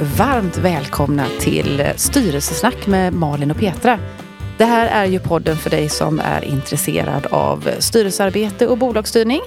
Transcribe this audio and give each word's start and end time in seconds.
Varmt 0.00 0.56
välkomna 0.56 1.26
till 1.40 1.92
Styrelsesnack 1.96 2.86
med 2.86 3.12
Malin 3.12 3.50
och 3.50 3.56
Petra. 3.56 3.98
Det 4.58 4.64
här 4.64 4.86
är 4.86 5.04
ju 5.04 5.18
podden 5.18 5.56
för 5.56 5.70
dig 5.70 5.88
som 5.88 6.20
är 6.20 6.44
intresserad 6.44 7.26
av 7.26 7.70
styrelsearbete 7.78 8.66
och 8.66 8.78
bolagsstyrning 8.78 9.40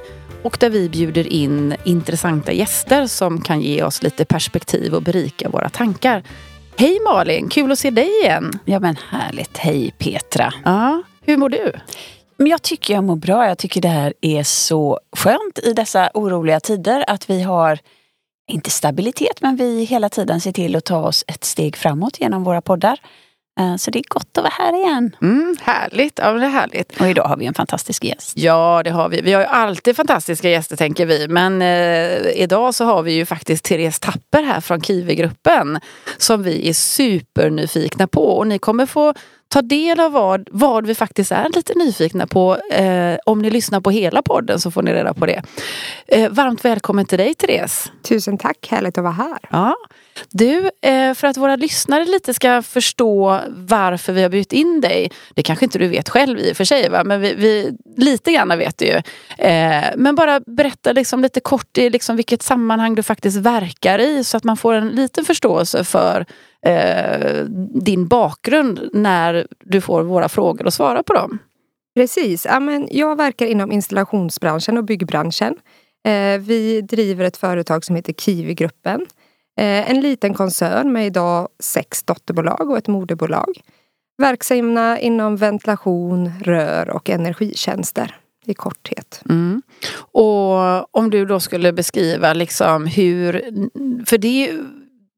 och 0.43 0.57
där 0.59 0.69
vi 0.69 0.89
bjuder 0.89 1.27
in 1.27 1.75
intressanta 1.83 2.51
gäster 2.51 3.07
som 3.07 3.41
kan 3.41 3.61
ge 3.61 3.83
oss 3.83 4.03
lite 4.03 4.25
perspektiv 4.25 4.93
och 4.93 5.01
berika 5.01 5.49
våra 5.49 5.69
tankar. 5.69 6.23
Hej 6.75 6.99
Malin, 6.99 7.49
kul 7.49 7.71
att 7.71 7.79
se 7.79 7.89
dig 7.89 8.09
igen. 8.21 8.51
Ja 8.65 8.79
men 8.79 8.95
härligt. 9.09 9.57
Hej 9.57 9.93
Petra. 9.97 10.53
Ja, 10.63 11.03
hur 11.21 11.37
mår 11.37 11.49
du? 11.49 11.73
Men 12.37 12.47
jag 12.47 12.61
tycker 12.61 12.93
jag 12.93 13.03
mår 13.03 13.15
bra. 13.15 13.47
Jag 13.47 13.57
tycker 13.57 13.81
det 13.81 13.87
här 13.87 14.13
är 14.21 14.43
så 14.43 14.99
skönt 15.15 15.59
i 15.63 15.73
dessa 15.73 16.09
oroliga 16.13 16.59
tider 16.59 17.03
att 17.07 17.29
vi 17.29 17.41
har 17.41 17.79
inte 18.47 18.69
stabilitet, 18.69 19.41
men 19.41 19.55
vi 19.55 19.83
hela 19.83 20.09
tiden 20.09 20.41
ser 20.41 20.51
till 20.51 20.75
att 20.75 20.85
ta 20.85 20.99
oss 20.99 21.23
ett 21.27 21.43
steg 21.43 21.77
framåt 21.77 22.19
genom 22.19 22.43
våra 22.43 22.61
poddar. 22.61 22.99
Eh, 23.59 23.75
så 23.75 23.91
det 23.91 23.99
är 23.99 24.03
gott 24.07 24.37
att 24.37 24.43
vara 24.43 24.53
här 24.57 24.79
igen. 24.79 25.15
Mm, 25.21 25.55
härligt, 25.61 26.19
ja 26.19 26.33
det 26.33 26.45
är 26.45 26.49
härligt. 26.49 27.01
Och 27.01 27.07
idag 27.07 27.23
har 27.23 27.37
vi 27.37 27.45
en 27.45 27.53
fantastisk 27.53 28.03
gäst. 28.03 28.33
Ja, 28.37 28.81
det 28.83 28.89
har 28.89 29.09
vi. 29.09 29.21
Vi 29.21 29.33
har 29.33 29.41
ju 29.41 29.47
alltid 29.47 29.95
fantastiska 29.95 30.49
gäster 30.49 30.77
tänker 30.77 31.05
vi. 31.05 31.27
Men 31.27 31.61
eh, 31.61 32.41
idag 32.41 32.75
så 32.75 32.85
har 32.85 33.03
vi 33.03 33.13
ju 33.13 33.25
faktiskt 33.25 33.65
Therese 33.65 33.99
Tapper 33.99 34.43
här 34.43 34.61
från 34.61 34.81
Kiwi-gruppen. 34.81 35.79
Som 36.17 36.43
vi 36.43 36.69
är 36.69 36.73
supernyfikna 36.73 38.07
på. 38.07 38.23
Och 38.25 38.47
ni 38.47 38.59
kommer 38.59 38.85
få 38.85 39.13
ta 39.51 39.61
del 39.61 39.99
av 39.99 40.11
vad, 40.11 40.47
vad 40.51 40.87
vi 40.87 40.95
faktiskt 40.95 41.31
är 41.31 41.49
lite 41.55 41.73
nyfikna 41.73 42.27
på. 42.27 42.57
Eh, 42.71 43.17
om 43.25 43.41
ni 43.41 43.49
lyssnar 43.49 43.81
på 43.81 43.91
hela 43.91 44.21
podden 44.21 44.59
så 44.59 44.71
får 44.71 44.81
ni 44.81 44.93
reda 44.93 45.13
på 45.13 45.25
det. 45.25 45.41
Eh, 46.07 46.29
varmt 46.29 46.65
välkommen 46.65 47.05
till 47.05 47.17
dig 47.17 47.33
Therese. 47.33 47.91
Tusen 48.03 48.37
tack, 48.37 48.67
härligt 48.71 48.97
att 48.97 49.03
vara 49.03 49.13
här. 49.13 49.39
Ja. 49.49 49.75
Du, 50.29 50.69
eh, 50.81 51.13
för 51.13 51.27
att 51.27 51.37
våra 51.37 51.55
lyssnare 51.55 52.05
lite 52.05 52.33
ska 52.33 52.61
förstå 52.61 53.39
varför 53.49 54.13
vi 54.13 54.21
har 54.21 54.29
bjudit 54.29 54.53
in 54.53 54.81
dig. 54.81 55.11
Det 55.33 55.43
kanske 55.43 55.65
inte 55.65 55.79
du 55.79 55.87
vet 55.87 56.09
själv 56.09 56.39
i 56.39 56.51
och 56.51 56.57
för 56.57 56.65
sig, 56.65 56.89
va? 56.89 57.03
men 57.03 57.21
vi, 57.21 57.33
vi, 57.33 57.77
lite 57.97 58.31
grann 58.31 58.57
vet 58.57 58.77
du 58.77 58.85
ju. 58.85 59.01
Eh, 59.37 59.83
men 59.95 60.15
bara 60.15 60.39
berätta 60.39 60.91
liksom 60.91 61.21
lite 61.21 61.39
kort 61.39 61.77
i 61.77 61.89
liksom 61.89 62.15
vilket 62.15 62.41
sammanhang 62.41 62.95
du 62.95 63.03
faktiskt 63.03 63.37
verkar 63.37 63.99
i 63.99 64.23
så 64.23 64.37
att 64.37 64.43
man 64.43 64.57
får 64.57 64.73
en 64.73 64.89
liten 64.89 65.25
förståelse 65.25 65.83
för 65.83 66.25
eh, 66.65 67.45
din 67.83 68.07
bakgrund 68.07 68.89
när 68.93 69.47
du 69.59 69.81
får 69.81 70.03
våra 70.03 70.29
frågor 70.29 70.65
och 70.65 70.73
svara 70.73 71.03
på 71.03 71.13
dem. 71.13 71.39
Precis. 71.95 72.45
Ja, 72.45 72.59
men 72.59 72.87
jag 72.91 73.15
verkar 73.15 73.45
inom 73.45 73.71
installationsbranschen 73.71 74.77
och 74.77 74.83
byggbranschen. 74.83 75.57
Eh, 76.07 76.39
vi 76.39 76.81
driver 76.81 77.25
ett 77.25 77.37
företag 77.37 77.85
som 77.85 77.95
heter 77.95 78.13
Kiwi-gruppen. 78.13 79.05
Eh, 79.59 79.91
en 79.91 80.01
liten 80.01 80.33
koncern 80.33 80.93
med 80.93 81.05
idag 81.05 81.47
sex 81.59 82.03
dotterbolag 82.03 82.69
och 82.69 82.77
ett 82.77 82.87
moderbolag. 82.87 83.61
Verksamma 84.17 84.99
inom 84.99 85.37
ventilation, 85.37 86.31
rör 86.41 86.89
och 86.89 87.09
energitjänster 87.09 88.15
i 88.45 88.53
korthet. 88.53 89.21
Mm. 89.29 89.61
Och 89.95 90.97
om 90.97 91.09
du 91.09 91.25
då 91.25 91.39
skulle 91.39 91.73
beskriva 91.73 92.33
liksom 92.33 92.85
hur, 92.87 93.33
för 94.05 94.17
det 94.17 94.59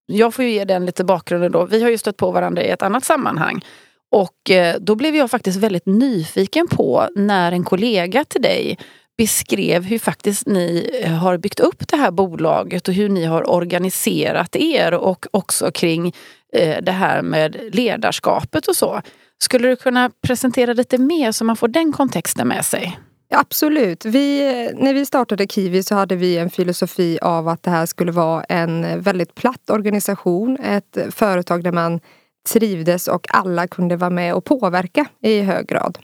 jag 0.05 0.33
får 0.33 0.45
ju 0.45 0.51
ge 0.51 0.65
den 0.65 0.85
lite 0.85 1.03
bakgrunden 1.03 1.51
då. 1.51 1.65
Vi 1.65 1.83
har 1.83 1.89
ju 1.89 1.97
stött 1.97 2.17
på 2.17 2.31
varandra 2.31 2.63
i 2.63 2.69
ett 2.69 2.81
annat 2.81 3.05
sammanhang. 3.05 3.65
Och 4.11 4.51
eh, 4.51 4.75
då 4.79 4.95
blev 4.95 5.15
jag 5.15 5.31
faktiskt 5.31 5.59
väldigt 5.59 5.85
nyfiken 5.85 6.67
på 6.67 7.07
när 7.15 7.51
en 7.51 7.63
kollega 7.63 8.25
till 8.25 8.41
dig 8.41 8.77
beskrev 9.17 9.83
hur 9.83 9.99
faktiskt 9.99 10.47
ni 10.47 10.99
eh, 11.03 11.11
har 11.11 11.37
byggt 11.37 11.59
upp 11.59 11.87
det 11.87 11.97
här 11.97 12.11
bolaget 12.11 12.87
och 12.87 12.93
hur 12.93 13.09
ni 13.09 13.25
har 13.25 13.49
organiserat 13.49 14.55
er 14.55 14.93
och 14.93 15.25
också 15.31 15.71
kring 15.71 16.13
eh, 16.53 16.77
det 16.81 16.91
här 16.91 17.21
med 17.21 17.57
ledarskapet 17.71 18.67
och 18.67 18.75
så. 18.75 19.01
Skulle 19.43 19.67
du 19.67 19.75
kunna 19.75 20.11
presentera 20.27 20.73
lite 20.73 20.97
mer 20.97 21.31
så 21.31 21.45
man 21.45 21.55
får 21.55 21.67
den 21.67 21.93
kontexten 21.93 22.47
med 22.47 22.65
sig? 22.65 22.99
Absolut. 23.33 24.05
Vi, 24.05 24.41
när 24.73 24.93
vi 24.93 25.05
startade 25.05 25.47
Kiwi 25.47 25.83
så 25.83 25.95
hade 25.95 26.15
vi 26.15 26.37
en 26.37 26.49
filosofi 26.49 27.19
av 27.21 27.47
att 27.47 27.63
det 27.63 27.71
här 27.71 27.85
skulle 27.85 28.11
vara 28.11 28.43
en 28.43 29.01
väldigt 29.01 29.35
platt 29.35 29.69
organisation. 29.69 30.57
Ett 30.57 30.97
företag 31.09 31.63
där 31.63 31.71
man 31.71 31.99
trivdes 32.49 33.07
och 33.07 33.27
alla 33.29 33.67
kunde 33.67 33.95
vara 33.95 34.09
med 34.09 34.33
och 34.33 34.45
påverka 34.45 35.05
i 35.21 35.41
hög 35.41 35.67
grad. 35.67 35.97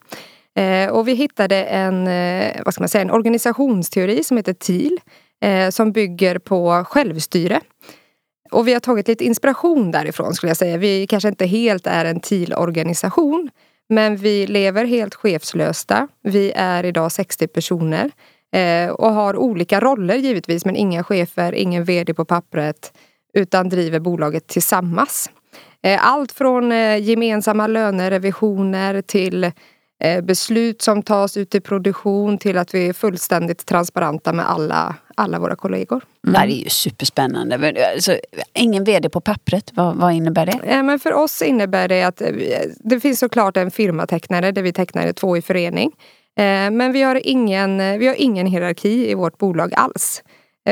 Eh, 0.55 0.89
och 0.89 1.07
vi 1.07 1.13
hittade 1.13 1.63
en, 1.63 2.07
eh, 2.07 2.61
vad 2.65 2.73
ska 2.73 2.81
man 2.81 2.89
säga, 2.89 3.01
en 3.01 3.11
organisationsteori 3.11 4.23
som 4.23 4.37
heter 4.37 4.53
TIL 4.53 4.97
eh, 5.41 5.69
som 5.69 5.91
bygger 5.91 6.39
på 6.39 6.85
självstyre. 6.87 7.61
Och 8.51 8.67
vi 8.67 8.73
har 8.73 8.79
tagit 8.79 9.07
lite 9.07 9.25
inspiration 9.25 9.91
därifrån 9.91 10.33
skulle 10.33 10.49
jag 10.49 10.57
säga. 10.57 10.77
Vi 10.77 11.07
kanske 11.07 11.29
inte 11.29 11.45
helt 11.45 11.87
är 11.87 12.05
en 12.05 12.19
TIL-organisation 12.19 13.49
men 13.89 14.15
vi 14.15 14.47
lever 14.47 14.85
helt 14.85 15.15
chefslösta. 15.15 16.07
Vi 16.23 16.51
är 16.55 16.83
idag 16.85 17.11
60 17.11 17.47
personer 17.47 18.11
eh, 18.55 18.89
och 18.89 19.13
har 19.13 19.37
olika 19.37 19.79
roller 19.79 20.15
givetvis 20.15 20.65
men 20.65 20.75
inga 20.75 21.03
chefer, 21.03 21.53
ingen 21.53 21.83
VD 21.83 22.13
på 22.13 22.25
pappret 22.25 22.93
utan 23.33 23.69
driver 23.69 23.99
bolaget 23.99 24.47
tillsammans. 24.47 25.29
Eh, 25.83 26.07
allt 26.07 26.31
från 26.31 26.71
eh, 26.71 26.97
gemensamma 26.97 27.67
lönerevisioner 27.67 29.01
till 29.01 29.51
beslut 30.23 30.81
som 30.81 31.03
tas 31.03 31.37
ut 31.37 31.55
i 31.55 31.59
produktion 31.59 32.37
till 32.37 32.57
att 32.57 32.73
vi 32.73 32.87
är 32.87 32.93
fullständigt 32.93 33.65
transparenta 33.65 34.33
med 34.33 34.49
alla, 34.49 34.95
alla 35.15 35.39
våra 35.39 35.55
kollegor. 35.55 36.01
Mm. 36.23 36.33
Det 36.33 36.39
här 36.39 36.47
är 36.47 36.63
ju 36.63 36.69
superspännande. 36.69 37.73
Alltså, 37.93 38.17
ingen 38.53 38.83
VD 38.83 39.09
på 39.09 39.21
pappret, 39.21 39.71
vad, 39.73 39.95
vad 39.95 40.13
innebär 40.13 40.45
det? 40.45 40.59
Ja, 40.67 40.83
men 40.83 40.99
för 40.99 41.13
oss 41.13 41.41
innebär 41.41 41.87
det 41.87 42.03
att 42.03 42.21
eh, 42.21 42.31
det 42.77 42.99
finns 42.99 43.19
såklart 43.19 43.57
en 43.57 43.71
firmatecknare 43.71 44.51
där 44.51 44.61
vi 44.61 44.73
tecknar 44.73 45.13
två 45.13 45.37
i 45.37 45.41
förening. 45.41 45.91
Eh, 46.37 46.71
men 46.71 46.91
vi 46.91 47.01
har, 47.01 47.27
ingen, 47.27 47.99
vi 47.99 48.07
har 48.07 48.15
ingen 48.15 48.47
hierarki 48.47 49.11
i 49.11 49.13
vårt 49.13 49.37
bolag 49.37 49.73
alls. 49.73 50.23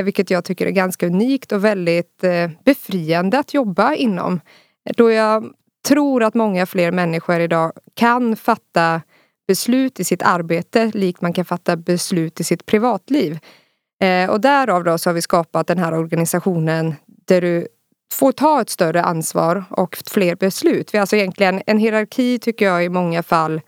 Vilket 0.03 0.29
jag 0.29 0.43
tycker 0.43 0.65
är 0.65 0.71
ganska 0.71 1.07
unikt 1.07 1.51
och 1.51 1.65
väldigt 1.65 2.23
befriande 2.65 3.39
att 3.39 3.53
jobba 3.53 3.93
inom. 3.93 4.39
Då 4.95 5.11
jag 5.11 5.51
tror 5.87 6.23
att 6.23 6.33
många 6.33 6.65
fler 6.65 6.91
människor 6.91 7.39
idag 7.39 7.71
kan 7.95 8.35
fatta 8.35 9.01
beslut 9.47 9.99
i 9.99 10.03
sitt 10.03 10.21
arbete 10.23 10.91
likt 10.93 11.21
man 11.21 11.33
kan 11.33 11.45
fatta 11.45 11.75
beslut 11.75 12.39
i 12.39 12.43
sitt 12.43 12.65
privatliv. 12.65 13.39
Eh, 14.03 14.29
och 14.29 14.41
därav 14.41 14.83
då 14.83 14.97
så 14.97 15.09
har 15.09 15.13
vi 15.13 15.21
skapat 15.21 15.67
den 15.67 15.77
här 15.77 15.93
organisationen 15.93 16.95
där 17.05 17.41
du 17.41 17.67
får 18.13 18.31
ta 18.31 18.61
ett 18.61 18.69
större 18.69 19.03
ansvar 19.03 19.63
och 19.69 19.97
fler 20.07 20.35
beslut. 20.35 20.93
Vi 20.93 20.97
har 20.97 21.01
alltså 21.01 21.15
egentligen 21.15 21.61
en 21.65 21.77
hierarki 21.77 22.39
tycker 22.39 22.65
jag 22.65 22.85
i 22.85 22.89
många 22.89 23.23
fall 23.23 23.61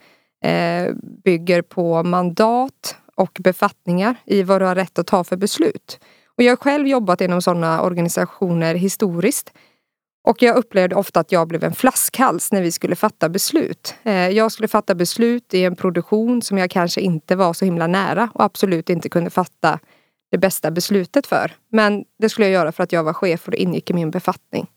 eh, 0.43 0.93
bygger 1.23 1.61
på 1.61 2.03
mandat 2.03 2.95
och 3.15 3.37
befattningar 3.39 4.15
i 4.25 4.43
vad 4.43 4.61
du 4.61 4.65
har 4.65 4.75
rätt 4.75 4.99
att 4.99 5.07
ta 5.07 5.23
för 5.23 5.37
beslut. 5.37 5.99
Och 6.37 6.43
jag 6.43 6.51
har 6.51 6.57
själv 6.57 6.87
jobbat 6.87 7.21
inom 7.21 7.41
sådana 7.41 7.81
organisationer 7.81 8.75
historiskt 8.75 9.53
och 10.29 10.41
jag 10.41 10.55
upplevde 10.55 10.95
ofta 10.95 11.19
att 11.19 11.31
jag 11.31 11.47
blev 11.47 11.63
en 11.63 11.73
flaskhals 11.73 12.51
när 12.51 12.61
vi 12.61 12.71
skulle 12.71 12.95
fatta 12.95 13.29
beslut. 13.29 13.95
Eh, 14.03 14.29
jag 14.29 14.51
skulle 14.51 14.67
fatta 14.67 14.95
beslut 14.95 15.53
i 15.53 15.63
en 15.63 15.75
produktion 15.75 16.41
som 16.41 16.57
jag 16.57 16.71
kanske 16.71 17.01
inte 17.01 17.35
var 17.35 17.53
så 17.53 17.65
himla 17.65 17.87
nära 17.87 18.29
och 18.33 18.43
absolut 18.43 18.89
inte 18.89 19.09
kunde 19.09 19.29
fatta 19.29 19.79
det 20.31 20.37
bästa 20.37 20.71
beslutet 20.71 21.27
för. 21.27 21.51
Men 21.71 22.03
det 22.19 22.29
skulle 22.29 22.47
jag 22.47 22.53
göra 22.53 22.71
för 22.71 22.83
att 22.83 22.91
jag 22.91 23.03
var 23.03 23.13
chef 23.13 23.45
och 23.45 23.51
det 23.51 23.61
ingick 23.61 23.89
i 23.89 23.93
min 23.93 24.11
befattning. 24.11 24.67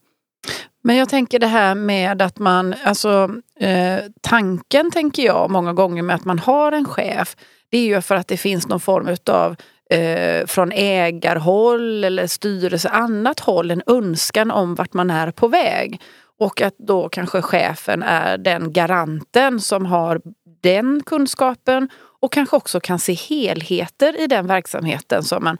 Men 0.84 0.96
jag 0.96 1.08
tänker 1.08 1.38
det 1.38 1.46
här 1.46 1.74
med 1.74 2.22
att 2.22 2.38
man, 2.38 2.74
alltså 2.84 3.30
eh, 3.60 3.98
tanken 4.20 4.90
tänker 4.90 5.22
jag 5.22 5.50
många 5.50 5.72
gånger 5.72 6.02
med 6.02 6.16
att 6.16 6.24
man 6.24 6.38
har 6.38 6.72
en 6.72 6.84
chef. 6.84 7.36
Det 7.70 7.78
är 7.78 7.86
ju 7.86 8.00
för 8.00 8.14
att 8.14 8.28
det 8.28 8.36
finns 8.36 8.68
någon 8.68 8.80
form 8.80 9.08
utav 9.08 9.56
eh, 9.92 10.46
från 10.46 10.72
ägarhåll 10.72 12.04
eller 12.04 12.26
styrelse, 12.26 12.88
annat 12.88 13.40
håll, 13.40 13.70
en 13.70 13.82
önskan 13.86 14.50
om 14.50 14.74
vart 14.74 14.92
man 14.92 15.10
är 15.10 15.30
på 15.30 15.48
väg. 15.48 16.00
Och 16.38 16.62
att 16.62 16.78
då 16.78 17.08
kanske 17.08 17.42
chefen 17.42 18.02
är 18.02 18.38
den 18.38 18.72
garanten 18.72 19.60
som 19.60 19.86
har 19.86 20.20
den 20.62 21.02
kunskapen 21.06 21.88
och 22.20 22.32
kanske 22.32 22.56
också 22.56 22.80
kan 22.80 22.98
se 22.98 23.12
helheter 23.12 24.20
i 24.20 24.26
den 24.26 24.46
verksamheten. 24.46 25.22
som 25.22 25.44
man, 25.44 25.58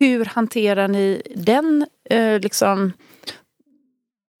hur 0.00 0.24
hanterar 0.24 0.88
ni 0.88 1.22
den, 1.36 1.86
eh, 2.10 2.40
liksom, 2.40 2.92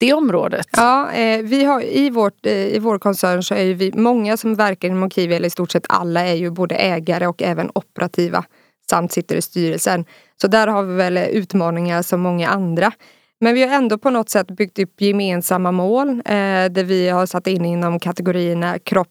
det 0.00 0.12
området? 0.12 0.66
Ja, 0.76 1.12
eh, 1.12 1.42
vi 1.42 1.64
har, 1.64 1.82
i, 1.82 2.10
vårt, 2.10 2.46
eh, 2.46 2.52
I 2.52 2.78
vår 2.78 2.98
koncern 2.98 3.42
så 3.42 3.54
är 3.54 3.74
vi 3.74 3.92
många 3.94 4.36
som 4.36 4.54
verkar 4.54 4.88
inom 4.88 5.10
Kiwi, 5.10 5.34
eller 5.34 5.46
i 5.46 5.50
stort 5.50 5.70
sett 5.70 5.86
alla, 5.88 6.20
är 6.20 6.34
ju 6.34 6.50
både 6.50 6.74
ägare 6.74 7.26
och 7.26 7.42
även 7.42 7.70
operativa 7.74 8.44
samt 8.90 9.12
sitter 9.12 9.36
i 9.36 9.42
styrelsen. 9.42 10.04
Så 10.40 10.48
där 10.48 10.66
har 10.66 10.82
vi 10.82 10.94
väl 10.94 11.16
utmaningar 11.18 12.02
som 12.02 12.20
många 12.20 12.48
andra. 12.48 12.92
Men 13.40 13.54
vi 13.54 13.62
har 13.62 13.76
ändå 13.76 13.98
på 13.98 14.10
något 14.10 14.28
sätt 14.28 14.46
byggt 14.46 14.78
upp 14.78 15.00
gemensamma 15.00 15.72
mål 15.72 16.08
eh, 16.08 16.64
där 16.70 16.84
vi 16.84 17.08
har 17.08 17.26
satt 17.26 17.46
in 17.46 17.64
inom 17.64 18.00
kategorierna 18.00 18.78
kropp, 18.78 19.08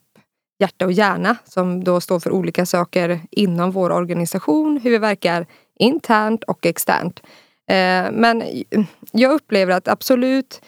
hjärta 0.60 0.86
och 0.86 0.92
hjärna 0.92 1.36
som 1.46 1.84
då 1.84 2.02
står 2.02 2.20
för 2.20 2.32
olika 2.32 2.66
saker 2.66 3.20
inom 3.32 3.72
vår 3.72 3.92
organisation, 3.92 4.80
hur 4.84 4.92
vi 4.92 4.98
verkar 4.98 5.46
internt 5.80 6.44
och 6.44 6.66
externt. 6.66 7.20
Eh, 7.70 8.12
men 8.12 8.44
jag 9.12 9.32
upplever 9.32 9.74
att 9.74 9.88
absolut, 9.88 10.62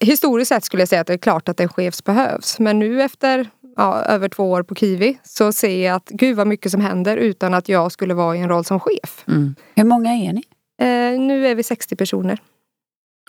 historiskt 0.00 0.48
sett 0.48 0.64
skulle 0.64 0.80
jag 0.80 0.88
säga 0.88 1.00
att 1.00 1.06
det 1.06 1.12
är 1.12 1.18
klart 1.18 1.48
att 1.48 1.60
en 1.60 1.68
chef 1.68 2.04
behövs. 2.04 2.58
Men 2.58 2.78
nu 2.78 3.02
efter 3.02 3.50
ja, 3.76 4.02
över 4.02 4.28
två 4.28 4.50
år 4.50 4.62
på 4.62 4.74
Kiwi 4.74 5.18
så 5.22 5.52
ser 5.52 5.86
jag 5.86 5.96
att 5.96 6.08
gud 6.08 6.36
vad 6.36 6.46
mycket 6.46 6.72
som 6.72 6.80
händer 6.80 7.16
utan 7.16 7.54
att 7.54 7.68
jag 7.68 7.92
skulle 7.92 8.14
vara 8.14 8.36
i 8.36 8.40
en 8.40 8.48
roll 8.48 8.64
som 8.64 8.80
chef. 8.80 9.24
Mm. 9.28 9.54
Hur 9.74 9.84
många 9.84 10.10
är 10.10 10.32
ni? 10.32 10.42
Eh, 10.80 11.20
nu 11.20 11.46
är 11.46 11.54
vi 11.54 11.62
60 11.62 11.96
personer. 11.96 12.38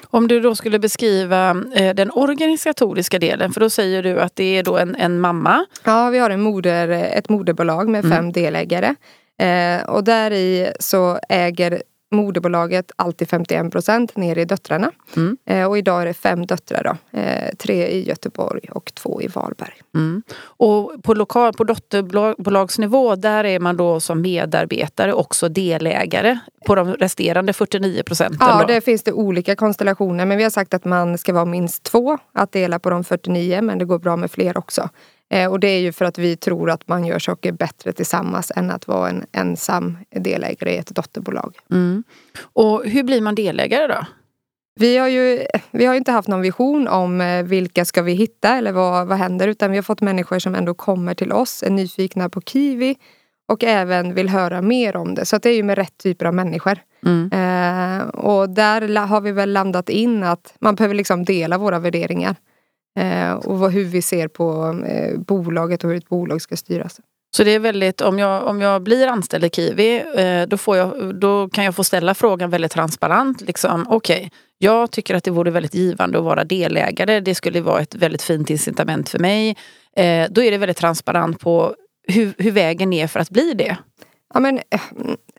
Om 0.07 0.27
du 0.27 0.39
då 0.39 0.55
skulle 0.55 0.79
beskriva 0.79 1.49
eh, 1.75 1.95
den 1.95 2.11
organisatoriska 2.11 3.19
delen, 3.19 3.51
för 3.51 3.59
då 3.59 3.69
säger 3.69 4.03
du 4.03 4.19
att 4.19 4.35
det 4.35 4.57
är 4.57 4.63
då 4.63 4.77
en, 4.77 4.95
en 4.95 5.19
mamma. 5.19 5.65
Ja, 5.83 6.09
vi 6.09 6.19
har 6.19 6.29
en 6.29 6.41
moder, 6.41 6.89
ett 6.89 7.29
moderbolag 7.29 7.89
med 7.89 8.03
fem 8.03 8.11
mm. 8.11 8.31
delägare. 8.31 8.95
Eh, 9.41 9.89
och 9.89 10.03
där 10.03 10.31
i 10.31 10.71
så 10.79 11.19
äger 11.29 11.83
moderbolaget 12.11 12.91
alltid 12.95 13.29
51 13.29 13.71
procent 13.71 14.15
ner 14.15 14.37
i 14.37 14.45
döttrarna. 14.45 14.91
Mm. 15.15 15.37
Eh, 15.45 15.65
och 15.65 15.77
idag 15.77 16.01
är 16.01 16.05
det 16.05 16.13
fem 16.13 16.45
döttrar 16.45 16.83
då. 16.83 17.19
Eh, 17.19 17.55
tre 17.57 17.87
i 17.87 18.07
Göteborg 18.07 18.69
och 18.71 18.91
två 18.95 19.21
i 19.21 19.27
Varberg. 19.27 19.73
Mm. 19.95 20.23
Och 20.39 21.03
på, 21.03 21.13
lokal, 21.13 21.53
på 21.53 21.63
dotterbolagsnivå 21.63 23.15
där 23.15 23.43
är 23.43 23.59
man 23.59 23.77
då 23.77 23.99
som 23.99 24.21
medarbetare 24.21 25.13
också 25.13 25.49
delägare 25.49 26.39
på 26.65 26.75
de 26.75 26.93
resterande 26.93 27.53
49 27.53 28.03
procenten? 28.03 28.47
Ja, 28.47 28.65
där 28.67 28.81
finns 28.81 29.03
det 29.03 29.11
olika 29.11 29.55
konstellationer 29.55 30.25
men 30.25 30.37
vi 30.37 30.43
har 30.43 30.51
sagt 30.51 30.73
att 30.73 30.85
man 30.85 31.17
ska 31.17 31.33
vara 31.33 31.45
minst 31.45 31.83
två 31.83 32.17
att 32.33 32.51
dela 32.51 32.79
på 32.79 32.89
de 32.89 33.03
49 33.03 33.61
men 33.61 33.77
det 33.77 33.85
går 33.85 33.99
bra 33.99 34.15
med 34.15 34.31
fler 34.31 34.57
också. 34.57 34.89
Eh, 35.29 35.51
och 35.51 35.59
det 35.59 35.67
är 35.67 35.79
ju 35.79 35.91
för 35.91 36.05
att 36.05 36.17
vi 36.17 36.35
tror 36.35 36.69
att 36.69 36.87
man 36.87 37.05
gör 37.05 37.19
saker 37.19 37.51
bättre 37.51 37.93
tillsammans 37.93 38.51
än 38.55 38.71
att 38.71 38.87
vara 38.87 39.09
en 39.09 39.25
ensam 39.31 39.97
delägare 40.15 40.73
i 40.73 40.77
ett 40.77 40.95
dotterbolag. 40.95 41.55
Mm. 41.71 42.03
Och 42.41 42.85
hur 42.85 43.03
blir 43.03 43.21
man 43.21 43.35
delägare 43.35 43.87
då? 43.87 44.05
Vi 44.79 44.97
har 44.97 45.07
ju 45.07 45.45
vi 45.71 45.85
har 45.85 45.95
inte 45.95 46.11
haft 46.11 46.27
någon 46.27 46.41
vision 46.41 46.87
om 46.87 47.21
eh, 47.21 47.43
vilka 47.43 47.85
ska 47.85 48.01
vi 48.01 48.13
hitta 48.13 48.57
eller 48.57 48.71
vad, 48.71 49.07
vad 49.07 49.17
händer 49.17 49.47
utan 49.47 49.71
vi 49.71 49.77
har 49.77 49.83
fått 49.83 50.01
människor 50.01 50.39
som 50.39 50.55
ändå 50.55 50.73
kommer 50.73 51.13
till 51.13 51.31
oss, 51.31 51.63
är 51.63 51.69
nyfikna 51.69 52.29
på 52.29 52.41
Kiwi 52.41 52.95
och 53.47 53.63
även 53.63 54.13
vill 54.13 54.29
höra 54.29 54.61
mer 54.61 54.95
om 54.95 55.15
det. 55.15 55.25
Så 55.25 55.37
det 55.37 55.49
är 55.49 55.55
ju 55.55 55.63
med 55.63 55.77
rätt 55.77 55.97
typer 55.97 56.25
av 56.25 56.33
människor. 56.33 56.77
Mm. 57.05 57.29
Eh, 57.31 58.07
och 58.07 58.49
där 58.49 59.05
har 59.05 59.21
vi 59.21 59.31
väl 59.31 59.53
landat 59.53 59.89
in 59.89 60.23
att 60.23 60.53
man 60.59 60.75
behöver 60.75 60.95
liksom 60.95 61.25
dela 61.25 61.57
våra 61.57 61.79
värderingar. 61.79 62.35
Eh, 62.97 63.33
och 63.33 63.71
hur 63.71 63.85
vi 63.85 64.01
ser 64.01 64.27
på 64.27 64.75
eh, 64.87 65.19
bolaget 65.19 65.83
och 65.83 65.89
hur 65.89 65.97
ett 65.97 66.09
bolag 66.09 66.41
ska 66.41 66.57
styras. 66.57 66.99
Så 67.35 67.43
det 67.43 67.51
är 67.51 67.59
väldigt, 67.59 68.01
om 68.01 68.19
jag, 68.19 68.47
om 68.47 68.61
jag 68.61 68.81
blir 68.83 69.07
anställd 69.07 69.43
i 69.45 69.49
Kiwi, 69.49 70.03
eh, 70.15 70.47
då, 70.47 70.57
får 70.57 70.77
jag, 70.77 71.15
då 71.15 71.49
kan 71.49 71.63
jag 71.63 71.75
få 71.75 71.83
ställa 71.83 72.13
frågan 72.13 72.49
väldigt 72.49 72.71
transparent. 72.71 73.41
Liksom, 73.41 73.85
Okej, 73.89 74.17
okay, 74.17 74.29
jag 74.57 74.91
tycker 74.91 75.15
att 75.15 75.23
det 75.23 75.31
vore 75.31 75.51
väldigt 75.51 75.73
givande 75.73 76.17
att 76.17 76.23
vara 76.23 76.43
delägare. 76.43 77.19
Det 77.19 77.35
skulle 77.35 77.61
vara 77.61 77.81
ett 77.81 77.95
väldigt 77.95 78.21
fint 78.21 78.49
incitament 78.49 79.09
för 79.09 79.19
mig. 79.19 79.57
Då 80.29 80.43
är 80.43 80.51
det 80.51 80.57
väldigt 80.57 80.77
transparent 80.77 81.39
på 81.39 81.75
hur, 82.07 82.33
hur 82.37 82.51
vägen 82.51 82.93
är 82.93 83.07
för 83.07 83.19
att 83.19 83.29
bli 83.29 83.53
det. 83.53 83.77
Ja, 84.33 84.39
men, 84.39 84.59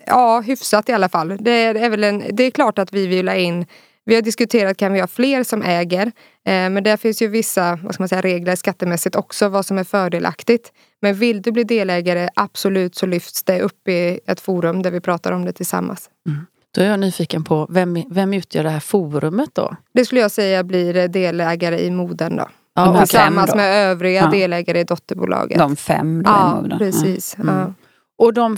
ja 0.06 0.40
hyfsat 0.40 0.88
i 0.88 0.92
alla 0.92 1.08
fall. 1.08 1.36
Det 1.40 1.50
är, 1.50 1.74
det 1.74 1.80
är, 1.80 1.90
väl 1.90 2.04
en, 2.04 2.24
det 2.32 2.44
är 2.44 2.50
klart 2.50 2.78
att 2.78 2.92
vi 2.92 3.06
vill 3.06 3.28
ha 3.28 3.34
in 3.34 3.66
vi 4.08 4.14
har 4.14 4.22
diskuterat, 4.22 4.76
kan 4.76 4.92
vi 4.92 5.00
ha 5.00 5.06
fler 5.06 5.44
som 5.44 5.62
äger? 5.62 6.06
Eh, 6.46 6.70
men 6.70 6.82
där 6.82 6.96
finns 6.96 7.22
ju 7.22 7.28
vissa 7.28 7.78
vad 7.82 7.94
ska 7.94 8.02
man 8.02 8.08
säga, 8.08 8.22
regler 8.22 8.56
skattemässigt 8.56 9.16
också, 9.16 9.48
vad 9.48 9.66
som 9.66 9.78
är 9.78 9.84
fördelaktigt. 9.84 10.72
Men 11.02 11.14
vill 11.14 11.42
du 11.42 11.52
bli 11.52 11.64
delägare, 11.64 12.28
absolut 12.34 12.94
så 12.94 13.06
lyfts 13.06 13.44
det 13.44 13.60
upp 13.60 13.88
i 13.88 14.20
ett 14.26 14.40
forum 14.40 14.82
där 14.82 14.90
vi 14.90 15.00
pratar 15.00 15.32
om 15.32 15.44
det 15.44 15.52
tillsammans. 15.52 16.10
Mm. 16.28 16.46
Då 16.74 16.80
är 16.80 16.86
jag 16.86 17.00
nyfiken 17.00 17.44
på, 17.44 17.66
vem, 17.70 18.04
vem 18.10 18.34
utgör 18.34 18.62
det 18.62 18.70
här 18.70 18.80
forumet 18.80 19.50
då? 19.52 19.76
Det 19.94 20.04
skulle 20.04 20.20
jag 20.20 20.30
säga 20.30 20.64
blir 20.64 21.08
delägare 21.08 21.78
i 21.80 21.90
Moden 21.90 22.36
då. 22.36 22.48
Ja, 22.74 22.98
tillsammans 22.98 23.54
med 23.54 23.90
övriga 23.90 24.20
ja. 24.20 24.30
delägare 24.30 24.80
i 24.80 24.84
dotterbolaget. 24.84 25.58
De 25.58 25.76
fem 25.76 26.22
då 26.22 26.30
ja, 26.30 26.64
i 26.66 26.78
precis. 26.78 27.36
Mm. 27.38 27.54
Ja. 27.54 27.74
Och, 28.18 28.34
de, 28.34 28.56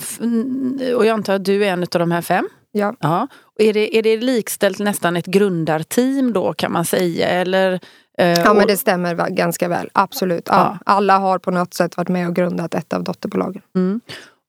och 0.96 1.06
jag 1.06 1.14
antar 1.14 1.35
att 1.35 1.44
du 1.44 1.64
är 1.64 1.73
en 1.73 1.82
av 1.82 1.88
de 1.91 2.11
här 2.11 2.23
fem? 2.23 2.49
Ja. 2.72 2.94
ja. 3.00 3.28
Är, 3.58 3.72
det, 3.72 3.99
är 3.99 4.02
det 4.02 4.17
likställt 4.17 4.78
nästan 4.78 5.17
ett 5.17 5.26
grundarteam 5.26 6.32
då 6.32 6.52
kan 6.52 6.72
man 6.72 6.84
säga? 6.84 7.28
Eller, 7.28 7.81
eh, 8.19 8.40
ja 8.40 8.55
men 8.55 8.67
det 8.67 8.76
stämmer 8.76 9.28
ganska 9.31 9.69
väl, 9.69 9.90
absolut. 9.93 10.44
Ja. 10.46 10.55
ja. 10.55 10.93
Alla 10.93 11.19
har 11.19 11.38
på 11.38 11.50
något 11.50 11.75
sätt 11.75 11.96
varit 11.96 12.08
med 12.08 12.28
och 12.28 12.37
grundat 12.37 12.75
ett 12.75 12.93
av 12.93 13.05
dotterbolagen. 13.05 13.62
Mm. 13.76 14.00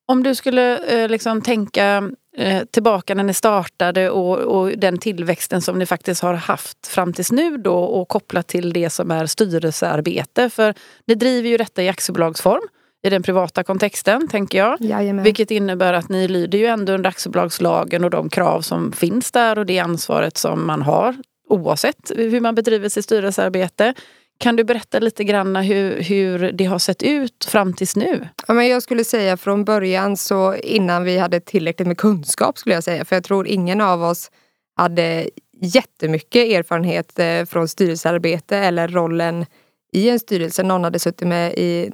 Om 0.08 0.24
du 0.24 0.36
skulle 0.36 0.78
eh, 0.78 1.10
liksom 1.10 1.42
tänka 1.42 2.12
eh, 2.38 2.64
tillbaka 2.72 3.16
när 3.16 3.24
ni 3.24 3.34
startade 3.34 4.10
och, 4.10 4.38
och, 4.38 4.72
den 4.78 4.98
tillväxten 4.98 5.62
som 5.62 5.80
ni 5.80 5.86
faktiskt 5.86 6.22
har 6.22 6.34
haft 6.34 6.88
fram 6.88 7.14
tills 7.14 7.32
nu 7.32 7.58
då 7.58 7.76
och 7.76 8.08
kopplat 8.08 8.48
till 8.48 8.74
det 8.74 8.90
som 8.90 9.12
är 9.12 9.26
styrelsearbete. 9.26 10.50
För 10.50 10.74
ni 11.08 11.16
driver 11.16 11.50
ju 11.50 11.58
detta 11.58 11.84
i 11.84 11.90
aktiebolagsform 11.90 12.62
i 13.04 13.10
den 13.10 13.24
privata 13.24 13.64
kontexten, 13.64 14.28
tänker 14.28 14.58
jag. 14.58 14.78
Jajamän. 14.82 15.24
Vilket 15.24 15.52
innebär 15.52 15.94
att 15.94 16.10
ni 16.10 16.28
lyder 16.28 16.58
ju 16.58 16.66
ändå 16.66 16.94
under 16.94 17.10
aktiebolagslagen 17.10 18.04
och 18.04 18.10
de 18.10 18.30
krav 18.30 18.62
som 18.62 18.92
finns 18.92 19.32
där 19.32 19.58
och 19.58 19.66
det 19.66 19.80
ansvaret 19.80 20.38
som 20.38 20.68
man 20.68 20.82
har 20.82 21.16
oavsett 21.50 22.12
hur 22.16 22.40
man 22.40 22.56
bedriver 22.56 22.90
sitt 22.90 23.06
styrelsearbete. 23.06 23.94
Kan 24.38 24.56
du 24.56 24.64
berätta 24.64 25.00
lite 25.00 25.24
grann 25.24 25.56
hur, 25.56 26.02
hur 26.02 26.52
det 26.52 26.66
har 26.66 26.80
sett 26.80 27.04
ut 27.04 27.46
fram 27.46 27.74
tills 27.74 27.96
nu? 27.96 28.28
Ja, 28.48 28.54
men 28.54 28.68
jag 28.68 28.84
skulle 28.84 29.04
säga 29.04 29.38
från 29.38 29.66
början 29.66 30.18
så 30.18 30.56
innan 30.56 31.04
vi 31.04 31.18
hade 31.18 31.40
tillräckligt 31.40 31.88
med 31.88 31.98
kunskap 31.98 32.58
skulle 32.58 32.76
jag 32.76 32.84
säga. 32.84 33.06
För 33.06 33.16
jag 33.16 33.24
tror 33.24 33.48
ingen 33.48 33.82
av 33.82 34.04
oss 34.04 34.32
hade 34.76 35.30
jättemycket 35.62 36.48
erfarenhet 36.52 37.20
eh, 37.20 37.46
från 37.46 37.68
styrelsearbete 37.68 38.58
eller 38.58 38.88
rollen 38.88 39.46
i 39.94 40.10
en 40.10 40.20
styrelse. 40.20 40.64
Någon 40.64 40.84
hade 40.84 41.00
suttit 41.00 41.28
med 41.28 41.54
i 41.54 41.92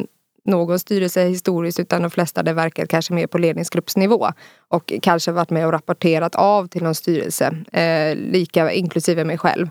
någon 0.48 0.80
styrelse 0.80 1.24
historiskt 1.24 1.80
utan 1.80 2.02
de 2.02 2.12
flesta 2.12 2.40
hade 2.40 2.54
verkat 2.54 2.90
kanske 2.90 3.14
mer 3.14 3.28
på 3.28 3.38
ledningsgruppsnivå 3.38 4.32
och 4.70 4.94
kanske 5.02 5.32
varit 5.32 5.50
med 5.50 5.66
och 5.66 5.72
rapporterat 5.72 6.36
av 6.36 6.68
till 6.68 6.84
någon 6.84 6.96
styrelse, 6.96 7.56
eh, 7.72 8.16
lika 8.16 8.72
inklusive 8.72 9.24
mig 9.24 9.38
själv. 9.38 9.70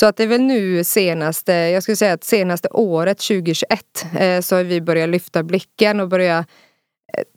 Så 0.00 0.06
att 0.06 0.16
det 0.16 0.22
är 0.22 0.26
väl 0.26 0.40
nu 0.40 0.84
senaste, 0.84 1.52
jag 1.52 1.82
skulle 1.82 1.96
säga 1.96 2.12
att 2.12 2.24
senaste 2.24 2.68
året 2.68 3.18
2021 3.18 4.06
eh, 4.18 4.40
så 4.40 4.56
har 4.56 4.64
vi 4.64 4.80
börjat 4.80 5.08
lyfta 5.08 5.42
blicken 5.42 6.00
och 6.00 6.08
börja 6.08 6.38
eh, 6.38 6.44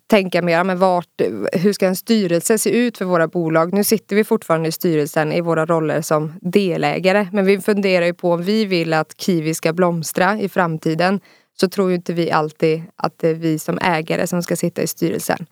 tänka 0.10 0.42
mer, 0.42 0.64
men 0.64 0.80
vart, 0.80 1.22
hur 1.54 1.74
ska 1.74 1.88
en 1.88 1.96
styrelse 1.96 2.58
se 2.58 2.70
ut 2.70 2.98
för 2.98 3.06
våra 3.06 3.28
bolag? 3.28 3.74
Nu 3.74 3.84
sitter 3.84 4.16
vi 4.16 4.24
fortfarande 4.24 4.70
i 4.70 4.72
styrelsen 4.72 5.32
i 5.32 5.42
våra 5.42 5.66
roller 5.66 6.02
som 6.02 6.34
delägare, 6.42 7.28
men 7.32 7.46
vi 7.46 7.60
funderar 7.60 8.06
ju 8.06 8.14
på 8.14 8.32
om 8.32 8.44
vi 8.44 8.66
vill 8.66 8.94
att 8.94 9.22
Kiwi 9.22 9.54
ska 9.54 9.74
blomstra 9.74 10.40
i 10.40 10.50
framtiden 10.50 11.20
så 11.60 11.70
tror 11.70 11.90
ju 11.90 11.96
inte 11.96 12.14
vi 12.14 12.32
alltid 12.32 12.84
att 12.96 13.20
det 13.20 13.30
är 13.30 13.34
vi 13.34 13.60
som 13.60 13.80
ägare 13.82 14.28
som 14.28 14.44
ska 14.44 14.56
sitta 14.56 14.82
i 14.82 14.88
styrelsen. 14.88 15.46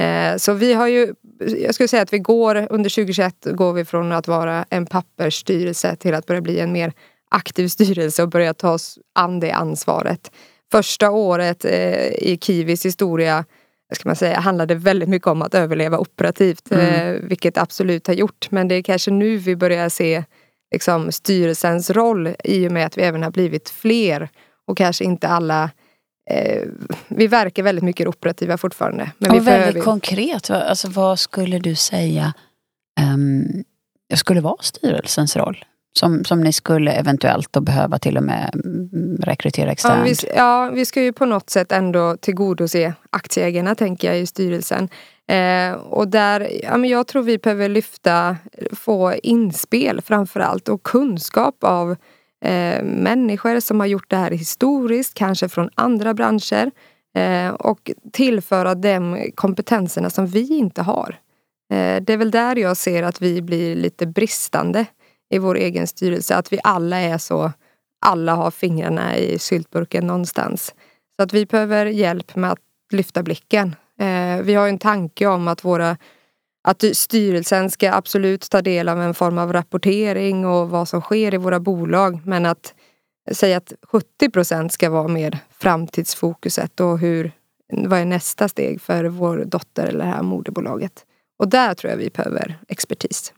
Eh, 0.00 0.36
så 0.36 0.52
vi 0.52 0.72
har 0.72 0.86
ju, 0.86 1.14
jag 1.38 1.74
skulle 1.74 1.88
säga 1.88 2.02
att 2.02 2.12
vi 2.12 2.18
går 2.18 2.66
under 2.70 2.90
2021 2.90 3.34
går 3.44 3.72
vi 3.72 3.84
från 3.84 4.12
att 4.12 4.28
vara 4.28 4.64
en 4.70 4.86
pappersstyrelse 4.86 5.96
till 5.96 6.14
att 6.14 6.26
börja 6.26 6.40
bli 6.40 6.60
en 6.60 6.72
mer 6.72 6.92
aktiv 7.30 7.68
styrelse 7.68 8.22
och 8.22 8.28
börja 8.28 8.54
ta 8.54 8.72
oss 8.72 8.98
an 9.14 9.40
det 9.40 9.52
ansvaret. 9.52 10.30
Första 10.72 11.10
året 11.10 11.64
eh, 11.64 12.06
i 12.06 12.38
Kiwis 12.40 12.86
historia 12.86 13.44
ska 13.92 14.08
man 14.08 14.16
säga, 14.16 14.40
handlade 14.40 14.74
väldigt 14.74 15.08
mycket 15.08 15.28
om 15.28 15.42
att 15.42 15.54
överleva 15.54 15.98
operativt, 15.98 16.70
mm. 16.70 16.86
Eh, 16.86 17.20
vilket 17.22 17.58
absolut 17.58 18.06
har 18.06 18.14
gjort. 18.14 18.50
Men 18.50 18.68
det 18.68 18.74
är 18.74 18.82
kanske 18.82 19.10
nu 19.10 19.36
vi 19.36 19.56
börjar 19.56 19.88
se 19.88 20.24
liksom, 20.72 21.12
styrelsens 21.12 21.90
roll 21.90 22.34
i 22.44 22.68
och 22.68 22.72
med 22.72 22.86
att 22.86 22.98
vi 22.98 23.02
även 23.02 23.22
har 23.22 23.30
blivit 23.30 23.68
fler 23.68 24.28
och 24.70 24.76
kanske 24.76 25.04
inte 25.04 25.28
alla 25.28 25.70
eh, 26.30 26.62
vi 27.08 27.26
verkar 27.26 27.62
väldigt 27.62 27.84
mycket 27.84 28.08
operativa 28.08 28.58
fortfarande. 28.58 29.10
Men 29.18 29.30
och 29.30 29.36
vi 29.36 29.40
väldigt 29.40 29.64
behöver... 29.64 29.80
konkret, 29.80 30.50
alltså, 30.50 30.88
vad 30.88 31.18
skulle 31.18 31.58
du 31.58 31.74
säga 31.74 32.34
um, 33.14 33.64
skulle 34.14 34.40
vara 34.40 34.56
styrelsens 34.60 35.36
roll? 35.36 35.64
Som, 35.98 36.24
som 36.24 36.40
ni 36.40 36.52
skulle 36.52 36.92
eventuellt 36.92 37.52
då 37.52 37.60
behöva 37.60 37.98
till 37.98 38.16
och 38.16 38.22
med 38.22 38.50
mm, 38.54 39.16
rekrytera 39.16 39.70
externt? 39.70 40.22
Ja 40.22 40.28
vi, 40.28 40.36
ja, 40.36 40.70
vi 40.74 40.84
ska 40.84 41.02
ju 41.02 41.12
på 41.12 41.26
något 41.26 41.50
sätt 41.50 41.72
ändå 41.72 42.16
tillgodose 42.16 42.94
aktieägarna 43.10 43.74
tänker 43.74 44.08
jag 44.08 44.18
i 44.18 44.26
styrelsen. 44.26 44.88
Eh, 45.28 45.72
och 45.72 46.08
där, 46.08 46.48
ja, 46.62 46.76
men 46.76 46.90
jag 46.90 47.06
tror 47.06 47.22
vi 47.22 47.38
behöver 47.38 47.68
lyfta, 47.68 48.36
få 48.72 49.14
inspel 49.22 50.00
framförallt 50.02 50.68
och 50.68 50.82
kunskap 50.82 51.64
av 51.64 51.96
eh, 52.40 52.82
människor 52.82 53.60
som 53.60 53.80
har 53.80 53.86
gjort 53.86 54.10
det 54.10 54.16
här 54.16 54.30
historiskt, 54.30 55.14
kanske 55.14 55.48
från 55.48 55.70
andra 55.74 56.14
branscher 56.14 56.70
eh, 57.16 57.48
och 57.48 57.90
tillföra 58.12 58.74
de 58.74 59.30
kompetenserna 59.34 60.10
som 60.10 60.26
vi 60.26 60.58
inte 60.58 60.82
har. 60.82 61.16
Eh, 61.72 62.02
det 62.02 62.12
är 62.12 62.16
väl 62.16 62.30
där 62.30 62.56
jag 62.56 62.76
ser 62.76 63.02
att 63.02 63.22
vi 63.22 63.42
blir 63.42 63.76
lite 63.76 64.06
bristande 64.06 64.86
i 65.30 65.38
vår 65.38 65.56
egen 65.56 65.86
styrelse, 65.86 66.36
att 66.36 66.52
vi 66.52 66.58
alla 66.64 66.96
är 67.00 67.18
så 67.18 67.52
alla 68.00 68.34
har 68.34 68.50
fingrarna 68.50 69.16
i 69.16 69.38
syltburken 69.38 70.06
någonstans. 70.06 70.74
Så 71.16 71.22
att 71.22 71.32
vi 71.32 71.46
behöver 71.46 71.86
hjälp 71.86 72.36
med 72.36 72.52
att 72.52 72.58
lyfta 72.92 73.22
blicken. 73.22 73.76
Eh, 73.98 74.42
vi 74.42 74.54
har 74.54 74.68
en 74.68 74.78
tanke 74.78 75.26
om 75.26 75.48
att 75.48 75.64
våra 75.64 75.96
att 76.62 76.84
styrelsen 76.96 77.70
ska 77.70 77.92
absolut 77.92 78.50
ta 78.50 78.62
del 78.62 78.88
av 78.88 79.02
en 79.02 79.14
form 79.14 79.38
av 79.38 79.52
rapportering 79.52 80.46
och 80.46 80.70
vad 80.70 80.88
som 80.88 81.00
sker 81.00 81.34
i 81.34 81.36
våra 81.36 81.60
bolag. 81.60 82.20
Men 82.24 82.46
att 82.46 82.74
säga 83.32 83.56
att 83.56 83.72
70 83.82 84.30
procent 84.30 84.72
ska 84.72 84.90
vara 84.90 85.08
mer 85.08 85.38
framtidsfokuset 85.50 86.80
och 86.80 86.98
hur, 86.98 87.32
vad 87.72 87.98
är 87.98 88.04
nästa 88.04 88.48
steg 88.48 88.80
för 88.80 89.04
vår 89.04 89.44
dotter 89.44 89.86
eller 89.86 90.04
det 90.04 90.10
här 90.10 90.22
moderbolaget. 90.22 91.04
Och 91.38 91.48
där 91.48 91.74
tror 91.74 91.90
jag 91.90 91.98
vi 91.98 92.10
behöver 92.10 92.58
expertis. 92.68 93.32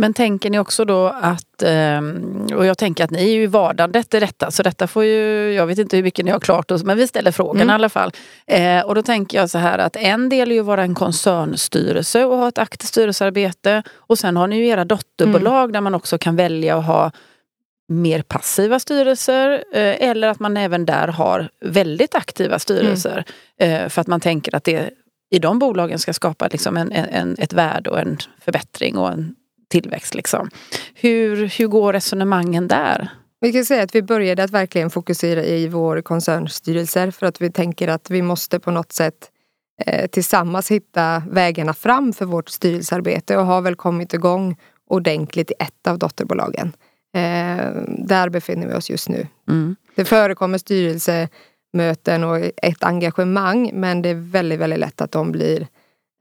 Men 0.00 0.14
tänker 0.14 0.50
ni 0.50 0.58
också 0.58 0.84
då 0.84 1.06
att, 1.06 1.62
ehm, 1.62 2.46
och 2.54 2.66
jag 2.66 2.78
tänker 2.78 3.04
att 3.04 3.10
ni 3.10 3.22
är 3.22 3.32
ju 3.32 3.46
vardandet 3.46 4.14
i 4.14 4.20
detta, 4.20 4.50
så 4.50 4.62
detta 4.62 4.86
får 4.86 5.04
ju, 5.04 5.52
jag 5.52 5.66
vet 5.66 5.78
inte 5.78 5.96
hur 5.96 6.02
mycket 6.02 6.24
ni 6.24 6.30
har 6.30 6.40
klart 6.40 6.70
men 6.84 6.96
vi 6.96 7.06
ställer 7.06 7.30
frågan 7.30 7.62
mm. 7.62 7.70
i 7.70 7.72
alla 7.72 7.88
fall. 7.88 8.12
Eh, 8.46 8.80
och 8.80 8.94
då 8.94 9.02
tänker 9.02 9.38
jag 9.38 9.50
så 9.50 9.58
här 9.58 9.78
att 9.78 9.96
en 9.96 10.28
del 10.28 10.50
är 10.50 10.54
ju 10.54 10.60
att 10.60 10.66
vara 10.66 10.82
en 10.82 10.94
koncernstyrelse 10.94 12.24
och 12.24 12.36
ha 12.36 12.48
ett 12.48 12.58
aktivt 12.58 12.88
styrelsearbete. 12.88 13.82
Och 13.96 14.18
sen 14.18 14.36
har 14.36 14.46
ni 14.46 14.56
ju 14.56 14.66
era 14.66 14.84
dotterbolag 14.84 15.62
mm. 15.62 15.72
där 15.72 15.80
man 15.80 15.94
också 15.94 16.18
kan 16.18 16.36
välja 16.36 16.78
att 16.78 16.86
ha 16.86 17.10
mer 17.88 18.22
passiva 18.22 18.80
styrelser 18.80 19.64
eh, 19.72 20.08
eller 20.08 20.28
att 20.28 20.40
man 20.40 20.56
även 20.56 20.86
där 20.86 21.08
har 21.08 21.48
väldigt 21.64 22.14
aktiva 22.14 22.58
styrelser. 22.58 23.24
Mm. 23.60 23.90
För 23.90 24.00
att 24.00 24.06
man 24.06 24.20
tänker 24.20 24.54
att 24.54 24.64
det 24.64 24.90
i 25.30 25.38
de 25.38 25.58
bolagen 25.58 25.98
ska 25.98 26.12
skapa 26.12 26.48
liksom 26.48 26.76
en, 26.76 26.92
en, 26.92 27.36
ett 27.38 27.52
värde 27.52 27.90
och 27.90 27.98
en 27.98 28.18
förbättring 28.40 28.98
och 28.98 29.12
en 29.12 29.34
tillväxt. 29.68 30.14
Liksom. 30.14 30.50
Hur, 30.94 31.46
hur 31.58 31.66
går 31.66 31.92
resonemangen 31.92 32.68
där? 32.68 33.10
Vi 33.40 33.52
kan 33.52 33.64
säga 33.64 33.82
att 33.82 33.94
vi 33.94 34.02
började 34.02 34.44
att 34.44 34.50
verkligen 34.50 34.90
fokusera 34.90 35.44
i 35.44 35.68
vår 35.68 36.00
koncernstyrelser 36.00 37.10
för 37.10 37.26
att 37.26 37.40
vi 37.40 37.50
tänker 37.50 37.88
att 37.88 38.10
vi 38.10 38.22
måste 38.22 38.60
på 38.60 38.70
något 38.70 38.92
sätt 38.92 39.30
eh, 39.86 40.06
tillsammans 40.06 40.70
hitta 40.70 41.22
vägarna 41.30 41.74
fram 41.74 42.12
för 42.12 42.24
vårt 42.24 42.48
styrelsearbete 42.48 43.36
och 43.36 43.46
har 43.46 43.60
väl 43.60 43.74
kommit 43.74 44.14
igång 44.14 44.56
ordentligt 44.88 45.50
i 45.50 45.54
ett 45.58 45.86
av 45.88 45.98
dotterbolagen. 45.98 46.72
Eh, 47.14 47.82
där 47.98 48.28
befinner 48.28 48.66
vi 48.66 48.74
oss 48.74 48.90
just 48.90 49.08
nu. 49.08 49.26
Mm. 49.48 49.76
Det 49.94 50.04
förekommer 50.04 50.58
styrelsemöten 50.58 52.24
och 52.24 52.38
ett 52.56 52.84
engagemang 52.84 53.70
men 53.74 54.02
det 54.02 54.08
är 54.08 54.30
väldigt, 54.30 54.58
väldigt 54.58 54.78
lätt 54.78 55.00
att 55.00 55.12
de 55.12 55.32
blir 55.32 55.66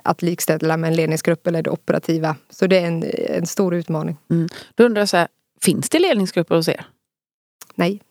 att 0.07 0.21
likställa 0.21 0.77
med 0.77 0.87
en 0.87 0.95
ledningsgrupp 0.95 1.47
eller 1.47 1.61
det 1.61 1.69
operativa. 1.69 2.35
Så 2.49 2.67
det 2.67 2.77
är 2.79 2.87
en, 2.87 3.05
en 3.29 3.45
stor 3.45 3.75
utmaning. 3.75 4.17
Mm. 4.31 4.49
Då 4.75 4.83
undrar 4.83 5.01
jag 5.01 5.09
så 5.09 5.17
här, 5.17 5.27
finns 5.61 5.89
det 5.89 5.99
ledningsgrupper 5.99 6.55
hos 6.55 6.69
er? 6.69 6.85
Nej. 7.75 8.01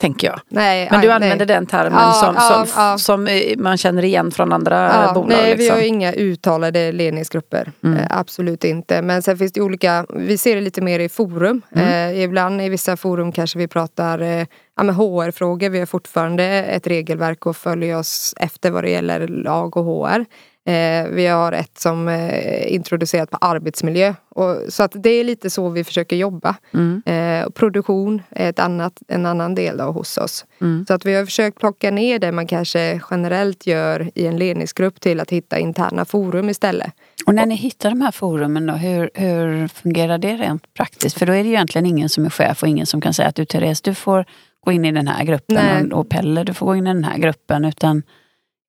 Tänker 0.00 0.26
jag. 0.26 0.40
Nej, 0.48 0.88
Men 0.90 1.00
du 1.00 1.10
använder 1.10 1.46
nej. 1.46 1.46
den 1.46 1.66
termen 1.66 2.00
ja, 2.00 2.12
som, 2.12 2.34
ja, 2.34 2.66
som, 2.66 2.82
ja. 2.82 2.98
som, 2.98 3.42
man 3.58 3.76
känner 3.76 4.04
igen 4.04 4.30
från 4.30 4.52
andra 4.52 5.10
bolag? 5.14 5.28
Nej, 5.28 5.56
liksom. 5.56 5.64
vi 5.64 5.68
har 5.68 5.86
inga 5.88 6.12
uttalade 6.12 6.92
ledningsgrupper. 6.92 7.72
Mm. 7.84 7.96
Eh, 7.96 8.06
absolut 8.10 8.64
inte. 8.64 9.02
Men 9.02 9.22
sen 9.22 9.38
finns 9.38 9.52
det 9.52 9.60
olika, 9.60 10.06
vi 10.08 10.38
ser 10.38 10.54
det 10.54 10.60
lite 10.60 10.80
mer 10.80 11.00
i 11.00 11.08
forum. 11.08 11.62
Mm. 11.72 12.14
Eh, 12.14 12.22
ibland 12.22 12.62
i 12.62 12.68
vissa 12.68 12.96
forum 12.96 13.32
kanske 13.32 13.58
vi 13.58 13.68
pratar 13.68 14.18
eh, 14.18 14.46
ja, 14.76 14.82
HR-frågor. 14.82 15.68
Vi 15.68 15.78
har 15.78 15.86
fortfarande 15.86 16.44
ett 16.44 16.86
regelverk 16.86 17.46
och 17.46 17.56
följer 17.56 17.98
oss 17.98 18.34
efter 18.36 18.70
vad 18.70 18.84
det 18.84 18.90
gäller 18.90 19.28
lag 19.28 19.76
och 19.76 19.84
HR. 19.84 20.24
Eh, 20.66 21.08
vi 21.08 21.26
har 21.26 21.52
ett 21.52 21.78
som 21.78 22.08
är 22.08 22.28
eh, 22.32 22.74
introducerat 22.74 23.30
på 23.30 23.36
arbetsmiljö. 23.40 24.14
Och, 24.28 24.56
så 24.68 24.82
att 24.82 24.92
det 24.94 25.10
är 25.10 25.24
lite 25.24 25.50
så 25.50 25.68
vi 25.68 25.84
försöker 25.84 26.16
jobba. 26.16 26.56
Mm. 26.74 27.02
Eh, 27.06 27.50
produktion 27.50 28.22
är 28.30 28.50
ett 28.50 28.58
annat, 28.58 29.02
en 29.08 29.26
annan 29.26 29.54
del 29.54 29.76
då 29.76 29.84
hos 29.84 30.18
oss. 30.18 30.44
Mm. 30.60 30.84
Så 30.88 30.94
att 30.94 31.06
vi 31.06 31.14
har 31.14 31.24
försökt 31.24 31.58
plocka 31.58 31.90
ner 31.90 32.18
det 32.18 32.32
man 32.32 32.46
kanske 32.46 33.00
generellt 33.10 33.66
gör 33.66 34.10
i 34.14 34.26
en 34.26 34.36
ledningsgrupp 34.36 35.00
till 35.00 35.20
att 35.20 35.30
hitta 35.30 35.58
interna 35.58 36.04
forum 36.04 36.48
istället. 36.48 36.92
Och 37.26 37.34
när 37.34 37.46
ni 37.46 37.54
hittar 37.54 37.90
de 37.90 38.00
här 38.00 38.12
forumen 38.12 38.66
då, 38.66 38.72
hur, 38.72 39.10
hur 39.14 39.68
fungerar 39.68 40.18
det 40.18 40.36
rent 40.36 40.74
praktiskt? 40.74 41.18
För 41.18 41.26
då 41.26 41.32
är 41.32 41.42
det 41.42 41.48
ju 41.48 41.54
egentligen 41.54 41.86
ingen 41.86 42.08
som 42.08 42.24
är 42.24 42.30
chef 42.30 42.62
och 42.62 42.68
ingen 42.68 42.86
som 42.86 43.00
kan 43.00 43.14
säga 43.14 43.28
att 43.28 43.34
du 43.34 43.44
Therese, 43.44 43.80
du 43.80 43.94
får 43.94 44.24
gå 44.64 44.72
in 44.72 44.84
i 44.84 44.92
den 44.92 45.08
här 45.08 45.24
gruppen 45.24 45.92
och, 45.92 46.00
och 46.00 46.08
Pelle, 46.08 46.44
du 46.44 46.54
får 46.54 46.66
gå 46.66 46.76
in 46.76 46.86
i 46.86 46.94
den 46.94 47.04
här 47.04 47.18
gruppen. 47.18 47.64
Utan 47.64 48.02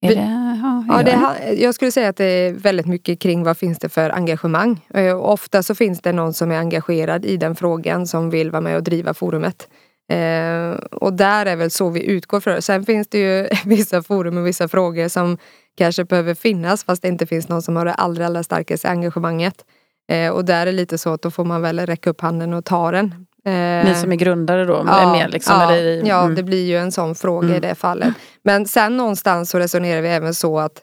är 0.02 0.16
det, 0.16 0.22
ja, 0.62 0.86
ja, 0.88 1.04
det, 1.04 1.54
jag 1.54 1.76
skulle 1.76 1.92
säga 1.92 2.10
att 2.10 2.18
det 2.18 2.26
är 2.26 2.54
väldigt 2.54 2.86
mycket 2.86 3.20
kring 3.20 3.44
vad 3.44 3.58
finns 3.58 3.80
det 3.80 3.90
för 3.90 4.10
engagemang. 4.10 4.86
Eh, 4.94 5.20
ofta 5.20 5.64
så 5.64 5.76
finns 5.76 6.02
det 6.02 6.12
någon 6.12 6.34
som 6.34 6.52
är 6.52 6.58
engagerad 6.58 7.26
i 7.26 7.38
den 7.38 7.56
frågan 7.56 8.08
som 8.08 8.30
vill 8.30 8.52
vara 8.52 8.62
med 8.62 8.76
och 8.76 8.84
driva 8.84 9.14
forumet. 9.14 9.68
Eh, 10.12 10.72
och 10.92 11.14
där 11.14 11.46
är 11.46 11.56
väl 11.56 11.72
så 11.72 11.90
vi 11.90 12.06
utgår 12.06 12.40
från 12.40 12.62
Sen 12.62 12.86
finns 12.86 13.08
det 13.08 13.18
ju 13.18 13.50
vissa 13.66 14.04
forum 14.04 14.38
och 14.38 14.48
vissa 14.48 14.68
frågor 14.68 15.08
som 15.08 15.38
kanske 15.78 16.06
behöver 16.06 16.34
finnas 16.34 16.84
fast 16.84 17.02
det 17.02 17.08
inte 17.08 17.26
finns 17.26 17.50
någon 17.50 17.62
som 17.62 17.76
har 17.76 17.86
det 17.86 17.94
allra, 17.94 18.26
allra 18.26 18.44
starkaste 18.44 18.90
engagemanget. 18.90 19.66
Eh, 20.12 20.30
och 20.30 20.46
där 20.46 20.62
är 20.62 20.66
det 20.66 20.72
lite 20.72 20.98
så 20.98 21.14
att 21.14 21.22
då 21.22 21.32
får 21.32 21.46
man 21.46 21.62
väl 21.62 21.80
räcka 21.80 22.10
upp 22.10 22.22
handen 22.22 22.54
och 22.54 22.66
ta 22.66 22.92
den. 22.92 23.26
Eh, 23.46 23.86
Ni 23.86 23.96
som 23.96 24.12
är 24.12 24.16
grundare 24.16 24.66
då? 24.66 24.84
Ja, 24.88 25.12
med 25.12 25.32
liksom, 25.32 25.56
ja, 25.60 25.74
eller, 25.74 25.94
mm. 25.94 26.08
ja, 26.08 26.28
det 26.36 26.44
blir 26.44 26.66
ju 26.66 26.78
en 26.78 26.92
sån 26.92 27.16
fråga 27.16 27.48
mm. 27.48 27.58
i 27.58 27.60
det 27.60 27.76
fallet. 27.76 28.14
Men 28.44 28.66
sen 28.66 28.98
någonstans 28.98 29.50
så 29.50 29.60
resonerar 29.60 30.02
vi 30.02 30.10
även 30.10 30.34
så 30.34 30.60
att 30.60 30.82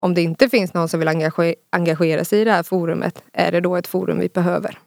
om 0.00 0.14
det 0.14 0.22
inte 0.22 0.48
finns 0.48 0.74
någon 0.74 0.88
som 0.88 1.00
vill 1.00 1.08
engagera, 1.08 1.54
engagera 1.72 2.24
sig 2.24 2.40
i 2.40 2.44
det 2.44 2.52
här 2.52 2.62
forumet, 2.62 3.22
är 3.32 3.52
det 3.52 3.60
då 3.60 3.76
ett 3.76 3.86
forum 3.86 4.18
vi 4.18 4.28
behöver? 4.28 4.78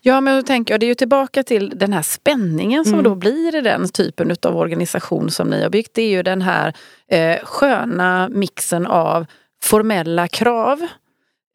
Ja, 0.00 0.20
men 0.20 0.36
då 0.36 0.42
tänker 0.42 0.74
jag, 0.74 0.80
det 0.80 0.86
är 0.86 0.88
ju 0.88 0.94
tillbaka 0.94 1.42
till 1.42 1.72
den 1.78 1.92
här 1.92 2.02
spänningen 2.02 2.84
som 2.84 2.92
mm. 2.92 3.04
då 3.04 3.14
blir 3.14 3.56
i 3.56 3.60
den 3.60 3.88
typen 3.88 4.36
av 4.42 4.56
organisation 4.56 5.30
som 5.30 5.48
ni 5.48 5.62
har 5.62 5.70
byggt. 5.70 5.94
Det 5.94 6.02
är 6.02 6.10
ju 6.10 6.22
den 6.22 6.42
här 6.42 6.72
eh, 7.08 7.38
sköna 7.44 8.28
mixen 8.28 8.86
av 8.86 9.26
formella 9.62 10.28
krav 10.28 10.86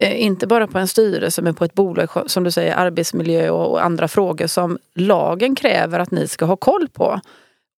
inte 0.00 0.46
bara 0.46 0.66
på 0.66 0.78
en 0.78 0.88
styrelse 0.88 1.42
men 1.42 1.54
på 1.54 1.64
ett 1.64 1.74
bolag, 1.74 2.08
som 2.26 2.44
du 2.44 2.50
säger, 2.50 2.74
arbetsmiljö 2.74 3.50
och 3.50 3.84
andra 3.84 4.08
frågor 4.08 4.46
som 4.46 4.78
lagen 4.94 5.54
kräver 5.54 5.98
att 5.98 6.10
ni 6.10 6.28
ska 6.28 6.44
ha 6.44 6.56
koll 6.56 6.88
på. 6.88 7.20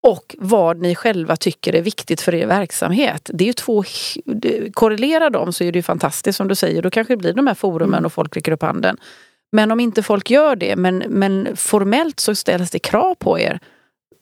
Och 0.02 0.36
vad 0.38 0.78
ni 0.78 0.94
själva 0.94 1.36
tycker 1.36 1.74
är 1.74 1.82
viktigt 1.82 2.20
för 2.20 2.34
er 2.34 2.46
verksamhet. 2.46 3.30
Det 3.34 3.44
är 3.44 3.46
ju 3.46 3.52
två, 3.52 3.84
korrelerar 4.72 5.30
de 5.30 5.52
så 5.52 5.64
är 5.64 5.72
det 5.72 5.78
ju 5.78 5.82
fantastiskt 5.82 6.36
som 6.36 6.48
du 6.48 6.54
säger, 6.54 6.82
då 6.82 6.90
kanske 6.90 7.12
det 7.12 7.18
blir 7.18 7.32
de 7.32 7.46
här 7.46 7.54
forumen 7.54 7.94
mm. 7.94 8.06
och 8.06 8.12
folk 8.12 8.36
räcker 8.36 8.52
upp 8.52 8.62
handen. 8.62 8.96
Men 9.52 9.70
om 9.70 9.80
inte 9.80 10.02
folk 10.02 10.30
gör 10.30 10.56
det, 10.56 10.76
men, 10.76 10.98
men 11.08 11.56
formellt 11.56 12.20
så 12.20 12.34
ställs 12.34 12.70
det 12.70 12.78
krav 12.78 13.14
på 13.14 13.38
er 13.38 13.60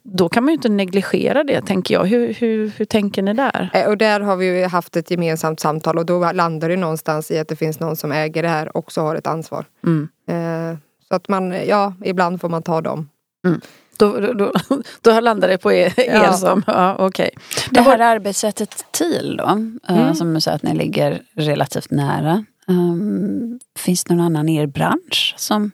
då 0.02 0.28
kan 0.28 0.44
man 0.44 0.52
ju 0.52 0.54
inte 0.54 0.68
negligera 0.68 1.44
det, 1.44 1.60
tänker 1.60 1.94
jag. 1.94 2.04
Hur, 2.04 2.34
hur, 2.34 2.72
hur 2.76 2.84
tänker 2.84 3.22
ni 3.22 3.34
där? 3.34 3.70
Eh, 3.74 3.88
och 3.88 3.98
där 3.98 4.20
har 4.20 4.36
vi 4.36 4.64
haft 4.64 4.96
ett 4.96 5.10
gemensamt 5.10 5.60
samtal 5.60 5.98
och 5.98 6.06
då 6.06 6.32
landar 6.32 6.68
det 6.68 6.76
någonstans 6.76 7.30
i 7.30 7.38
att 7.38 7.48
det 7.48 7.56
finns 7.56 7.80
någon 7.80 7.96
som 7.96 8.12
äger 8.12 8.42
det 8.42 8.48
här 8.48 8.68
och 8.68 8.76
också 8.76 9.00
har 9.00 9.16
ett 9.16 9.26
ansvar. 9.26 9.64
Mm. 9.86 10.08
Eh, 10.28 10.78
så 11.08 11.14
att 11.14 11.28
man, 11.28 11.66
ja, 11.66 11.94
ibland 12.04 12.40
får 12.40 12.48
man 12.48 12.62
ta 12.62 12.80
dem. 12.80 13.08
Mm. 13.46 13.60
Då, 13.96 14.20
då, 14.20 14.52
då 15.00 15.20
landar 15.20 15.48
det 15.48 15.58
på 15.58 15.72
er, 15.72 15.92
ja. 15.96 16.32
som, 16.32 16.62
ja 16.66 17.06
Okay. 17.06 17.30
Det 17.70 17.80
här 17.80 17.98
arbetssättet 17.98 18.84
TIL 18.90 19.36
då, 19.38 19.44
eh, 19.88 19.98
mm. 19.98 20.14
som 20.14 20.34
du 20.34 20.40
säger 20.40 20.56
att 20.56 20.62
ni 20.62 20.74
ligger 20.74 21.22
relativt 21.34 21.90
nära. 21.90 22.44
Um, 22.66 23.60
finns 23.78 24.04
det 24.04 24.14
någon 24.14 24.26
annan 24.26 24.48
i 24.48 24.56
er 24.56 24.66
bransch 24.66 25.34
som 25.36 25.70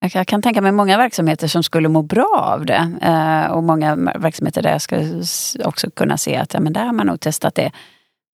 jag 0.00 0.26
kan 0.26 0.42
tänka 0.42 0.60
mig 0.60 0.72
många 0.72 0.96
verksamheter 0.96 1.48
som 1.48 1.62
skulle 1.62 1.88
må 1.88 2.02
bra 2.02 2.54
av 2.54 2.66
det. 2.66 2.92
Eh, 3.02 3.52
och 3.52 3.64
många 3.64 3.96
verksamheter 3.96 4.62
där 4.62 4.70
jag 4.70 4.82
skulle 4.82 5.24
också 5.64 5.90
kunna 5.90 6.16
se 6.16 6.36
att 6.36 6.54
ja, 6.54 6.60
men 6.60 6.72
där 6.72 6.84
har 6.84 6.92
man 6.92 7.06
nog 7.06 7.20
testat 7.20 7.54
det. 7.54 7.72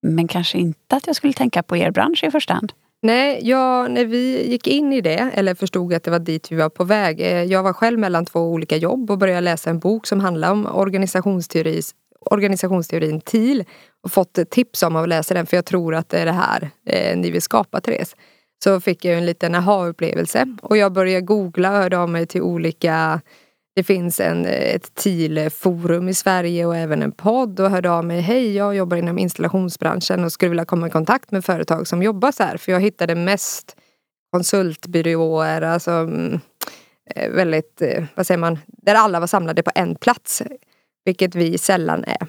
Men 0.03 0.29
kanske 0.29 0.59
inte 0.59 0.97
att 0.97 1.07
jag 1.07 1.17
skulle 1.17 1.33
tänka 1.33 1.63
på 1.63 1.77
er 1.77 1.91
bransch 1.91 2.25
i 2.25 2.31
första 2.31 2.55
hand. 2.55 2.73
Nej, 3.03 3.41
ja, 3.43 3.89
när 3.89 4.05
vi 4.05 4.51
gick 4.51 4.67
in 4.67 4.93
i 4.93 5.01
det, 5.01 5.31
eller 5.35 5.55
förstod 5.55 5.95
att 5.95 6.03
det 6.03 6.11
var 6.11 6.19
dit 6.19 6.53
vi 6.53 6.57
var 6.57 6.69
på 6.69 6.85
väg. 6.85 7.21
Eh, 7.21 7.43
jag 7.43 7.63
var 7.63 7.73
själv 7.73 7.99
mellan 7.99 8.27
två 8.27 8.41
olika 8.41 8.77
jobb 8.77 9.11
och 9.11 9.19
började 9.19 9.41
läsa 9.41 9.71
en 9.71 9.79
bok 9.79 10.07
som 10.07 10.21
handlar 10.21 10.53
om 10.53 10.67
organisationsteori, 10.67 11.81
organisationsteorin 12.21 13.21
TIL. 13.21 13.65
Och 14.03 14.13
fått 14.13 14.51
tips 14.51 14.83
om 14.83 14.97
att 14.97 15.09
läsa 15.09 15.35
den 15.35 15.47
för 15.47 15.57
jag 15.57 15.65
tror 15.65 15.95
att 15.95 16.09
det 16.09 16.19
är 16.19 16.27
det 16.27 16.33
här 16.33 16.71
eh, 16.87 17.17
ni 17.17 17.31
vill 17.31 17.43
skapa, 17.43 17.81
Therese 17.81 18.17
så 18.65 18.81
fick 18.81 19.05
jag 19.05 19.19
en 19.19 19.27
liten 19.27 19.55
aha-upplevelse. 19.55 20.57
Och 20.63 20.77
jag 20.77 20.93
började 20.93 21.27
googla 21.27 21.71
och 21.71 21.77
hörde 21.77 21.99
av 21.99 22.09
mig 22.09 22.27
till 22.27 22.43
olika 22.43 23.21
det 23.77 23.85
finns 23.85 24.21
en, 24.21 24.47
ett 24.47 24.95
TIL-forum 24.95 26.09
i 26.09 26.15
Sverige 26.15 26.67
och 26.67 26.77
även 26.77 27.03
en 27.03 27.13
podd 27.13 27.61
och 27.61 27.71
hörde 27.71 27.91
av 27.91 28.05
mig. 28.05 28.21
Hej, 28.21 28.57
jag 28.57 28.77
jobbar 28.77 28.97
inom 28.97 29.19
installationsbranschen 29.19 30.25
och 30.25 30.33
skulle 30.33 30.49
vilja 30.49 30.65
komma 30.65 30.87
i 30.87 30.91
kontakt 30.91 31.31
med 31.31 31.45
företag 31.45 31.89
som 31.89 32.03
jobbar 32.03 32.33
så 32.33 32.43
här. 32.43 32.57
För 32.57 32.73
jag 32.73 32.81
hittade 32.81 33.15
mest 33.15 33.77
konsultbyråer, 34.33 35.63
alltså 35.63 35.91
mm, 35.91 36.41
väldigt, 37.15 37.83
vad 38.15 38.27
säger 38.27 38.39
man, 38.39 38.59
där 38.67 38.95
alla 38.95 39.21
var 39.21 39.27
samlade 39.27 39.63
på 39.63 39.71
en 39.75 39.95
plats. 39.95 40.43
Vilket 41.05 41.35
vi 41.35 41.59
sällan 41.59 42.05
är. 42.05 42.27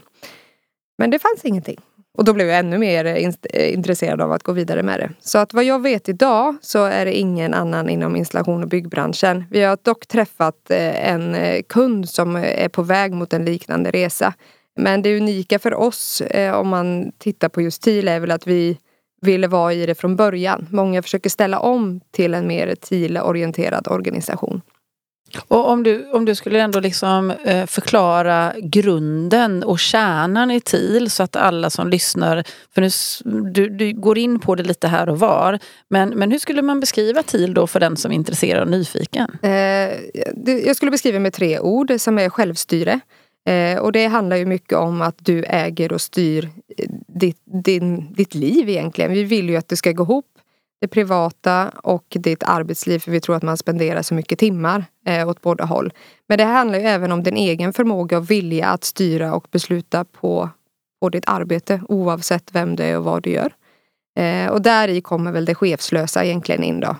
Men 0.97 1.11
det 1.11 1.19
fanns 1.19 1.45
ingenting. 1.45 1.81
Och 2.17 2.23
då 2.25 2.33
blev 2.33 2.47
jag 2.47 2.59
ännu 2.59 2.77
mer 2.77 3.05
eh, 3.05 3.23
in- 3.23 3.33
eh, 3.53 3.73
intresserad 3.73 4.21
av 4.21 4.31
att 4.31 4.43
gå 4.43 4.51
vidare 4.51 4.83
med 4.83 4.99
det. 4.99 5.09
Så 5.19 5.37
att 5.37 5.53
vad 5.53 5.63
jag 5.63 5.81
vet 5.81 6.09
idag 6.09 6.55
så 6.61 6.85
är 6.85 7.05
det 7.05 7.13
ingen 7.13 7.53
annan 7.53 7.89
inom 7.89 8.15
installation 8.15 8.63
och 8.63 8.69
byggbranschen. 8.69 9.43
Vi 9.51 9.63
har 9.63 9.77
dock 9.81 10.07
träffat 10.07 10.71
eh, 10.71 11.11
en 11.11 11.35
kund 11.63 12.09
som 12.09 12.35
är 12.35 12.69
på 12.69 12.81
väg 12.81 13.13
mot 13.13 13.33
en 13.33 13.45
liknande 13.45 13.91
resa. 13.91 14.33
Men 14.75 15.01
det 15.01 15.17
unika 15.17 15.59
för 15.59 15.73
oss 15.73 16.21
om 16.53 16.67
man 16.67 17.11
tittar 17.17 17.49
på 17.49 17.61
just 17.61 17.81
TIL 17.81 18.07
är 18.07 18.19
väl 18.19 18.31
att 18.31 18.47
vi 18.47 18.77
ville 19.21 19.47
vara 19.47 19.73
i 19.73 19.85
det 19.85 19.95
från 19.95 20.15
början. 20.15 20.67
Många 20.71 21.01
försöker 21.01 21.29
ställa 21.29 21.59
om 21.59 22.01
till 22.11 22.33
en 22.33 22.47
mer 22.47 22.75
TIL-orienterad 22.75 23.87
organisation. 23.87 24.61
Och 25.47 25.69
om 25.69 25.83
du, 25.83 26.11
om 26.11 26.25
du 26.25 26.35
skulle 26.35 26.61
ändå 26.61 26.79
liksom 26.79 27.31
eh, 27.31 27.65
förklara 27.65 28.53
grunden 28.57 29.63
och 29.63 29.79
kärnan 29.79 30.51
i 30.51 30.61
TIL 30.61 31.09
så 31.11 31.23
att 31.23 31.35
alla 31.35 31.69
som 31.69 31.89
lyssnar, 31.89 32.43
för 32.73 32.81
nu, 32.81 32.89
du, 33.51 33.69
du 33.69 33.93
går 33.93 34.17
in 34.17 34.39
på 34.39 34.55
det 34.55 34.63
lite 34.63 34.87
här 34.87 35.09
och 35.09 35.19
var, 35.19 35.59
men, 35.89 36.09
men 36.09 36.31
hur 36.31 36.39
skulle 36.39 36.61
man 36.61 36.79
beskriva 36.79 37.23
TIL 37.23 37.53
då 37.53 37.67
för 37.67 37.79
den 37.79 37.97
som 37.97 38.11
är 38.11 38.15
intresserad 38.15 38.63
och 38.63 38.69
nyfiken? 38.69 39.37
Eh, 39.41 39.51
jag 40.65 40.75
skulle 40.75 40.91
beskriva 40.91 41.19
med 41.19 41.33
tre 41.33 41.59
ord 41.59 41.91
som 41.97 42.19
är 42.19 42.29
självstyre. 42.29 42.99
Eh, 43.47 43.79
och 43.79 43.91
det 43.91 44.07
handlar 44.07 44.37
ju 44.37 44.45
mycket 44.45 44.77
om 44.77 45.01
att 45.01 45.15
du 45.17 45.43
äger 45.43 45.93
och 45.93 46.01
styr 46.01 46.49
ditt, 47.07 47.41
din, 47.63 48.13
ditt 48.13 48.35
liv 48.35 48.69
egentligen. 48.69 49.11
Vi 49.11 49.23
vill 49.23 49.49
ju 49.49 49.55
att 49.55 49.67
det 49.67 49.75
ska 49.75 49.91
gå 49.91 50.03
ihop 50.03 50.25
det 50.81 50.87
privata 50.87 51.69
och 51.69 52.05
ditt 52.09 52.43
arbetsliv 52.43 52.99
för 52.99 53.11
vi 53.11 53.21
tror 53.21 53.35
att 53.35 53.43
man 53.43 53.57
spenderar 53.57 54.01
så 54.01 54.13
mycket 54.13 54.39
timmar 54.39 54.85
eh, 55.05 55.29
åt 55.29 55.41
båda 55.41 55.65
håll. 55.65 55.93
Men 56.27 56.37
det 56.37 56.43
handlar 56.43 56.79
ju 56.79 56.85
även 56.85 57.11
om 57.11 57.23
din 57.23 57.37
egen 57.37 57.73
förmåga 57.73 58.17
och 58.17 58.31
vilja 58.31 58.67
att 58.67 58.83
styra 58.83 59.35
och 59.35 59.47
besluta 59.51 60.05
på, 60.05 60.49
på 61.01 61.09
ditt 61.09 61.27
arbete 61.27 61.81
oavsett 61.89 62.55
vem 62.55 62.75
du 62.75 62.83
är 62.83 62.97
och 62.97 63.03
vad 63.03 63.23
du 63.23 63.29
gör. 63.29 63.53
Eh, 64.17 64.49
och 64.49 64.61
där 64.61 64.87
i 64.87 65.01
kommer 65.01 65.31
väl 65.31 65.45
det 65.45 65.55
chefslösa 65.55 66.25
egentligen 66.25 66.63
in 66.63 66.79
då. 66.79 66.95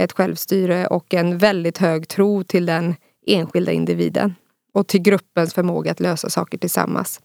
Ett 0.00 0.12
självstyre 0.12 0.86
och 0.86 1.14
en 1.14 1.38
väldigt 1.38 1.78
hög 1.78 2.08
tro 2.08 2.44
till 2.44 2.66
den 2.66 2.94
enskilda 3.26 3.72
individen 3.72 4.34
och 4.74 4.86
till 4.86 5.02
gruppens 5.02 5.54
förmåga 5.54 5.90
att 5.90 6.00
lösa 6.00 6.30
saker 6.30 6.58
tillsammans. 6.58 7.20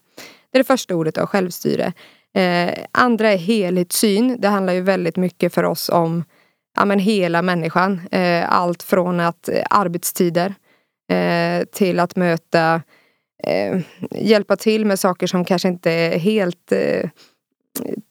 Det 0.50 0.58
är 0.58 0.60
det 0.60 0.66
första 0.66 0.94
ordet 0.94 1.18
av 1.18 1.26
självstyre. 1.26 1.92
Eh, 2.34 2.84
andra 2.92 3.32
är 3.32 3.36
helhetssyn. 3.36 4.36
Det 4.40 4.48
handlar 4.48 4.72
ju 4.72 4.80
väldigt 4.80 5.16
mycket 5.16 5.54
för 5.54 5.64
oss 5.64 5.88
om 5.88 6.24
ja, 6.76 6.84
men 6.84 6.98
hela 6.98 7.42
människan. 7.42 8.00
Eh, 8.10 8.52
allt 8.52 8.82
från 8.82 9.20
att 9.20 9.48
eh, 9.48 9.64
arbetstider 9.70 10.54
eh, 11.10 11.64
till 11.64 12.00
att 12.00 12.16
möta, 12.16 12.82
eh, 13.44 13.80
hjälpa 14.10 14.56
till 14.56 14.86
med 14.86 14.98
saker 14.98 15.26
som 15.26 15.44
kanske 15.44 15.68
inte 15.68 15.90
är 15.90 16.18
helt 16.18 16.72
eh, 16.72 17.10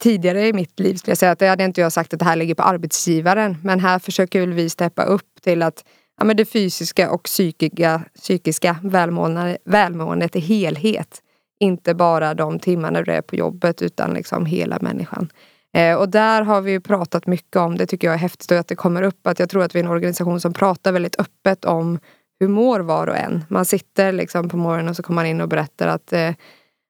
tidigare 0.01 0.47
i 0.47 0.53
mitt 0.53 0.79
liv 0.79 0.95
skulle 0.95 1.11
jag 1.11 1.17
säga 1.17 1.31
att 1.31 1.39
det 1.39 1.47
hade 1.47 1.63
inte 1.63 1.81
jag 1.81 1.91
sagt 1.91 2.13
att 2.13 2.19
det 2.19 2.25
här 2.25 2.35
ligger 2.35 2.55
på 2.55 2.63
arbetsgivaren. 2.63 3.57
Men 3.63 3.79
här 3.79 3.99
försöker 3.99 4.39
väl 4.39 4.53
vi 4.53 4.69
steppa 4.69 5.03
upp 5.03 5.41
till 5.43 5.61
att 5.61 5.85
ja, 6.17 6.25
men 6.25 6.37
det 6.37 6.45
fysiska 6.45 7.11
och 7.11 7.23
psykiska, 7.23 8.01
psykiska 8.15 8.77
välmående, 8.83 9.57
välmåendet 9.65 10.35
i 10.35 10.39
helhet 10.39 11.21
inte 11.59 11.93
bara 11.93 12.33
de 12.33 12.59
timmarna 12.59 13.01
du 13.01 13.11
är 13.11 13.21
på 13.21 13.35
jobbet 13.35 13.81
utan 13.81 14.13
liksom 14.13 14.45
hela 14.45 14.77
människan. 14.81 15.29
Eh, 15.73 15.95
och 15.95 16.09
där 16.09 16.41
har 16.41 16.61
vi 16.61 16.79
pratat 16.79 17.27
mycket 17.27 17.55
om, 17.55 17.77
det 17.77 17.85
tycker 17.85 18.07
jag 18.07 18.13
är 18.13 18.19
häftigt 18.19 18.51
att 18.51 18.67
det 18.67 18.75
kommer 18.75 19.03
upp, 19.03 19.27
att 19.27 19.39
jag 19.39 19.49
tror 19.49 19.63
att 19.63 19.75
vi 19.75 19.79
är 19.79 19.83
en 19.83 19.89
organisation 19.89 20.39
som 20.39 20.53
pratar 20.53 20.91
väldigt 20.91 21.19
öppet 21.19 21.65
om 21.65 21.99
hur 22.39 22.47
mår 22.47 22.79
var 22.79 23.07
och 23.07 23.17
en. 23.17 23.43
Man 23.47 23.65
sitter 23.65 24.11
liksom 24.11 24.49
på 24.49 24.57
morgonen 24.57 24.89
och 24.89 24.95
så 24.95 25.03
kommer 25.03 25.21
man 25.21 25.25
in 25.25 25.41
och 25.41 25.49
berättar 25.49 25.87
att 25.87 26.13
eh, 26.13 26.31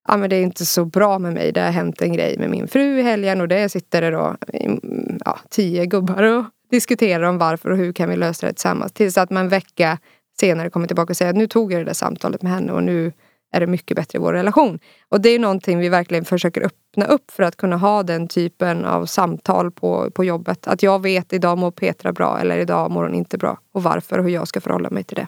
ja, 0.08 0.18
men 0.18 0.30
det 0.30 0.36
är 0.36 0.42
inte 0.42 0.66
så 0.66 0.86
bra 0.86 1.20
med 1.20 1.34
mig. 1.34 1.52
Det 1.52 1.62
har 1.62 1.72
hänt 1.72 2.02
en 2.02 2.14
grej 2.14 2.38
med 2.38 2.50
min 2.50 2.68
fru 2.68 3.00
i 3.00 3.02
helgen 3.02 3.42
och 3.42 3.48
det 3.48 3.70
sitter 3.70 4.02
det 4.02 4.12
då 4.12 4.36
mm, 4.54 5.20
ja, 5.26 5.40
tio 5.50 5.86
gubbar 5.86 6.24
och 6.24 6.46
diskuterar 6.72 7.24
om 7.24 7.38
varför 7.38 7.70
och 7.70 7.78
hur 7.78 7.94
kan 7.94 8.10
vi 8.10 8.16
lösa 8.16 8.48
det 8.48 8.54
tillsammans. 8.54 8.92
Tills 8.92 9.18
att 9.18 9.30
man 9.30 9.44
en 9.44 9.50
vecka 9.50 9.98
senare 10.40 10.70
kommer 10.70 10.88
tillbaka 10.88 11.12
och 11.12 11.18
säger 11.18 11.30
att 11.32 11.38
nu 11.38 11.48
tog 11.48 11.74
jag 11.74 11.82
det 11.82 11.86
där 11.86 11.94
samtalet 11.94 12.42
med 12.42 12.52
henne 12.52 12.72
och 12.72 12.84
nu 12.84 13.12
är 13.51 13.60
det 13.60 13.68
mycket 13.68 13.98
bättre 13.98 14.18
i 14.18 14.20
vår 14.20 14.34
relation. 14.34 14.79
Och 15.10 15.22
det 15.22 15.29
är 15.29 15.39
någonting 15.39 15.79
vi 15.79 15.90
verkligen 15.90 16.25
försöker 16.25 16.62
öppna 16.66 17.05
upp 17.05 17.31
för 17.31 17.44
att 17.44 17.57
kunna 17.57 17.77
ha 17.77 18.03
den 18.03 18.27
typen 18.27 18.85
av 18.85 19.05
samtal 19.05 19.72
på, 19.72 20.12
på 20.12 20.24
jobbet. 20.24 20.68
Att 20.68 20.83
jag 20.83 21.01
vet 21.01 21.33
idag 21.33 21.57
mår 21.57 21.72
Petra 21.72 22.12
bra 22.12 22.40
eller 22.40 22.57
idag 22.57 22.92
mår 22.92 23.03
hon 23.03 23.16
inte 23.16 23.38
bra. 23.38 23.59
Och 23.72 23.83
varför 23.83 24.18
och 24.18 24.24
hur 24.24 24.31
jag 24.31 24.48
ska 24.48 24.62
förhålla 24.62 24.90
mig 24.90 25.03
till 25.03 25.16
det. 25.16 25.27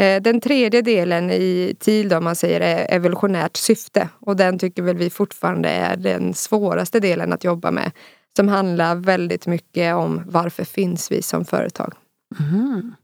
Eh, 0.00 0.22
den 0.22 0.40
tredje 0.40 0.82
delen 0.82 1.30
i 1.30 1.76
TIL 1.78 2.08
då, 2.08 2.20
man 2.20 2.36
säger 2.36 2.60
är 2.60 2.94
evolutionärt 2.94 3.56
syfte. 3.56 4.08
Och 4.20 4.36
den 4.36 4.58
tycker 4.58 4.82
väl 4.82 4.96
vi 4.96 5.10
fortfarande 5.10 5.68
är 5.68 5.96
den 5.96 6.34
svåraste 6.34 7.00
delen 7.00 7.32
att 7.32 7.44
jobba 7.44 7.70
med. 7.70 7.90
Som 8.36 8.48
handlar 8.48 8.94
väldigt 8.94 9.46
mycket 9.46 9.94
om 9.94 10.22
varför 10.26 10.64
finns 10.64 11.12
vi 11.12 11.22
som 11.22 11.44
företag. 11.44 11.94
Mm. 12.40 12.94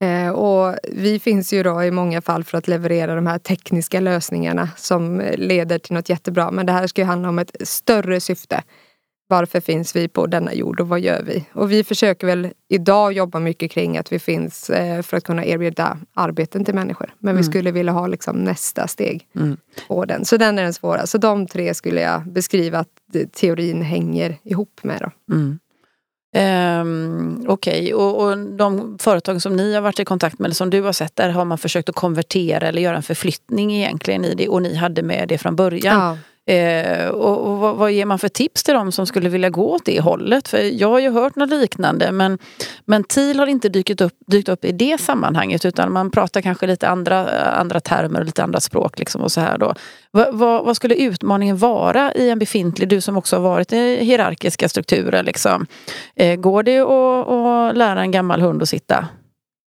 Eh, 0.00 0.30
och 0.30 0.76
vi 0.92 1.18
finns 1.18 1.52
ju 1.52 1.62
då 1.62 1.84
i 1.84 1.90
många 1.90 2.20
fall 2.20 2.44
för 2.44 2.58
att 2.58 2.68
leverera 2.68 3.14
de 3.14 3.26
här 3.26 3.38
tekniska 3.38 4.00
lösningarna 4.00 4.68
som 4.76 5.22
leder 5.36 5.78
till 5.78 5.94
något 5.94 6.08
jättebra. 6.08 6.50
Men 6.50 6.66
det 6.66 6.72
här 6.72 6.86
ska 6.86 7.00
ju 7.00 7.06
handla 7.06 7.28
om 7.28 7.38
ett 7.38 7.56
större 7.60 8.20
syfte. 8.20 8.62
Varför 9.28 9.60
finns 9.60 9.96
vi 9.96 10.08
på 10.08 10.26
denna 10.26 10.54
jord 10.54 10.80
och 10.80 10.88
vad 10.88 11.00
gör 11.00 11.22
vi? 11.22 11.44
Och 11.52 11.72
vi 11.72 11.84
försöker 11.84 12.26
väl 12.26 12.48
idag 12.68 13.12
jobba 13.12 13.38
mycket 13.38 13.70
kring 13.70 13.98
att 13.98 14.12
vi 14.12 14.18
finns 14.18 14.70
eh, 14.70 15.02
för 15.02 15.16
att 15.16 15.24
kunna 15.24 15.44
erbjuda 15.44 15.98
arbeten 16.14 16.64
till 16.64 16.74
människor. 16.74 17.14
Men 17.18 17.30
mm. 17.30 17.36
vi 17.36 17.44
skulle 17.44 17.70
vilja 17.70 17.92
ha 17.92 18.06
liksom 18.06 18.36
nästa 18.36 18.88
steg 18.88 19.28
mm. 19.36 19.56
på 19.88 20.04
den. 20.04 20.24
Så 20.24 20.36
den 20.36 20.58
är 20.58 20.62
den 20.62 20.74
svåra. 20.74 21.06
Så 21.06 21.18
de 21.18 21.46
tre 21.46 21.74
skulle 21.74 22.00
jag 22.00 22.32
beskriva 22.32 22.78
att 22.78 23.32
teorin 23.32 23.82
hänger 23.82 24.38
ihop 24.44 24.80
med. 24.82 25.00
Då. 25.00 25.34
Mm. 25.34 25.58
Um, 26.36 27.44
Okej, 27.48 27.80
okay. 27.80 27.92
och, 27.92 28.22
och, 28.22 28.38
de 28.38 28.98
företag 28.98 29.42
som 29.42 29.56
ni 29.56 29.74
har 29.74 29.80
varit 29.80 30.00
i 30.00 30.04
kontakt 30.04 30.38
med, 30.38 30.46
eller 30.46 30.54
som 30.54 30.70
du 30.70 30.82
har 30.82 30.92
sett, 30.92 31.16
där 31.16 31.30
har 31.30 31.44
man 31.44 31.58
försökt 31.58 31.88
att 31.88 31.94
konvertera 31.94 32.68
eller 32.68 32.82
göra 32.82 32.96
en 32.96 33.02
förflyttning 33.02 33.76
egentligen 33.76 34.24
i 34.24 34.34
det 34.34 34.48
och 34.48 34.62
ni 34.62 34.74
hade 34.74 35.02
med 35.02 35.28
det 35.28 35.38
från 35.38 35.56
början. 35.56 36.00
Ja. 36.00 36.18
Eh, 36.48 37.08
och, 37.08 37.50
och 37.50 37.58
vad, 37.58 37.76
vad, 37.76 37.92
ger 37.92 38.06
man 38.06 38.18
för 38.18 38.28
tips 38.28 38.62
till 38.62 38.74
dem 38.74 38.92
som 38.92 39.06
skulle 39.06 39.28
vilja 39.28 39.50
gå 39.50 39.70
åt 39.74 39.84
det 39.84 40.00
hållet? 40.00 40.48
För 40.48 40.58
jag 40.58 40.88
har 40.88 40.98
ju 40.98 41.10
hört 41.10 41.36
något 41.36 41.50
liknande 41.50 42.12
men, 42.12 42.38
men 42.84 43.04
TIL 43.04 43.38
har 43.38 43.46
inte 43.46 43.68
dykt 43.68 44.00
upp, 44.00 44.12
dykt 44.26 44.48
upp 44.48 44.64
i 44.64 44.72
det 44.72 45.00
sammanhanget 45.00 45.64
utan 45.64 45.92
man 45.92 46.10
pratar 46.10 46.40
kanske 46.40 46.66
lite 46.66 46.88
andra, 46.88 47.20
eh, 47.20 47.60
andra 47.60 47.80
termer 47.80 48.20
och 48.20 48.26
lite 48.26 48.42
andra 48.42 48.60
språk. 48.60 48.98
Liksom 48.98 49.22
och 49.22 49.32
så 49.32 49.40
här 49.40 49.58
då. 49.58 49.74
Va, 50.10 50.30
va, 50.32 50.62
vad 50.62 50.76
skulle 50.76 50.94
utmaningen 50.94 51.56
vara 51.56 52.12
i 52.14 52.30
en 52.30 52.38
befintlig, 52.38 52.88
du 52.88 53.00
som 53.00 53.16
också 53.16 53.36
har 53.36 53.42
varit 53.42 53.72
i 53.72 54.04
hierarkiska 54.04 54.68
strukturer? 54.68 55.22
Liksom? 55.22 55.66
Eh, 56.16 56.36
går 56.36 56.62
det 56.62 56.78
att, 56.78 57.76
lära 57.76 58.00
en 58.00 58.10
gammal 58.10 58.40
hund 58.40 58.62
att 58.62 58.68
sitta? 58.68 59.08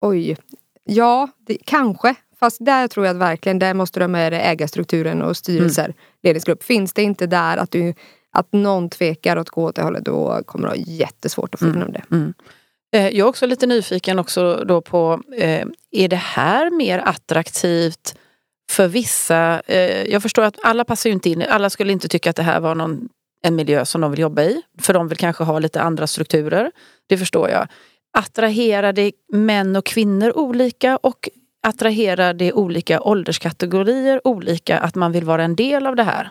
Oj, 0.00 0.36
ja, 0.84 1.28
det, 1.46 1.58
kanske. 1.64 2.14
Fast 2.42 2.64
där 2.64 2.88
tror 2.88 3.06
jag 3.06 3.14
att 3.14 3.20
verkligen, 3.20 3.58
där 3.58 3.74
måste 3.74 4.00
du 4.00 4.04
ha 4.04 4.08
med 4.08 4.32
ägarstrukturen 4.34 5.22
och 5.22 5.36
styrelser, 5.36 5.84
mm. 5.84 5.96
ledningsgrupp. 6.22 6.62
Finns 6.62 6.92
det 6.92 7.02
inte 7.02 7.26
där 7.26 7.56
att, 7.56 7.70
du, 7.70 7.94
att 8.32 8.52
någon 8.52 8.90
tvekar 8.90 9.36
att 9.36 9.48
gå 9.48 9.64
åt 9.64 9.76
det 9.76 9.82
hållet, 9.82 10.04
då 10.04 10.42
kommer 10.46 10.68
du 10.68 10.70
ha 10.70 10.84
jättesvårt 10.86 11.54
att 11.54 11.60
få 11.60 11.66
mm. 11.66 11.92
det. 11.92 12.02
Mm. 12.10 12.34
Eh, 12.94 13.02
jag 13.02 13.18
är 13.18 13.24
också 13.24 13.46
lite 13.46 13.66
nyfiken 13.66 14.18
också 14.18 14.64
då 14.64 14.80
på, 14.80 15.22
eh, 15.36 15.66
är 15.90 16.08
det 16.08 16.16
här 16.16 16.70
mer 16.70 16.98
attraktivt 16.98 18.14
för 18.70 18.88
vissa? 18.88 19.62
Eh, 19.66 20.04
jag 20.10 20.22
förstår 20.22 20.42
att 20.42 20.56
alla 20.62 20.84
passar 20.84 21.10
ju 21.10 21.14
inte 21.14 21.30
in, 21.30 21.42
alla 21.42 21.70
skulle 21.70 21.92
inte 21.92 22.08
tycka 22.08 22.30
att 22.30 22.36
det 22.36 22.42
här 22.42 22.60
var 22.60 22.74
någon, 22.74 23.08
en 23.42 23.56
miljö 23.56 23.84
som 23.84 24.00
de 24.00 24.10
vill 24.10 24.20
jobba 24.20 24.42
i. 24.42 24.62
För 24.80 24.94
de 24.94 25.08
vill 25.08 25.18
kanske 25.18 25.44
ha 25.44 25.58
lite 25.58 25.82
andra 25.82 26.06
strukturer. 26.06 26.72
Det 27.08 27.18
förstår 27.18 27.50
jag. 27.50 27.66
Attraherar 28.18 28.92
det 28.92 29.12
män 29.32 29.76
och 29.76 29.86
kvinnor 29.86 30.36
olika 30.36 30.96
och 30.96 31.28
attraherar 31.62 32.34
det 32.34 32.52
olika 32.52 33.00
ålderskategorier 33.00 34.20
olika 34.24 34.78
att 34.78 34.94
man 34.94 35.12
vill 35.12 35.24
vara 35.24 35.44
en 35.44 35.56
del 35.56 35.86
av 35.86 35.96
det 35.96 36.02
här? 36.02 36.30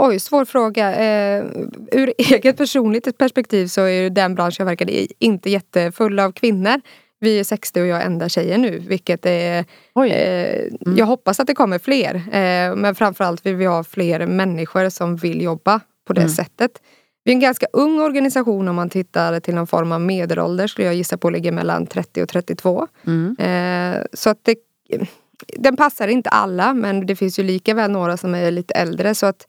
Oj, 0.00 0.20
svår 0.20 0.44
fråga. 0.44 0.94
Eh, 0.94 1.44
ur 1.92 2.12
eget 2.18 2.56
personligt 2.56 3.18
perspektiv 3.18 3.66
så 3.66 3.80
är 3.80 4.10
den 4.10 4.34
bransch 4.34 4.56
jag 4.58 4.66
verkar 4.66 4.90
i 4.90 5.12
inte 5.18 5.50
jättefull 5.50 6.18
av 6.18 6.32
kvinnor. 6.32 6.80
Vi 7.20 7.40
är 7.40 7.44
60 7.44 7.80
och 7.80 7.86
jag 7.86 8.02
är 8.02 8.06
enda 8.06 8.28
tjejen 8.28 8.62
nu, 8.62 8.78
vilket 8.78 9.26
är... 9.26 9.58
Eh, 9.58 9.64
mm. 9.96 10.96
Jag 10.96 11.06
hoppas 11.06 11.40
att 11.40 11.46
det 11.46 11.54
kommer 11.54 11.78
fler. 11.78 12.14
Eh, 12.14 12.76
men 12.76 12.94
framförallt 12.94 13.46
vill 13.46 13.56
vi 13.56 13.64
ha 13.64 13.84
fler 13.84 14.26
människor 14.26 14.88
som 14.88 15.16
vill 15.16 15.42
jobba 15.42 15.80
på 16.06 16.12
det 16.12 16.20
mm. 16.20 16.32
sättet. 16.32 16.70
Vi 17.28 17.32
är 17.32 17.36
en 17.36 17.40
ganska 17.40 17.66
ung 17.72 18.00
organisation 18.00 18.68
om 18.68 18.76
man 18.76 18.90
tittar 18.90 19.40
till 19.40 19.54
någon 19.54 19.66
form 19.66 19.92
av 19.92 20.00
medelålder 20.00 20.66
skulle 20.66 20.86
jag 20.86 20.94
gissa 20.94 21.18
på 21.18 21.30
ligger 21.30 21.52
mellan 21.52 21.86
30 21.86 22.22
och 22.22 22.28
32. 22.28 22.86
Mm. 23.06 23.36
Eh, 23.38 24.02
så 24.12 24.30
att 24.30 24.38
det, 24.42 24.56
den 25.56 25.76
passar 25.76 26.08
inte 26.08 26.30
alla 26.30 26.74
men 26.74 27.06
det 27.06 27.16
finns 27.16 27.38
ju 27.38 27.42
lika 27.42 27.74
väl 27.74 27.90
några 27.90 28.16
som 28.16 28.34
är 28.34 28.50
lite 28.50 28.74
äldre. 28.74 29.14
Så 29.14 29.26
att, 29.26 29.46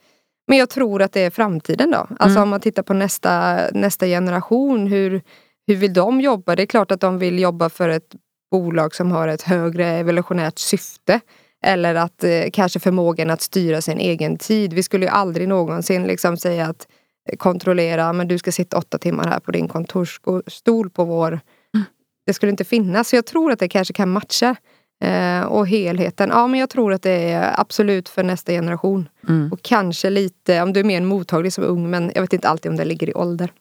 men 0.47 0.57
jag 0.57 0.69
tror 0.69 1.01
att 1.01 1.13
det 1.13 1.21
är 1.21 1.29
framtiden 1.29 1.91
då. 1.91 1.97
Alltså 1.97 2.37
mm. 2.37 2.43
om 2.43 2.49
man 2.49 2.59
tittar 2.59 2.83
på 2.83 2.93
nästa, 2.93 3.59
nästa 3.73 4.05
generation. 4.05 4.87
Hur, 4.87 5.21
hur 5.67 5.75
vill 5.75 5.93
de 5.93 6.21
jobba? 6.21 6.55
Det 6.55 6.63
är 6.63 6.67
klart 6.67 6.91
att 6.91 7.01
de 7.01 7.19
vill 7.19 7.39
jobba 7.39 7.69
för 7.69 7.89
ett 7.89 8.15
bolag 8.51 8.95
som 8.95 9.11
har 9.11 9.27
ett 9.27 9.41
högre 9.41 9.87
evolutionärt 9.87 10.59
syfte. 10.59 11.19
Eller 11.63 11.95
att 11.95 12.23
eh, 12.23 12.43
kanske 12.53 12.79
förmågan 12.79 13.29
att 13.29 13.41
styra 13.41 13.81
sin 13.81 13.99
egen 13.99 14.37
tid. 14.37 14.73
Vi 14.73 14.83
skulle 14.83 15.05
ju 15.05 15.11
aldrig 15.11 15.47
någonsin 15.47 16.03
liksom 16.07 16.37
säga 16.37 16.65
att 16.65 16.87
kontrollera, 17.37 18.13
men 18.13 18.27
du 18.27 18.37
ska 18.37 18.51
sitta 18.51 18.77
åtta 18.77 18.97
timmar 18.97 19.27
här 19.27 19.39
på 19.39 19.51
din 19.51 19.67
kontorsstol 19.67 20.89
på 20.89 21.05
vår... 21.05 21.27
Mm. 21.75 21.85
Det 22.25 22.33
skulle 22.33 22.49
inte 22.49 22.63
finnas. 22.63 23.09
Så 23.09 23.15
jag 23.15 23.25
tror 23.25 23.51
att 23.51 23.59
det 23.59 23.69
kanske 23.69 23.93
kan 23.93 24.09
matcha 24.09 24.55
Eh, 25.03 25.41
och 25.41 25.67
helheten, 25.67 26.29
ja 26.29 26.47
men 26.47 26.59
jag 26.59 26.69
tror 26.69 26.93
att 26.93 27.01
det 27.01 27.31
är 27.31 27.59
absolut 27.59 28.09
för 28.09 28.23
nästa 28.23 28.51
generation. 28.51 29.09
Mm. 29.29 29.51
Och 29.51 29.61
kanske 29.61 30.09
lite, 30.09 30.61
om 30.61 30.73
du 30.73 30.79
är 30.79 30.83
mer 30.83 31.01
mottaglig 31.01 31.53
som 31.53 31.63
ung, 31.63 31.89
men 31.89 32.11
jag 32.15 32.21
vet 32.21 32.33
inte 32.33 32.49
alltid 32.49 32.69
om 32.69 32.77
det 32.77 32.85
ligger 32.85 33.09
i 33.09 33.13
ålder. 33.13 33.51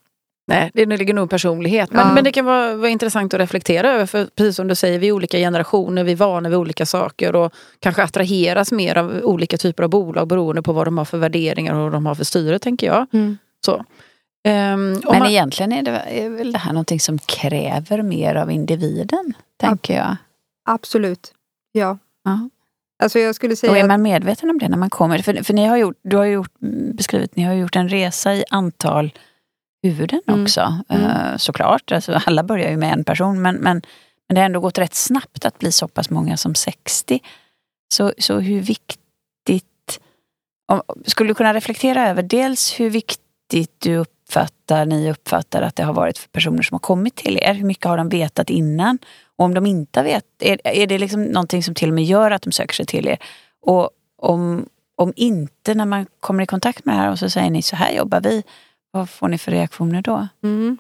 Nej, 0.47 0.71
det 0.75 0.87
ligger 0.87 1.15
nog 1.15 1.31
personlighet. 1.31 1.91
Men, 1.93 2.07
Ja. 2.09 2.15
men 2.15 2.25
det 2.25 2.33
kan 2.33 2.45
vara, 2.45 2.75
vara 2.75 2.89
intressant 2.89 3.35
att 3.35 3.41
reflektera 3.41 3.93
över. 3.93 4.07
För 4.07 4.27
precis 4.37 4.57
som 4.57 4.69
du 4.69 4.75
säger, 4.75 4.99
vi 4.99 5.09
är 5.09 5.13
olika 5.13 5.39
generationer, 5.39 6.05
vi 6.05 6.13
är 6.13 6.17
vana 6.17 6.49
vid 6.49 6.59
olika 6.59 6.87
saker 6.87 7.37
och 7.37 7.53
kanske 7.81 8.03
attraheras 8.03 8.73
mer 8.73 8.99
av 8.99 9.21
olika 9.23 9.57
typer 9.57 9.83
av 9.83 9.91
bolag 9.91 10.29
beroende 10.29 10.63
på 10.63 10.73
vad 10.73 10.87
de 10.87 10.99
har 10.99 11.05
för 11.05 11.19
värderingar 11.19 11.75
och 11.75 11.81
vad 11.81 11.93
de 11.93 12.07
har 12.07 12.15
för 12.15 12.25
styre, 12.25 12.59
tänker 12.59 12.87
jag. 12.87 13.07
Så. 13.67 13.75
Om 13.75 13.85
Men 14.45 15.01
man- 15.19 15.27
egentligen 15.27 15.73
är, 15.73 15.83
det, 15.83 15.91
är 15.91 16.29
väl 16.31 16.53
det 16.53 16.59
här 16.59 16.73
någonting 16.73 17.01
som 17.01 17.19
kräver 17.19 18.03
mer 18.03 18.35
av 18.35 18.51
individen, 18.51 19.33
tänker 19.57 19.97
jag. 19.97 20.17
Absolut, 20.69 21.33
ja. 21.73 21.99
Ja. 22.25 22.49
Alltså 23.03 23.19
jag 23.19 23.35
skulle 23.35 23.53
Och 23.53 23.59
säga 23.59 23.77
är 23.77 23.81
att, 23.81 23.89
man 23.89 24.03
medveten 24.03 24.51
om 24.51 24.59
det 24.59 24.69
när 24.69 24.77
man 24.77 24.91
kommer? 24.91 25.19
För, 25.19 25.43
för 25.43 25.55
ni 25.55 25.67
har 25.67 25.77
gjort, 25.77 25.99
du 26.03 26.17
har 26.17 26.25
gjort, 26.25 26.53
beskrivit, 26.95 27.37
ni 27.37 27.43
har 27.43 27.55
gjort 27.55 27.77
en 27.77 27.89
resa 27.89 28.35
i 28.35 28.45
antal 28.51 29.13
huvuden 29.83 30.21
Mm. 30.27 30.43
också. 30.43 30.79
Mm. 30.89 31.05
Eh, 31.05 31.37
såklart, 31.37 31.93
alltså, 31.93 32.21
alla 32.27 32.43
börjar 32.43 32.71
ju 32.71 32.77
med 32.77 32.93
en 32.93 33.05
person 33.05 33.43
men, 33.43 33.57
men, 33.57 33.83
men 34.29 34.35
det 34.35 34.41
har 34.41 34.47
ändå 34.47 34.61
gått 34.61 34.79
rätt 34.79 34.95
snabbt 34.95 35.45
att 35.45 35.59
bli 35.59 35.73
så 35.73 35.89
pass 35.89 36.11
många 36.11 36.37
som 36.37 36.55
60. 36.55 37.21
Så, 37.95 38.13
så 38.19 38.39
hur 38.39 38.61
viktigt... 38.61 40.01
Om, 40.73 40.83
skulle 41.07 41.31
du 41.31 41.35
kunna 41.35 41.55
reflektera 41.55 42.09
över 42.09 42.23
dels 42.23 42.81
hur 42.81 42.91
viktigt 42.91 43.25
du 43.79 43.97
uppfattar, 43.97 44.87
ni 44.87 45.11
uppfattar 45.11 45.63
att 45.63 45.77
det 45.77 45.83
har 45.83 45.93
varit 45.93 46.19
för 46.19 46.29
personer 46.29 46.63
som 46.63 46.75
har 46.75 46.79
kommit 46.79 47.15
till 47.15 47.39
er? 47.43 47.55
Hur 47.55 47.65
mycket 47.65 47.85
har 47.85 47.97
de 47.97 48.09
vetat 48.09 48.51
innan? 48.51 48.99
Och 49.37 49.45
om 49.45 49.55
de 49.55 49.67
inte 49.67 50.03
vet, 50.03 50.25
är, 50.39 50.61
är 50.65 50.87
det 50.87 50.99
liksom 50.99 51.25
någonting 51.25 51.63
som 51.63 51.75
till 51.75 51.89
och 51.89 51.95
med 51.95 52.05
gör 52.05 52.31
att 52.31 52.43
de 52.43 52.53
söker 52.53 52.75
sig 52.75 52.87
till 52.87 53.09
er? 53.09 53.19
Och 53.63 53.91
om, 54.17 54.67
om 54.97 55.13
inte, 55.17 55.75
när 55.75 55.87
man 55.87 56.07
kommer 56.21 56.43
i 56.43 56.47
kontakt 56.47 56.85
med 56.85 56.95
det 56.95 57.01
här 57.01 57.11
och 57.11 57.19
så 57.19 57.31
säger 57.31 57.51
ni 57.51 57.63
så 57.63 57.77
här 57.77 57.93
jobbar 57.93 58.21
vi, 58.21 58.43
vad 58.91 59.11
får 59.11 59.29
ni 59.29 59.39
för 59.39 59.53
reaktioner 59.53 60.03
då? 60.03 60.29
mm, 60.43 60.79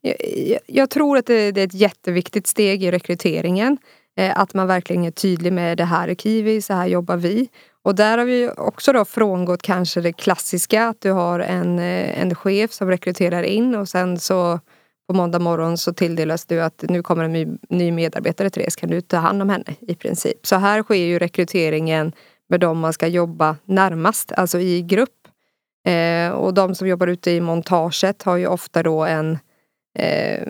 jag, 0.00 0.16
jag, 0.36 0.60
jag 0.66 0.90
tror 0.90 1.18
att 1.18 1.26
det, 1.26 1.52
det 1.52 1.60
är 1.60 1.66
ett 1.66 1.74
jätteviktigt 1.74 2.46
steg 2.46 2.84
i 2.84 2.90
rekryteringen. 2.90 3.78
Eh, 4.16 4.38
att 4.40 4.54
man 4.54 4.66
verkligen 4.66 5.04
är 5.04 5.10
tydlig 5.10 5.52
med 5.52 5.78
det 5.78 5.84
här 5.84 6.08
är 6.08 6.14
Kiwi, 6.14 6.62
så 6.62 6.74
här 6.74 6.86
jobbar 6.86 7.16
vi. 7.16 7.48
Och 7.84 7.94
där 7.94 8.18
har 8.18 8.24
vi 8.24 8.50
också 8.56 8.92
då 8.92 9.04
frångått 9.04 9.62
kanske 9.62 10.00
det 10.00 10.12
klassiska 10.12 10.88
att 10.88 11.00
du 11.00 11.10
har 11.10 11.40
en, 11.40 11.78
eh, 11.78 12.22
en 12.22 12.34
chef 12.34 12.72
som 12.72 12.88
rekryterar 12.88 13.42
in 13.42 13.74
och 13.74 13.88
sen 13.88 14.18
så 14.18 14.60
på 15.08 15.14
måndag 15.14 15.38
morgon 15.38 15.78
så 15.78 15.92
tilldelas 15.92 16.46
du 16.46 16.62
att 16.62 16.84
nu 16.88 17.02
kommer 17.02 17.24
en 17.24 17.32
ny, 17.32 17.46
ny 17.68 17.92
medarbetare 17.92 18.50
Therese, 18.50 18.76
kan 18.76 18.90
du 18.90 19.00
ta 19.00 19.16
hand 19.16 19.42
om 19.42 19.48
henne 19.48 19.76
i 19.80 19.94
princip. 19.94 20.46
Så 20.46 20.56
här 20.56 20.82
sker 20.82 20.94
ju 20.94 21.18
rekryteringen 21.18 22.12
med 22.48 22.60
de 22.60 22.78
man 22.78 22.92
ska 22.92 23.06
jobba 23.06 23.56
närmast, 23.64 24.32
alltså 24.32 24.60
i 24.60 24.82
grupp. 24.82 25.28
Eh, 25.86 26.30
och 26.30 26.54
de 26.54 26.74
som 26.74 26.88
jobbar 26.88 27.06
ute 27.06 27.30
i 27.30 27.40
montaget 27.40 28.22
har 28.22 28.36
ju 28.36 28.46
ofta 28.46 28.82
då 28.82 29.04
en 29.04 29.38
eh, 29.98 30.46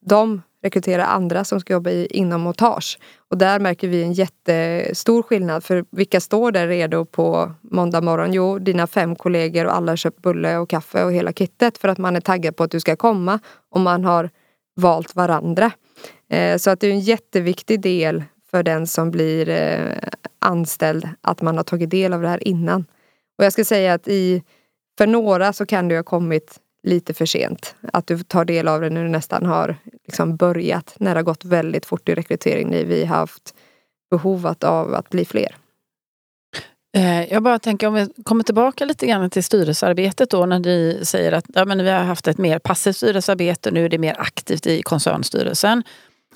de 0.00 0.42
rekrytera 0.64 1.04
andra 1.04 1.44
som 1.44 1.60
ska 1.60 1.72
jobba 1.72 1.90
i, 1.90 2.06
inom 2.06 2.40
montage. 2.40 2.98
Och 3.30 3.38
där 3.38 3.60
märker 3.60 3.88
vi 3.88 4.02
en 4.02 4.12
jättestor 4.12 5.22
skillnad 5.22 5.64
för 5.64 5.84
vilka 5.90 6.20
står 6.20 6.52
där 6.52 6.68
redo 6.68 7.04
på 7.04 7.52
måndag 7.62 8.00
morgon? 8.00 8.32
Jo, 8.32 8.58
dina 8.58 8.86
fem 8.86 9.16
kollegor 9.16 9.64
och 9.64 9.76
alla 9.76 9.92
har 9.92 9.96
köpt 9.96 10.22
bulle 10.22 10.58
och 10.58 10.70
kaffe 10.70 11.04
och 11.04 11.12
hela 11.12 11.32
kittet 11.32 11.78
för 11.78 11.88
att 11.88 11.98
man 11.98 12.16
är 12.16 12.20
taggad 12.20 12.56
på 12.56 12.64
att 12.64 12.70
du 12.70 12.80
ska 12.80 12.96
komma 12.96 13.38
och 13.70 13.80
man 13.80 14.04
har 14.04 14.30
valt 14.76 15.16
varandra. 15.16 15.70
Eh, 16.30 16.56
så 16.56 16.70
att 16.70 16.80
det 16.80 16.86
är 16.86 16.90
en 16.90 17.00
jätteviktig 17.00 17.80
del 17.80 18.24
för 18.50 18.62
den 18.62 18.86
som 18.86 19.10
blir 19.10 19.48
eh, 19.48 19.98
anställd 20.38 21.08
att 21.20 21.42
man 21.42 21.56
har 21.56 21.64
tagit 21.64 21.90
del 21.90 22.12
av 22.12 22.22
det 22.22 22.28
här 22.28 22.48
innan. 22.48 22.84
Och 23.38 23.44
jag 23.44 23.52
ska 23.52 23.64
säga 23.64 23.94
att 23.94 24.08
i, 24.08 24.42
för 24.98 25.06
några 25.06 25.52
så 25.52 25.66
kan 25.66 25.88
det 25.88 25.96
ha 25.96 26.02
kommit 26.02 26.60
lite 26.84 27.14
för 27.14 27.26
sent. 27.26 27.74
Att 27.92 28.06
du 28.06 28.22
tar 28.22 28.44
del 28.44 28.68
av 28.68 28.80
det 28.80 28.90
när 28.90 29.02
du 29.02 29.08
nästan 29.08 29.46
har 29.46 29.76
liksom 30.06 30.36
börjat, 30.36 30.94
när 30.98 31.14
det 31.14 31.18
har 31.18 31.24
gått 31.24 31.44
väldigt 31.44 31.86
fort 31.86 32.08
i 32.08 32.14
rekrytering, 32.14 32.70
när 32.70 32.84
vi 32.84 33.04
har 33.04 33.16
haft 33.16 33.54
behov 34.10 34.54
av 34.60 34.94
att 34.94 35.10
bli 35.10 35.24
fler. 35.24 35.56
Eh, 36.96 37.32
jag 37.32 37.42
bara 37.42 37.58
tänker 37.58 37.86
om 37.86 37.94
vi 37.94 38.08
kommer 38.24 38.44
tillbaka 38.44 38.84
lite 38.84 39.06
grann 39.06 39.30
till 39.30 39.44
styrelsearbetet 39.44 40.30
då 40.30 40.46
när 40.46 40.58
ni 40.58 41.00
säger 41.02 41.32
att 41.32 41.44
ja, 41.54 41.64
men 41.64 41.84
vi 41.84 41.90
har 41.90 42.04
haft 42.04 42.28
ett 42.28 42.38
mer 42.38 42.58
passivt 42.58 42.96
styrelsearbete, 42.96 43.70
nu 43.70 43.84
är 43.84 43.88
det 43.88 43.98
mer 43.98 44.20
aktivt 44.20 44.66
i 44.66 44.82
koncernstyrelsen. 44.82 45.82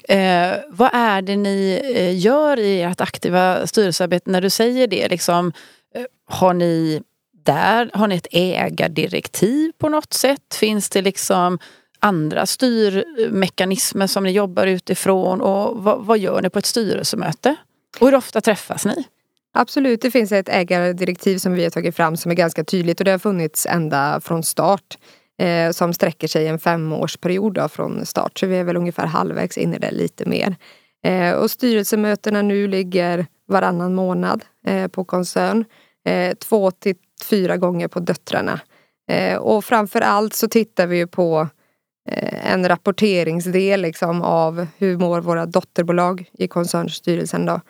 Eh, 0.08 0.52
vad 0.68 0.90
är 0.92 1.22
det 1.22 1.36
ni 1.36 1.80
eh, 1.94 2.18
gör 2.18 2.58
i 2.58 2.82
ert 2.82 3.00
aktiva 3.00 3.66
styrelsearbete 3.66 4.30
när 4.30 4.40
du 4.40 4.50
säger 4.50 4.86
det? 4.86 5.08
Liksom, 5.08 5.52
eh, 5.94 6.04
har 6.26 6.54
ni 6.54 7.02
där, 7.42 7.90
har 7.94 8.08
ni 8.08 8.16
ett 8.16 8.26
ägardirektiv 8.30 9.72
på 9.78 9.88
något 9.88 10.12
sätt? 10.12 10.54
Finns 10.54 10.90
det 10.90 11.02
liksom 11.02 11.58
andra 12.00 12.46
styrmekanismer 12.46 14.06
som 14.06 14.24
ni 14.24 14.30
jobbar 14.30 14.66
utifrån? 14.66 15.40
Och 15.40 15.84
vad, 15.84 16.04
vad 16.04 16.18
gör 16.18 16.42
ni 16.42 16.50
på 16.50 16.58
ett 16.58 16.66
styrelsemöte? 16.66 17.56
Och 18.00 18.06
hur 18.06 18.14
ofta 18.14 18.40
träffas 18.40 18.84
ni? 18.86 19.04
Absolut, 19.54 20.02
det 20.02 20.10
finns 20.10 20.32
ett 20.32 20.48
ägardirektiv 20.48 21.38
som 21.38 21.52
vi 21.52 21.62
har 21.62 21.70
tagit 21.70 21.96
fram 21.96 22.16
som 22.16 22.30
är 22.30 22.36
ganska 22.36 22.64
tydligt 22.64 23.00
och 23.00 23.04
det 23.04 23.10
har 23.10 23.18
funnits 23.18 23.66
ända 23.66 24.20
från 24.20 24.42
start. 24.42 24.98
Eh, 25.40 25.70
som 25.70 25.92
sträcker 25.92 26.28
sig 26.28 26.46
en 26.46 26.58
femårsperiod 26.58 27.54
då, 27.54 27.68
från 27.68 28.06
start. 28.06 28.38
Så 28.38 28.46
vi 28.46 28.56
är 28.56 28.64
väl 28.64 28.76
ungefär 28.76 29.06
halvvägs 29.06 29.58
in 29.58 29.74
i 29.74 29.78
det, 29.78 29.90
lite 29.90 30.28
mer. 30.28 30.56
Eh, 31.04 31.32
och 31.32 31.50
styrelsemötena 31.50 32.42
nu 32.42 32.68
ligger 32.68 33.26
varannan 33.48 33.94
månad 33.94 34.44
eh, 34.66 34.88
på 34.88 35.04
koncern. 35.04 35.64
Eh, 36.04 36.34
två 36.34 36.70
till 36.70 36.96
fyra 37.24 37.56
gånger 37.56 37.88
på 37.88 38.00
döttrarna. 38.00 38.60
Eh, 39.10 39.36
och 39.36 39.64
framför 39.64 40.00
allt 40.00 40.34
så 40.34 40.48
tittar 40.48 40.86
vi 40.86 40.96
ju 40.96 41.06
på 41.06 41.48
eh, 42.10 42.52
en 42.52 42.68
rapporteringsdel 42.68 43.80
liksom 43.80 44.22
av 44.22 44.66
hur 44.78 44.96
mår 44.98 45.20
våra 45.20 45.46
dotterbolag 45.46 46.30
i 46.32 46.48
koncernstyrelsen 46.48 47.46
då. 47.46 47.60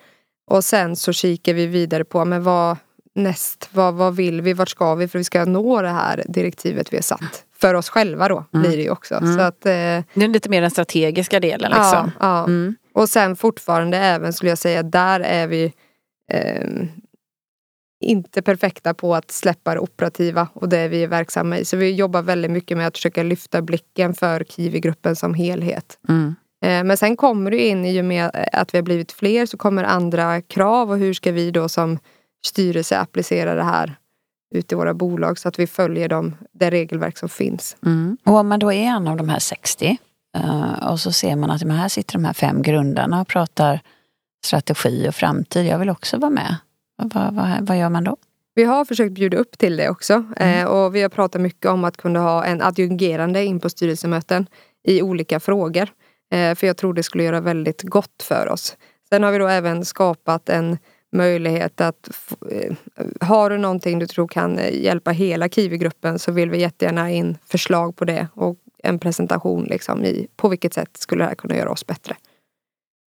Och 0.51 0.65
sen 0.65 0.97
så 0.97 1.13
kikar 1.13 1.55
vi 1.55 1.67
vidare 1.67 2.05
på 2.05 2.25
men 2.25 2.43
vad 2.43 2.77
näst, 3.15 3.69
vad, 3.73 3.95
vad 3.95 4.17
vill 4.17 4.41
vi, 4.41 4.53
vart 4.53 4.69
ska 4.69 4.95
vi 4.95 5.09
för 5.09 5.19
att 5.19 5.21
vi 5.21 5.25
ska 5.25 5.45
nå 5.45 5.83
det 5.83 5.89
här 5.89 6.25
direktivet 6.29 6.93
vi 6.93 6.97
har 6.97 7.03
satt. 7.03 7.45
För 7.61 7.75
oss 7.75 7.89
själva 7.89 8.29
då 8.29 8.45
blir 8.53 8.77
det 8.77 8.83
ju 8.83 8.91
också. 8.91 9.15
Mm. 9.15 9.37
Så 9.37 9.41
att, 9.41 9.67
eh, 9.67 9.73
Det 9.73 10.05
är 10.25 10.29
lite 10.29 10.49
mer 10.49 10.61
den 10.61 10.71
strategiska 10.71 11.41
delen. 11.41 11.71
ja, 11.75 11.79
Liksom. 11.79 12.11
ja. 12.21 12.45
Mm. 12.45 12.75
Och 12.95 13.09
sen 13.09 13.37
fortfarande 13.37 13.99
även 13.99 14.33
skulle 14.33 14.51
jag 14.51 14.59
säga, 14.59 14.83
där 14.83 15.21
är 15.21 15.47
vi 15.47 15.73
ehm, 16.33 16.89
inte 18.01 18.43
perfekta 18.43 18.95
på 18.95 19.15
att 19.15 19.31
släppa 19.31 19.75
det 19.75 19.81
operativa 19.81 20.49
och 20.53 20.69
det 20.69 20.89
vi 20.89 21.03
är 21.03 21.09
verksamma 21.09 21.59
i. 21.59 21.65
Så 21.65 21.77
vi 21.77 21.91
jobbar 21.95 22.23
väldigt 22.23 22.51
mycket 22.51 22.77
med 22.77 22.87
att 22.87 22.97
försöka 22.97 23.23
lyfta 23.23 23.63
blicken 23.63 24.15
för 24.15 24.45
Kiwi-gruppen 24.45 25.17
som 25.17 25.35
helhet. 25.35 25.99
Mm. 26.09 26.35
Eh, 26.65 26.85
Men 26.85 26.97
sen 26.97 27.17
kommer 27.17 27.51
det 27.51 27.69
in 27.69 27.85
i 27.85 28.01
och 28.01 28.05
med 28.05 28.47
att 28.53 28.75
vi 28.75 28.79
har 28.79 28.83
blivit 28.83 29.13
fler 29.13 29.47
så 29.47 29.57
kommer 29.57 29.85
andra 29.85 30.43
krav 30.43 30.91
och 30.91 30.99
hur 30.99 31.15
ska 31.15 31.33
vi 31.33 31.51
då 31.51 31.69
som 31.69 31.99
styrelse 32.47 32.99
applicera 32.99 33.55
det 33.55 33.63
här 33.63 33.97
ut 34.55 34.73
i 34.73 34.75
våra 34.75 34.95
bolag 34.95 35.39
så 35.39 35.49
att 35.49 35.59
vi 35.59 35.67
följer 35.67 36.09
dem, 36.09 36.37
det 36.53 36.71
regelverk 36.71 37.19
som 37.19 37.29
finns. 37.29 37.77
Mm. 37.87 38.17
Och 38.25 38.35
om 38.35 38.49
man 38.49 38.59
då 38.59 38.73
är 38.73 38.85
en 38.85 39.09
av 39.09 39.17
de 39.17 39.29
här 39.29 39.39
60 39.39 39.99
eh, 40.37 40.89
och 40.91 41.01
så 41.01 41.13
ser 41.13 41.37
man 41.37 41.51
att 41.51 41.63
här 41.63 41.89
sitter 41.89 42.13
de 42.13 42.25
här 42.25 42.33
fem 42.33 42.63
grundarna 42.63 43.21
och 43.21 43.29
pratar 43.29 43.81
strategi 44.47 45.09
och 45.09 45.15
framtid. 45.15 45.67
Jag 45.67 45.79
vill 45.79 45.91
också 45.91 46.19
vara 46.19 46.31
med. 46.31 46.57
Vad, 47.03 47.35
vad, 47.35 47.67
vad 47.69 47.79
gör 47.79 47.89
man 47.89 48.05
då? 48.05 48.17
Vi 48.55 48.65
har 48.65 48.85
försökt 48.85 49.13
bjuda 49.13 49.37
upp 49.37 49.59
till 49.59 49.77
det 49.77 49.89
också 49.91 50.25
Mm. 50.37 50.61
eh, 50.61 50.67
och 50.67 50.95
vi 50.95 51.03
har 51.03 51.09
pratat 51.09 51.41
mycket 51.41 51.67
om 51.71 51.85
att 51.85 51.97
kunna 51.97 52.21
ha 52.21 52.45
en 52.45 52.63
adjungerande 52.63 53.45
in 53.45 53.61
på 53.61 53.71
styrelsemöten 53.71 54.47
i 54.85 55.03
olika 55.03 55.41
frågor. 55.41 55.89
Eh, 56.33 56.55
För 56.55 56.67
jag 56.67 56.77
tror 56.77 56.95
det 56.95 57.03
skulle 57.03 57.25
göra 57.25 57.41
väldigt 57.41 57.83
gott 57.83 58.23
för 58.23 58.49
oss. 58.49 58.77
Sen 59.09 59.23
har 59.23 59.33
vi 59.33 59.39
då 59.39 59.47
även 59.49 59.85
skapat 59.85 60.49
en 60.49 60.79
möjlighet 61.13 61.81
att 61.81 62.11
eh, 62.51 62.75
har 63.21 63.51
du 63.51 63.59
någonting 63.59 63.99
du 63.99 64.07
tror 64.07 64.29
kan 64.29 64.59
eh, 64.59 64.83
hjälpa 64.83 65.11
hela 65.11 65.49
Kiwi-gruppen 65.49 66.19
så 66.19 66.33
vill 66.33 66.51
vi 66.51 66.61
jättegärna 66.61 67.11
in 67.11 67.39
förslag 67.47 67.97
på 67.97 68.05
det 68.05 68.29
och 68.35 68.57
en 68.83 68.99
presentation 68.99 69.65
liksom 69.65 70.05
i 70.05 70.27
på 70.37 70.49
vilket 70.49 70.75
sätt 70.75 70.97
skulle 70.97 71.23
det 71.25 71.29
här 71.29 71.35
kunna 71.35 71.57
göra 71.57 71.71
oss 71.71 71.87
bättre. 71.87 72.17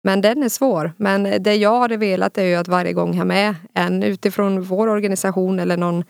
Men 0.05 0.21
den 0.21 0.43
är 0.43 0.49
svår. 0.49 0.93
Men 0.97 1.43
det 1.43 1.55
jag 1.55 1.79
hade 1.79 1.97
velat 1.97 2.37
är 2.37 2.43
ju 2.43 2.55
att 2.55 2.67
varje 2.67 2.93
gång 2.93 3.17
ha 3.17 3.25
med 3.25 3.55
en 3.73 4.03
utifrån 4.03 4.61
vår 4.61 4.87
organisation 4.87 5.59
eller 5.59 5.77
någon 5.77 6.03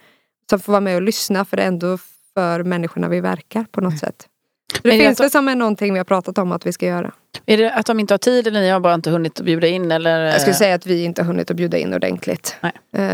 som 0.50 0.60
får 0.60 0.72
vara 0.72 0.82
med 0.82 0.96
och 0.96 1.02
lyssna 1.02 1.46
för 1.46 1.58
det 1.58 1.64
är 1.64 1.68
ändå 1.68 1.98
för 2.34 2.64
människorna 2.64 3.08
vi 3.10 3.20
verkar 3.22 3.66
på 3.72 3.82
något 3.82 4.00
sätt. 4.00 4.28
Så 4.74 4.80
det 4.84 4.90
Men 4.90 5.00
finns 5.00 5.20
jag- 5.20 5.24
väl 5.24 5.32
som 5.32 5.48
är 5.48 5.56
någonting 5.56 5.94
vi 5.94 6.00
har 6.00 6.04
pratat 6.06 6.38
om 6.38 6.52
att 6.52 6.66
vi 6.66 6.72
ska 6.72 6.86
göra. 6.86 7.12
Är 7.46 7.58
det 7.58 7.72
att 7.74 7.86
de 7.86 8.00
inte 8.00 8.14
har 8.14 8.18
tid 8.18 8.48
eller 8.48 8.62
ni 8.62 8.70
har 8.70 8.80
bara 8.80 8.94
inte 8.94 9.10
hunnit 9.10 9.40
att 9.40 9.46
bjuda 9.46 9.68
in? 9.68 9.92
Eller? 9.92 10.20
Jag 10.20 10.42
skulle 10.42 10.54
säga 10.56 10.76
att 10.76 10.86
vi 10.86 11.04
inte 11.04 11.22
har 11.22 11.28
hunnit 11.28 11.52
att 11.52 11.58
bjuda 11.58 11.78
in 11.78 11.94
ordentligt. 11.94 12.56
Nej. 12.62 12.72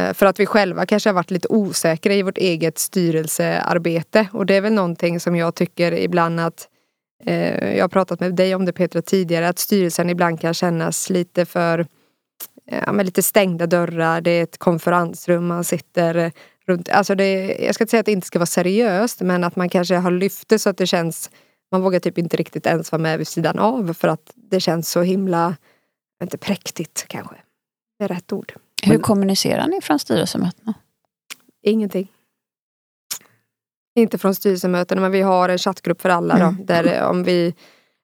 Eh, 0.07 0.13
För 0.13 0.25
att 0.25 0.39
vi 0.39 0.45
själva 0.45 0.85
kanske 0.85 1.09
har 1.09 1.13
varit 1.13 1.31
lite 1.31 1.47
osäkra 1.47 2.13
i 2.13 2.21
vårt 2.21 2.37
eget 2.37 2.77
styrelsearbete. 2.79 4.27
Och 4.33 4.45
det 4.45 4.55
är 4.55 4.61
väl 4.61 4.73
någonting 4.73 5.19
som 5.19 5.35
jag 5.35 5.55
tycker 5.55 5.91
ibland 5.91 6.39
att 6.39 6.67
eh, 7.25 7.75
jag 7.75 7.83
har 7.83 7.89
pratat 7.89 8.19
med 8.19 8.35
dig 8.35 8.55
om 8.55 8.65
det 8.65 8.73
Petra 8.73 9.01
tidigare, 9.01 9.49
att 9.49 9.59
styrelsen 9.59 10.09
ibland 10.09 10.41
kan 10.41 10.53
kännas 10.53 11.09
lite 11.09 11.45
för 11.45 11.87
ja, 12.65 12.91
med 12.91 13.05
lite 13.05 13.23
stängda 13.23 13.67
dörrar, 13.67 14.21
det 14.21 14.31
är 14.31 14.43
ett 14.43 14.57
konferensrum, 14.57 15.47
man 15.47 15.63
sitter 15.63 16.31
runt. 16.65 16.89
Alltså 16.89 17.15
det, 17.15 17.57
jag 17.65 17.75
ska 17.75 17.83
inte 17.83 17.91
säga 17.91 17.99
att 17.99 18.05
det 18.05 18.11
inte 18.11 18.27
ska 18.27 18.39
vara 18.39 18.45
seriöst 18.45 19.21
men 19.21 19.43
att 19.43 19.55
man 19.55 19.69
kanske 19.69 19.95
har 19.95 20.11
lyft 20.11 20.49
det 20.49 20.59
så 20.59 20.69
att 20.69 20.77
det 20.77 20.87
känns 20.87 21.29
man 21.71 21.81
vågar 21.81 21.99
typ 21.99 22.17
inte 22.17 22.37
riktigt 22.37 22.65
ens 22.65 22.91
vara 22.91 23.01
med 23.01 23.17
vid 23.17 23.27
sidan 23.27 23.59
av 23.59 23.93
för 23.93 24.07
att 24.07 24.31
det 24.35 24.59
känns 24.59 24.91
så 24.91 25.01
himla, 25.01 25.57
inte 26.23 26.37
präktigt 26.37 27.05
kanske. 27.07 27.35
Det 27.99 28.03
är 28.03 28.07
rätt 28.07 28.33
ord. 28.33 28.53
Hur 28.83 28.97
kommunicerar 28.97 29.67
ni 29.67 29.81
från 29.81 29.99
styrelsemötena? 29.99 30.73
Ingenting. 31.63 32.07
Inte 33.95 34.17
från 34.17 34.35
styrelsemötena 34.35 35.01
men 35.01 35.11
vi 35.11 35.21
har 35.21 35.49
en 35.49 35.57
chattgrupp 35.57 36.01
för 36.01 36.09
alla 36.09 36.37
då, 36.37 36.45
mm. 36.45 36.65
där 36.65 37.03
om 37.03 37.23
vi 37.23 37.53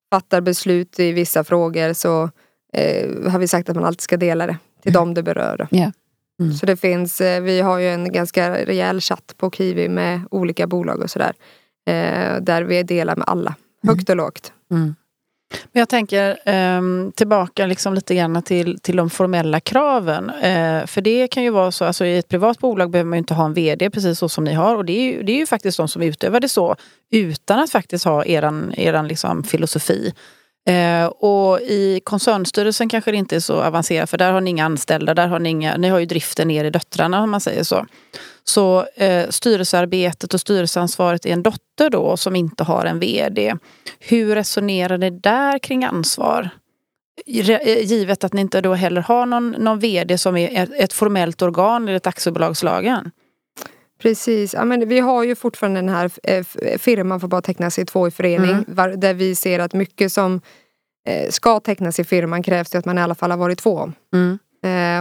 fattar 0.10 0.42
beslut 0.42 1.00
i 1.00 1.12
vissa 1.12 1.44
frågor 1.44 1.94
så 1.94 2.30
eh, 2.74 3.32
har 3.32 3.40
vi 3.40 3.48
sagt 3.48 3.70
att 3.70 3.76
man 3.76 3.86
alltid 3.86 4.02
ska 4.02 4.18
dela 4.18 4.48
det 4.48 4.58
till 4.82 4.92
mm. 4.92 5.00
dem 5.00 5.14
det 5.14 5.24
berör. 5.24 5.68
Yeah. 5.72 5.92
Mm. 6.40 6.54
Så 6.54 6.66
det 6.66 6.78
finns, 6.78 7.22
eh, 7.22 7.42
vi 7.42 7.62
har 7.62 7.80
ju 7.80 7.90
en 7.90 8.12
ganska 8.12 8.66
rejäl 8.66 9.02
chatt 9.02 9.34
på 9.38 9.52
Kiwi 9.52 9.90
med 9.90 10.22
olika 10.32 10.68
bolag 10.68 11.00
och 11.00 11.10
sådär. 11.10 11.34
Eh, 11.88 12.42
där 12.42 12.64
vi 12.64 12.84
delar 12.84 13.16
med 13.16 13.26
alla, 13.28 13.56
högt 13.88 14.10
och 14.10 14.16
lågt. 14.16 14.54
Men 15.50 15.80
jag 15.80 15.90
tänker 15.90 16.40
eh, 16.46 16.82
tillbaka 17.16 17.66
liksom 17.66 17.94
lite 17.94 18.16
grann 18.16 18.42
till, 18.42 18.80
till 18.80 18.96
de 18.96 19.10
formella 19.10 19.60
kraven. 19.60 20.30
Eh, 20.30 20.86
för 20.86 21.02
det 21.02 21.28
kan 21.28 21.44
ju 21.44 21.50
vara 21.50 21.72
så, 21.72 21.86
alltså 21.86 22.06
i 22.06 22.18
ett 22.18 22.28
privat 22.28 22.60
bolag 22.60 22.90
behöver 22.90 23.10
man 23.10 23.18
inte 23.18 23.34
ha 23.34 23.46
en 23.46 23.54
VD 23.54 23.90
precis 23.90 24.20
så 24.20 24.30
som 24.30 24.44
ni 24.44 24.54
har. 24.54 24.76
Och 24.76 24.86
det 24.86 24.94
är 24.94 25.04
ju, 25.04 25.24
det 25.24 25.32
är 25.32 25.38
ju 25.38 25.46
faktiskt 25.46 25.78
de 25.78 25.88
som 25.88 26.02
utövar 26.02 26.40
det 26.40 26.50
så 26.50 26.76
utan 27.12 27.60
att 27.60 27.70
faktiskt 27.70 28.06
ha 28.06 28.26
eran, 28.26 28.74
eran 28.78 29.08
liksom 29.08 29.44
filosofi. 29.44 30.14
Eh, 30.68 31.06
och 31.06 31.60
i 31.62 32.02
koncernstyrelsen 32.04 32.90
kanske 32.90 33.12
det 33.12 33.18
inte 33.18 33.36
är 33.36 33.40
så 33.40 33.62
avancerat 33.62 34.10
för 34.10 34.18
där 34.18 34.32
har 34.32 34.42
ni 34.42 34.50
inga 34.50 34.66
anställda, 34.66 35.14
där 35.14 35.28
har 35.28 35.40
ni 35.40 35.50
inga, 35.50 35.78
ni 35.78 35.90
har 35.90 36.00
ju 36.00 36.06
driften 36.06 36.48
ner 36.48 36.66
i 36.66 36.70
döttrarna 36.70 37.24
om 37.24 37.30
man 37.30 37.42
säger 37.42 37.64
så. 37.64 37.86
Så 38.44 38.86
eh, 38.96 39.30
styrelsearbetet 39.30 40.34
och 40.34 40.42
styrelseansvaret 40.42 41.26
är 41.26 41.34
en 41.34 41.44
dotter 41.44 41.90
då 41.90 42.18
som 42.18 42.36
inte 42.36 42.64
har 42.64 42.86
en 42.86 43.00
VD. 43.00 43.56
Hur 44.00 44.36
resonerar 44.36 44.98
ni 44.98 45.10
där 45.10 45.60
kring 45.60 45.84
ansvar? 45.84 46.50
Eh, 47.28 47.84
givet 47.84 48.24
att 48.24 48.34
ni 48.34 48.42
inte 48.42 48.62
då 48.62 48.74
heller 48.74 49.02
har 49.02 49.26
någon, 49.26 49.52
någon 49.52 49.80
VD 49.80 50.18
som 50.18 50.38
är 50.38 50.64
ett, 50.64 50.70
ett 50.74 50.94
formellt 50.94 51.42
organ 51.42 51.88
enligt 51.88 52.08
aktiebolagslagen. 52.08 53.12
Precis, 54.08 54.54
ja, 54.54 54.66
men 54.66 54.90
vi 54.90 55.00
har 55.00 55.24
ju 55.24 55.36
fortfarande 55.36 55.78
den 55.82 55.90
här 55.90 56.12
eh, 56.24 56.44
firman 56.78 57.20
får 57.20 57.28
bara 57.28 57.42
tecknas 57.42 57.80
i 57.80 57.86
två 57.86 58.08
i 58.08 58.12
förening. 58.12 58.66
Mm. 58.78 59.00
Där 59.00 59.14
vi 59.14 59.36
ser 59.36 59.60
att 59.60 59.74
mycket 59.74 60.12
som 60.14 60.42
eh, 61.08 61.30
ska 61.30 61.60
tecknas 61.60 62.00
i 62.00 62.04
firman 62.04 62.44
krävs 62.44 62.70
det 62.70 62.78
att 62.78 62.86
man 62.86 62.98
i 62.98 63.02
alla 63.02 63.16
fall 63.16 63.32
har 63.32 63.38
varit 63.38 63.60
två. 63.60 63.92
Mm. 64.14 64.38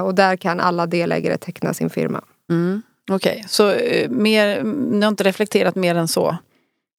och 0.05 0.14
där 0.14 0.37
kan 0.37 0.61
alla 0.61 0.87
delägare 0.87 1.37
teckna 1.37 1.75
sin 1.75 1.90
firma. 1.90 2.25
Mm. 2.51 2.83
Okej, 3.11 3.33
okay. 3.33 3.45
så 3.49 3.75
mer, 4.09 4.62
ni 4.64 5.01
har 5.01 5.09
inte 5.09 5.25
reflekterat 5.25 5.75
mer 5.75 5.95
än 5.95 6.09
så? 6.09 6.37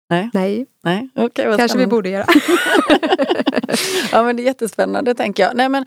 Nej. 0.10 0.30
Nej. 0.34 0.65
Nej. 0.84 1.10
Okay, 1.15 1.58
Kanske 1.58 1.78
vi 1.78 1.88
borde 1.88 2.10
göra. 2.10 2.26
ja 4.12 4.24
men 4.24 4.36
det 4.36 4.43
är 4.43 4.46
jättespännande 4.46 5.15
tänker 5.15 5.43
jag. 5.43 5.56
Nej, 5.56 5.70
men, 5.70 5.86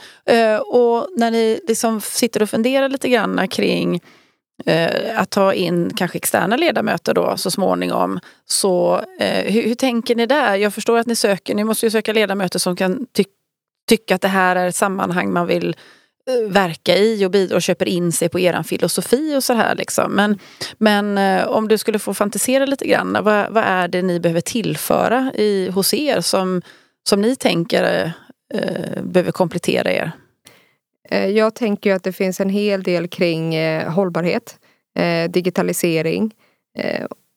och 0.67 1.09
när 1.17 1.31
ni 1.31 1.61
liksom 1.69 2.01
sitter 2.01 2.43
och 2.43 2.51
funderar 2.51 2.89
lite 2.89 3.09
grann 3.09 3.49
kring 3.49 4.01
eh, 4.67 5.21
att 5.21 5.31
ta 5.31 5.55
in 5.55 5.91
kanske 5.97 6.19
externa 6.19 6.57
ledamöter 6.57 7.15
då 7.15 7.37
så 7.37 7.51
småningom. 7.51 8.21
Så 8.47 9.05
eh, 9.21 9.53
hur, 9.53 9.63
hur, 9.63 9.75
tänker 9.75 10.17
ni 10.17 10.27
där? 10.27 10.57
Jag 10.57 10.75
förstår 10.75 10.99
att 10.99 11.07
ni 11.07 11.17
söker, 11.17 11.55
ni 11.55 11.65
måste 11.65 11.87
ju 11.87 11.91
söka 11.91 12.13
ledamöter 12.13 12.59
som 12.59 12.77
kan 12.77 13.07
ty 13.13 13.25
tycka 13.89 14.15
att 14.15 14.21
det 14.21 14.29
här 14.29 14.57
är 14.57 14.69
ett 14.69 14.77
sammanhang 14.77 15.33
man 15.33 15.47
vill 15.47 15.77
Eh, 16.31 16.51
verka 16.51 16.97
i 16.97 17.25
och 17.27 17.31
bidra 17.31 17.57
och 17.57 17.63
köper 17.63 17.89
in 17.89 18.13
sig 18.13 18.29
på 18.29 18.41
er 18.41 18.63
filosofi 18.63 19.37
och 19.37 19.45
så 19.45 19.53
här. 19.53 19.75
Liksom. 19.75 20.13
Men, 20.13 20.39
men 20.79 21.19
eh, 21.19 21.47
om 21.47 21.69
du 21.69 21.79
skulle 21.79 21.99
få 21.99 22.15
fantisera 22.15 22.67
lite 22.67 22.87
grann, 22.87 23.19
vad, 23.23 23.53
vad 23.53 23.65
är 23.65 23.89
det 23.89 24.03
ni 24.03 24.21
behöver 24.21 24.41
tillföra 24.41 25.33
i, 25.35 25.71
hos 25.75 25.95
er 25.95 26.21
som, 26.21 26.63
som 27.09 27.21
ni 27.21 27.37
tänker 27.37 27.83
eh, 27.85 28.11
eh 28.61 29.03
behöver 29.03 29.33
komplettera 29.33 29.93
er? 29.93 30.13
Eh, 31.11 31.27
jag 31.27 31.55
tänker 31.55 31.95
att 31.95 32.05
det 32.05 32.13
finns 32.13 32.41
en 32.41 32.51
hel 32.51 32.83
del 32.83 33.09
kring 33.09 33.55
eh, 33.55 33.93
hållbarhet, 33.93 34.59
eh, 34.99 35.31
digitalisering 35.31 36.35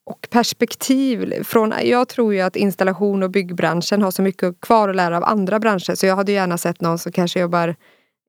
och 0.06 0.28
perspektiv. 0.30 1.44
Från, 1.44 1.74
jag 1.84 2.08
tror 2.08 2.34
ju 2.34 2.42
att 2.42 2.56
installation 2.56 3.24
och 3.24 3.32
byggbranschen 3.32 4.02
har 4.02 4.12
så 4.12 4.22
mycket 4.22 4.62
kvar 4.62 4.90
att 4.90 4.96
lära 4.96 5.18
av 5.18 5.24
andra 5.24 5.60
branscher 5.60 5.96
så 5.96 6.06
jag 6.06 6.16
hade 6.16 6.32
gärna 6.32 6.58
sett 6.58 6.82
någon 6.82 7.00
som 7.00 7.12
kanske 7.12 7.40
jobbar 7.40 7.76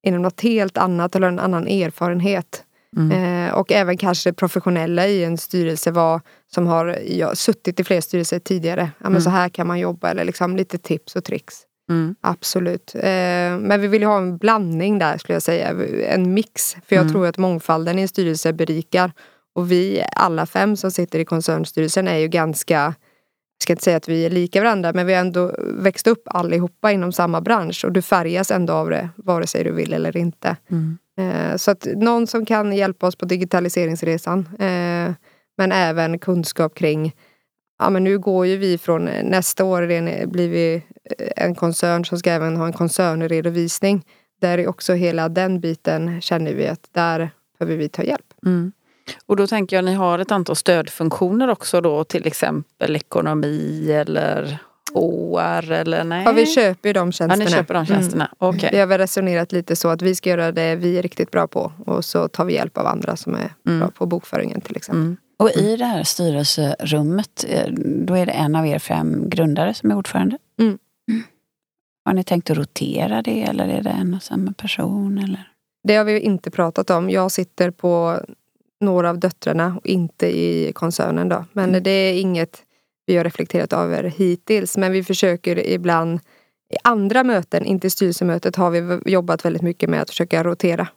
inom 0.07 0.23
något 0.23 0.41
helt 0.41 0.79
annat 0.79 1.17
eller 1.17 1.29
en 1.29 1.39
annan 1.39 1.67
erfarenhet. 1.67 2.65
Mm. 2.97 3.47
Eh, 3.47 3.55
och 3.55 3.73
även 3.73 3.97
kanske 3.97 4.33
professionella 4.33 5.07
i 5.07 5.25
en 5.25 5.39
styrelse 5.39 5.91
var, 5.91 6.21
som 6.55 6.67
har 6.67 6.99
ja, 7.07 7.35
suttit 7.35 7.81
i 7.81 7.85
fler 7.85 8.01
styrelser 8.01 8.39
tidigare. 8.39 8.81
Ja, 8.81 9.05
men 9.05 9.13
mm. 9.13 9.23
Så 9.23 9.31
här 9.31 9.49
kan 9.49 9.67
man 9.67 9.79
jobba 9.79 10.11
eller 10.11 10.25
liksom 10.25 10.57
lite 10.57 10.79
tips 10.79 11.17
och 11.17 11.25
tricks. 11.25 11.55
Mm. 11.90 12.14
Absolut. 12.20 12.94
Eh, 12.94 13.59
men 13.59 13.81
vi 13.81 13.87
vill 13.87 14.03
ha 14.03 14.16
en 14.16 14.37
blandning 14.37 14.99
där 14.99 15.18
skulle 15.18 15.35
jag 15.35 15.42
säga. 15.42 15.68
En 16.07 16.35
mix. 16.35 16.77
För 16.87 16.97
jag 16.97 17.03
mm. 17.03 17.12
tror 17.12 17.27
att 17.27 17.38
mångfalden 17.38 17.99
i 17.99 18.03
en 18.03 18.09
styrelse 18.09 18.53
berikar. 18.53 19.12
Och 19.55 19.73
vi 19.73 20.05
alla 20.16 20.47
fem 20.47 20.77
som 20.77 20.90
sitter 20.90 21.18
i 21.18 21.25
koncernstyrelsen 21.25 22.09
är 22.09 22.16
ju 22.16 22.29
ganska 22.29 22.94
ska 23.62 23.73
inte 23.73 23.85
säga 23.85 23.97
att 23.97 24.09
vi 24.09 24.27
är 24.27 24.31
lika 24.31 24.61
varandra 24.61 24.92
men 24.92 25.07
vi 25.07 25.14
har 25.14 25.20
ändå 25.20 25.55
växt 25.59 26.07
upp 26.07 26.23
allihopa 26.27 26.92
inom 26.92 27.12
samma 27.12 27.40
bransch 27.40 27.85
och 27.85 27.92
du 27.92 28.03
färgas 28.03 28.51
ändå 28.51 28.73
av 28.73 28.90
det 28.90 29.09
vare 29.16 29.47
sig 29.47 29.64
du 29.64 29.73
vill 29.73 29.92
eller 29.92 30.16
inte. 30.16 30.57
Mm. 30.70 30.99
Eh, 31.18 31.57
så 31.57 31.70
att 31.70 31.87
någon 31.97 32.27
som 32.27 32.47
kan 32.47 32.73
hjälpa 32.73 33.07
oss 33.07 33.16
på 33.16 33.25
digitaliseringsresan 33.25 34.49
eh, 34.59 35.12
men 35.57 35.73
även 35.73 36.18
kunskap 36.18 36.75
kring 36.75 37.14
Ja 37.79 37.91
men 37.91 38.05
nu 38.05 38.19
går 38.19 38.47
ju 38.47 38.57
vi 38.57 38.79
från 38.79 39.05
nästa 39.05 39.65
år 39.65 40.27
blir 40.27 40.49
vi 40.49 40.83
en 41.37 41.55
koncern 41.55 42.05
som 42.05 42.19
ska 42.19 42.31
även 42.31 42.57
ha 42.57 42.67
en 42.67 42.73
koncernredovisning. 42.73 44.05
Där 44.41 44.59
är 44.59 44.69
också 44.69 44.93
hela 44.93 45.29
den 45.29 45.61
biten 45.61 46.21
känner 46.21 46.55
vi 46.55 46.69
att 46.69 46.89
där 46.93 47.31
behöver 47.59 47.77
vi 47.77 47.89
ta 47.89 48.03
hjälp. 48.03 48.35
Mm. 48.47 48.73
Och 49.27 49.37
då 49.37 49.47
tänker 49.47 49.77
jag 49.77 49.83
att 49.83 49.91
ni 49.91 49.95
har 49.95 50.19
ett 50.19 50.33
antal 50.33 50.57
stödfunktioner 50.57 51.49
också 51.49 51.81
då 51.81 52.05
till 52.05 52.27
exempel 52.27 52.97
ekonomi 52.97 53.93
eller 53.93 54.59
OR 54.93 55.71
eller 55.71 56.05
nej? 56.05 56.23
Ja 56.25 56.33
vi 56.33 56.47
köper 56.47 56.89
ju 56.89 56.93
de 56.93 57.13
tjänsterna. 57.13 57.45
Ja, 57.45 57.51
ni 57.51 57.57
köper 57.57 57.75
de 57.75 57.87
tjänsterna. 57.87 58.29
Mm. 58.41 58.55
Okay. 58.55 58.71
Vi 58.73 58.79
har 58.79 58.87
väl 58.87 58.99
resonerat 58.99 59.53
lite 59.53 59.77
så 59.77 59.89
att 59.89 60.03
vi 60.03 60.15
ska 60.15 60.31
göra 60.31 60.53
det 60.53 60.77
vi 60.77 60.99
är 60.99 61.03
riktigt 61.03 61.31
bra 61.31 61.47
på 61.47 61.73
och 61.87 62.05
så 62.05 62.29
tar 62.29 62.45
vi 62.45 62.55
hjälp 62.55 62.79
av 62.79 62.87
andra 62.87 63.17
som 63.17 63.35
är 63.35 63.55
mm. 63.67 63.79
bra 63.79 63.91
på 63.91 64.07
bokföringen 64.07 64.61
till 64.61 64.77
exempel. 64.77 65.03
Mm. 65.03 65.17
Och 65.37 65.51
i 65.51 65.77
det 65.77 65.85
här 65.85 66.03
styrelserummet, 66.05 67.44
eh, 67.49 67.73
då 67.77 68.14
är 68.14 68.27
det 68.27 68.33
en 68.33 68.57
av 68.57 68.66
er 68.66 68.79
fem 68.79 69.29
grundare 69.29 69.75
som 69.75 69.90
är 69.90 69.97
ordförande? 69.97 70.38
Mm. 70.61 70.79
Har 72.05 72.14
ni 72.14 72.25
tänkt 72.25 72.51
att 72.51 72.57
rotera 72.57 73.23
det 73.23 73.42
eller 73.42 73.68
är 73.68 73.83
det 73.83 73.90
en 73.90 74.14
och 74.14 74.23
samma 74.23 74.53
person? 74.53 75.18
Eller? 75.18 75.53
Det 75.83 75.97
har 75.97 76.05
vi 76.05 76.20
inte 76.20 76.51
pratat 76.51 76.90
om. 76.90 77.11
Jag 77.11 77.33
sitter 77.33 77.70
på 77.70 78.20
några 78.81 79.11
av 79.11 79.18
döttrarna 79.18 79.77
och 79.77 79.87
inte 79.87 80.27
i 80.27 80.73
koncernen. 80.75 81.29
Då. 81.29 81.44
Men 81.53 81.68
mm. 81.68 81.83
det 81.83 81.90
är 81.90 82.20
inget 82.20 82.62
vi 83.07 83.16
har 83.16 83.25
reflekterat 83.25 83.73
över 83.73 84.05
hittills. 84.05 84.77
Men 84.77 84.92
vi 84.92 85.05
försöker 85.05 85.66
ibland 85.66 86.20
i 86.73 86.77
andra 86.85 87.25
möten, 87.25 87.64
inte 87.64 87.87
i 87.87 87.90
styrelsemötet, 87.90 88.57
har 88.57 88.70
vi 88.70 89.11
jobbat 89.12 89.44
väldigt 89.44 89.62
mycket 89.62 89.90
med 89.90 90.03
att 90.03 90.11
försöka 90.11 90.44
rotera. 90.44 90.88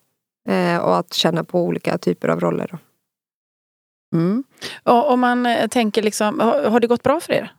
Eh, 0.50 0.78
och 0.78 0.98
att 0.98 1.14
känna 1.14 1.44
på 1.44 1.62
olika 1.62 1.98
typer 1.98 2.28
av 2.28 2.40
roller. 2.40 2.68
Då. 2.72 2.78
Mm. 4.14 4.44
Och 4.84 5.12
om 5.12 5.20
man 5.20 5.46
eh, 5.46 5.68
tänker, 5.68 6.04
liksom, 6.04 6.40
har, 6.40 6.80
det 6.80 6.88
gått 6.88 7.04
bra 7.04 7.20
för 7.20 7.34
er? 7.34 7.52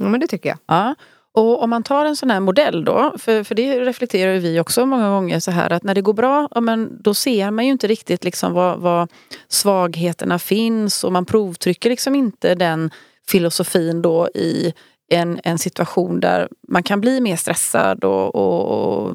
Ja 0.00 0.08
men 0.08 0.20
det 0.20 0.26
tycker 0.26 0.48
jag. 0.48 0.58
Ja. 0.66 0.94
Och 1.34 1.62
om 1.62 1.70
man 1.70 1.82
tar 1.82 2.04
en 2.04 2.16
sån 2.16 2.30
här 2.30 2.40
modell 2.40 2.84
då, 2.84 3.14
för, 3.18 3.44
för 3.44 3.54
det 3.54 3.80
reflekterar 3.80 4.38
vi 4.38 4.60
också 4.60 4.86
många 4.86 5.10
gånger 5.10 5.40
så 5.40 5.50
här 5.50 5.72
att 5.72 5.82
när 5.82 5.94
det 5.94 6.02
går 6.02 6.12
bra, 6.12 6.48
ja, 6.54 6.60
men 6.60 7.02
då 7.02 7.14
ser 7.14 7.50
man 7.50 7.66
ju 7.66 7.72
inte 7.72 7.86
riktigt 7.86 8.24
liksom 8.24 8.52
vad, 8.52 8.80
vad 8.80 9.10
svagheterna 9.48 10.38
finns 10.38 11.04
och 11.04 11.12
man 11.12 11.24
provtrycker 11.24 11.90
liksom 11.90 12.14
inte 12.14 12.54
den 12.54 12.90
filosofin 13.28 14.02
då 14.02 14.28
i 14.34 14.72
en, 15.08 15.40
en 15.44 15.58
situation 15.58 16.20
där 16.20 16.48
man 16.68 16.82
kan 16.82 17.00
bli 17.00 17.20
mer 17.20 17.36
stressad 17.36 18.04
och, 18.04 18.34
och, 18.34 19.04
och 19.04 19.14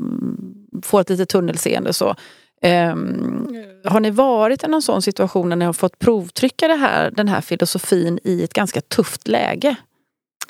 få 0.83 0.99
ett 0.99 1.09
litet 1.09 1.29
tunnelseende. 1.29 1.93
Så. 1.93 2.15
Um, 2.61 3.57
har 3.83 3.99
ni 3.99 4.11
varit 4.11 4.63
i 4.63 4.67
någon 4.67 4.81
sån 4.81 5.01
situation 5.01 5.49
när 5.49 5.55
ni 5.55 5.65
har 5.65 5.73
fått 5.73 5.99
provtrycka 5.99 6.67
det 6.67 6.75
här, 6.75 7.11
den 7.11 7.27
här 7.27 7.41
filosofin 7.41 8.19
i 8.23 8.43
ett 8.43 8.53
ganska 8.53 8.81
tufft 8.81 9.27
läge? 9.27 9.75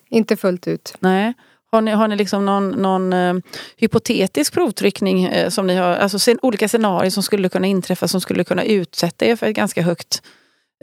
Inte 0.10 0.38
fullt 0.38 0.68
ut. 0.68 0.96
Nej. 1.00 1.34
Har 1.72 1.82
ni, 1.82 1.92
har 1.92 2.08
ni 2.08 2.16
liksom 2.16 2.46
någon, 2.46 2.70
någon 2.70 3.14
uh, 3.14 3.42
hypotetisk 3.78 4.54
provtryckning 4.54 5.28
uh, 5.28 5.50
som 5.50 5.68
ni 5.68 5.76
har, 5.76 5.96
alltså 5.96 6.20
sen, 6.20 6.40
olika 6.42 6.68
scenarier 6.68 7.10
som 7.10 7.24
skulle 7.24 7.50
kunna 7.50 7.68
inträffa 7.68 8.08
som 8.08 8.22
skulle 8.22 8.44
kunna 8.44 8.64
utsätta 8.64 9.26
er 9.26 9.36
för 9.36 9.48
ett 9.48 9.56
ganska 9.56 9.82
högt 9.82 10.22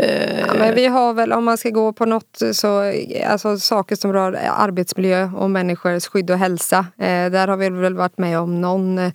uh, 0.03 0.41
ja, 0.41 0.55
men 0.59 0.75
vi 0.75 0.87
har 0.87 1.15
väl, 1.15 1.33
om 1.33 1.45
man 1.45 1.59
ska 1.59 1.71
gå 1.71 1.93
på 1.93 2.07
något, 2.07 2.43
så, 2.53 2.93
alltså, 3.27 3.59
saker 3.59 3.97
som 3.97 4.13
rör 4.13 4.33
arbetsmiljö 4.57 5.31
och 5.37 5.51
människors 5.51 6.07
skydd 6.07 6.31
och 6.31 6.39
hälsa. 6.39 6.87
där 6.97 7.49
har 7.49 7.57
vi 7.57 7.71
väl 7.71 7.95
varit 7.95 8.19
med 8.19 8.39
om 8.39 8.61
någon 8.61 9.13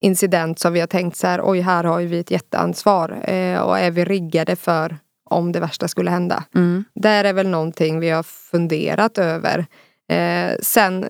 incident 0.00 0.58
som 0.58 0.72
vi 0.72 0.80
har 0.80 0.86
tänkt 0.86 1.16
så 1.16 1.26
här, 1.26 1.40
oj 1.44 1.60
här 1.60 1.84
har 1.84 2.00
vi 2.00 2.18
ett 2.18 2.30
jätteansvar 2.30 3.30
eh, 3.30 3.58
och 3.60 3.78
är 3.78 3.90
vi 3.90 4.04
riggade 4.04 4.56
för 4.56 4.96
om 5.30 5.52
det 5.52 5.60
värsta 5.60 5.88
skulle 5.88 6.10
hända. 6.10 6.44
Mm. 6.54 6.84
Där 6.94 7.24
är 7.24 7.32
väl 7.32 7.48
någonting 7.48 8.00
vi 8.00 8.10
har 8.10 8.22
funderat 8.22 9.18
över. 9.18 9.66
Eh, 10.08 10.52
sen 10.62 11.06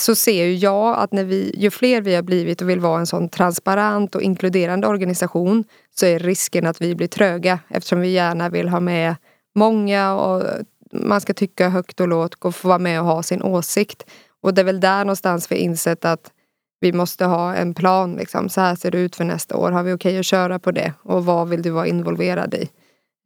så 0.00 0.14
ser 0.14 0.44
ju 0.44 0.54
jag 0.54 0.98
att 0.98 1.12
när 1.12 1.24
vi, 1.24 1.54
ju 1.58 1.70
fler 1.70 2.02
vi 2.02 2.14
har 2.14 2.22
blivit 2.22 2.62
och 2.62 2.68
vill 2.68 2.80
vara 2.80 3.00
en 3.00 3.06
sån 3.06 3.28
transparent 3.28 4.14
och 4.14 4.22
inkluderande 4.22 4.86
organisation 4.86 5.64
så 5.94 6.06
är 6.06 6.18
risken 6.18 6.66
att 6.66 6.82
vi 6.82 6.94
blir 6.94 7.08
tröga 7.08 7.58
eftersom 7.68 8.00
vi 8.00 8.08
gärna 8.08 8.48
vill 8.48 8.68
ha 8.68 8.80
med 8.80 9.14
många 9.54 10.14
och 10.14 10.42
man 10.92 11.20
ska 11.20 11.34
tycka 11.34 11.68
högt 11.68 12.00
och 12.00 12.08
lågt 12.08 12.34
och 12.34 12.54
få 12.54 12.68
vara 12.68 12.78
med 12.78 13.00
och 13.00 13.06
ha 13.06 13.22
sin 13.22 13.42
åsikt. 13.42 14.04
Och 14.40 14.54
det 14.54 14.62
är 14.62 14.64
väl 14.64 14.80
där 14.80 15.04
någonstans 15.04 15.50
vi 15.52 15.56
insett 15.56 16.04
att 16.04 16.31
vi 16.82 16.92
måste 16.92 17.24
ha 17.24 17.54
en 17.54 17.74
plan. 17.74 18.16
Liksom. 18.16 18.48
Så 18.48 18.60
här 18.60 18.74
ser 18.74 18.90
det 18.90 18.98
ut 18.98 19.16
för 19.16 19.24
nästa 19.24 19.56
år. 19.56 19.70
Har 19.70 19.82
vi 19.82 19.92
okej 19.92 20.10
okay 20.10 20.18
att 20.18 20.26
köra 20.26 20.58
på 20.58 20.70
det? 20.70 20.92
Och 21.02 21.24
vad 21.24 21.48
vill 21.48 21.62
du 21.62 21.70
vara 21.70 21.86
involverad 21.86 22.54
i? 22.54 22.68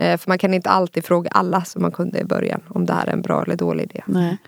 Eh, 0.03 0.19
för 0.19 0.31
man 0.31 0.39
kan 0.39 0.55
inte 0.55 0.71
alltid 0.71 1.05
fråga 1.05 1.31
alla 1.31 1.65
som 1.65 1.83
man 1.83 1.93
kunde 1.93 2.19
i 2.19 2.25
början 2.25 2.63
om 2.69 2.87
det 2.87 2.93
här 2.93 3.07
är 3.07 3.13
en 3.13 3.23
bra 3.23 3.43
eller 3.43 3.57
dålig 3.57 3.85
idé. 3.85 4.03
Nej. 4.07 4.39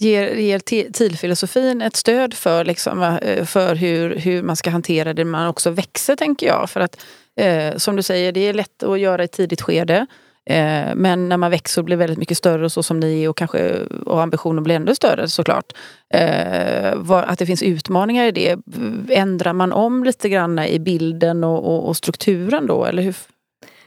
Ger, 0.00 0.34
ger 0.34 0.58
TIL-filosofin 0.92 1.82
ett 1.82 1.96
stöd 1.96 2.34
för, 2.34 2.64
liksom, 2.64 3.02
eh, 3.02 3.44
för 3.44 3.74
hur, 3.74 4.16
hur 4.16 4.42
man 4.42 4.56
ska 4.56 4.70
hantera 4.70 5.14
det 5.14 5.24
man 5.24 5.48
också 5.48 5.70
växer, 5.70 6.16
tänker 6.16 6.46
jag. 6.46 6.70
För 6.70 6.80
att 6.80 7.00
eh, 7.40 7.76
som 7.76 7.96
du 7.96 8.02
säger, 8.02 8.32
det 8.32 8.40
är 8.40 8.54
lätt 8.54 8.82
att 8.82 9.00
göra 9.00 9.22
i 9.22 9.24
ett 9.24 9.32
tidigt 9.32 9.62
skede. 9.62 10.06
Eh, 10.50 10.94
men 10.94 11.28
när 11.28 11.36
man 11.36 11.50
växer 11.50 11.80
och 11.80 11.84
blir 11.84 11.96
väldigt 11.96 12.18
mycket 12.18 12.38
större 12.38 12.70
så 12.70 12.82
som 12.82 13.00
ni 13.00 13.22
är 13.22 13.28
och 13.28 13.36
kanske 13.36 13.78
och 14.06 14.22
ambitionen 14.22 14.64
blir 14.64 14.74
ännu 14.74 14.94
större 14.94 15.28
såklart. 15.28 15.72
Eh, 16.14 17.10
att 17.10 17.38
det 17.38 17.46
finns 17.46 17.62
utmaningar 17.62 18.24
i 18.24 18.32
det. 18.32 18.56
Ändrar 19.10 19.52
man 19.52 19.72
om 19.72 20.04
lite 20.04 20.28
grann 20.28 20.58
i 20.58 20.78
bilden 20.78 21.44
och, 21.44 21.74
och, 21.74 21.88
och 21.88 21.96
strukturen 21.96 22.66
då? 22.66 22.84
Eller 22.84 23.02
hur? 23.02 23.16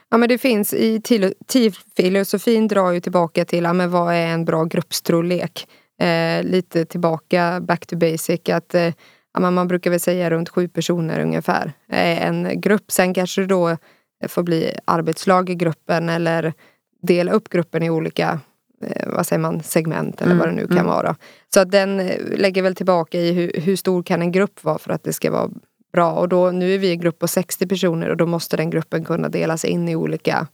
Ja 0.10 0.18
men 0.18 0.30
det 0.30 0.38
finns 0.38 0.74
i 0.74 1.02
TIF-filosofin 1.48 2.68
drar 2.68 2.92
ju 2.92 3.00
tillbaka 3.00 3.46
till 3.46 3.64
ja, 3.64 3.74
men 3.74 3.92
vad 3.92 4.14
är 4.14 4.28
en 4.28 4.46
bra 4.46 4.64
gruppstorlek. 4.64 5.68
Eh, 6.02 6.44
lite 6.44 6.86
tillbaka 6.86 7.60
back 7.62 7.86
to 7.86 7.96
basic 7.96 8.50
att 8.50 8.76
eh, 8.76 8.94
man 9.40 9.68
brukar 9.68 9.92
väl 9.92 10.00
säga 10.00 10.30
runt 10.30 10.50
sju 10.50 10.68
personer 10.68 11.20
ungefär. 11.20 11.74
Eh, 11.92 12.28
en 12.28 12.62
grupp. 12.62 12.92
Sen 12.92 13.14
kanske 13.14 13.42
det 13.42 13.48
då 13.48 13.78
får 14.28 14.44
bli 14.44 14.72
arbetslag 14.86 15.50
i 15.50 15.56
gruppen 15.56 16.10
eller 16.10 16.54
dela 17.02 17.32
upp 17.32 17.50
gruppen 17.50 17.84
i 17.84 17.90
olika 17.90 18.40
eh, 18.82 19.08
vad 19.08 19.28
säger 19.28 19.40
man, 19.40 19.64
segment 19.64 20.22
eller 20.22 20.32
mm. 20.32 20.40
vad 20.40 20.48
det 20.48 20.56
nu 20.56 20.68
kan 20.68 20.78
mm. 20.78 20.88
vara. 20.88 21.16
Så 21.54 21.64
den 21.64 22.00
eh, 22.00 22.38
lägger 22.38 22.62
väl 22.62 22.76
tillbaka 22.76 23.20
i 23.20 23.32
hur, 23.32 23.52
hur, 23.62 23.76
stor 23.76 24.04
kan 24.04 24.22
en 24.22 24.32
grupp 24.32 24.64
vara 24.64 24.78
för 24.78 24.92
att 24.92 25.04
det 25.04 25.14
ska 25.14 25.32
vara 25.32 25.50
bra. 25.94 26.12
Och 26.12 26.30
då, 26.30 26.52
nu 26.52 26.74
är 26.74 26.78
vi 26.78 26.92
en 26.92 27.00
grupp 27.00 27.20
på 27.20 27.28
60 27.28 27.68
personer 27.68 28.10
och 28.10 28.18
då 28.18 28.26
måste 28.26 28.58
den 28.58 28.70
gruppen 28.70 29.06
kunna 29.06 29.30
delas 29.30 29.66
in 29.66 29.90
i 29.90 29.96
olika 29.96 30.48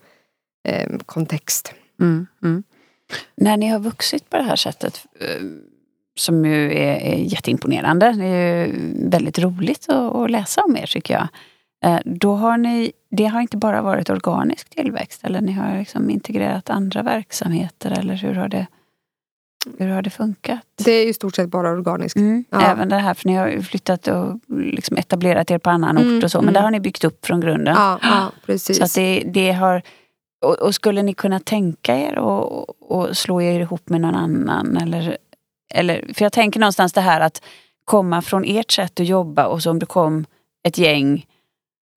eh, 0.67 0.89
kontext. 1.06 1.73
Mm, 1.99 2.28
mm. 2.43 2.63
När 3.36 3.58
ni 3.58 3.67
har 3.67 3.80
vuxit 3.80 4.30
på 4.30 4.38
det 4.38 4.43
här 4.43 4.56
sättet, 4.56 5.06
eh, 5.19 5.43
som 6.15 6.45
ju 6.45 6.65
är, 6.65 6.95
är 6.95 7.15
jätteimponerande, 7.15 8.12
det 8.12 8.26
är 8.26 8.65
ju 8.65 8.93
väldigt 9.10 9.39
roligt 9.39 9.89
att, 9.89 10.15
att 10.15 10.32
läsa 10.32 10.62
om 10.62 10.78
er 10.78 10.86
tycker 10.86 11.13
jag. 11.13 11.28
Eh, 11.84 12.00
då 12.06 12.36
har 12.36 12.58
ni, 12.58 12.91
det 13.10 13.26
har 13.26 13.41
inte 13.41 13.58
bara 13.58 13.82
varit 13.82 14.10
organisk 14.10 14.69
tillväxt 14.69 15.24
eller 15.24 15.41
ni 15.41 15.52
har 15.52 15.78
liksom 15.78 16.10
integrerat 16.10 16.69
andra 16.69 17.04
verksamheter 17.04 18.00
eller 18.00 18.15
hur 18.15 18.34
har 18.34 18.48
det, 18.48 18.67
hur 19.78 19.88
har 19.88 20.02
det 20.02 20.10
funkat? 20.10 20.60
Det 20.86 20.91
är 20.91 21.08
i 21.08 21.13
stort 21.13 21.36
sett 21.36 21.50
bara 21.50 21.72
organiskt. 21.72 22.15
Mm, 22.15 22.46
ja. 22.50 22.62
Även 22.62 22.89
det 22.89 22.96
här, 22.96 23.13
för 23.13 23.28
ni 23.28 23.36
har 23.36 23.62
flyttat 23.62 24.08
och 24.08 24.39
liksom 24.48 24.98
etablerat 24.98 25.52
er 25.52 25.58
på 25.58 25.69
annan 25.69 25.98
mm, 25.98 26.17
ort 26.17 26.24
och 26.24 26.32
så, 26.32 26.38
men 26.38 26.43
mm. 26.43 26.54
där 26.54 26.62
har 26.62 26.72
ni 26.72 26.80
byggt 26.80 27.04
upp 27.04 27.26
från 27.26 27.39
grunden. 27.39 27.76
Ja, 27.78 28.00
ja 28.02 28.32
precis. 28.46 28.78
Så 28.78 29.00
det, 29.00 29.24
det 29.26 29.52
har, 29.52 29.82
och, 30.46 30.60
och, 30.60 30.76
skulle 30.76 31.04
ni 31.04 31.13
kunna 31.13 31.39
tänka 31.39 31.96
er 31.96 32.19
att 32.89 33.17
slå 33.17 33.41
er 33.41 33.60
ihop 33.60 33.89
med 33.89 34.02
någon 34.02 34.15
annan? 34.15 34.78
Eller, 34.78 35.17
eller, 35.74 36.13
för 36.13 36.26
jag 36.26 36.34
tänker 36.34 36.60
någonstans 36.60 36.93
det 36.93 37.02
här 37.02 37.22
att 37.22 37.41
komma 37.86 38.22
från 38.22 38.43
ert 38.46 38.72
sätt 38.72 39.00
att 39.00 39.08
jobba 39.08 39.46
och 39.46 39.63
så 39.63 39.72
om 39.72 39.80
det 39.80 39.86
kom 39.86 40.26
ett 40.67 40.78
gäng 40.78 41.26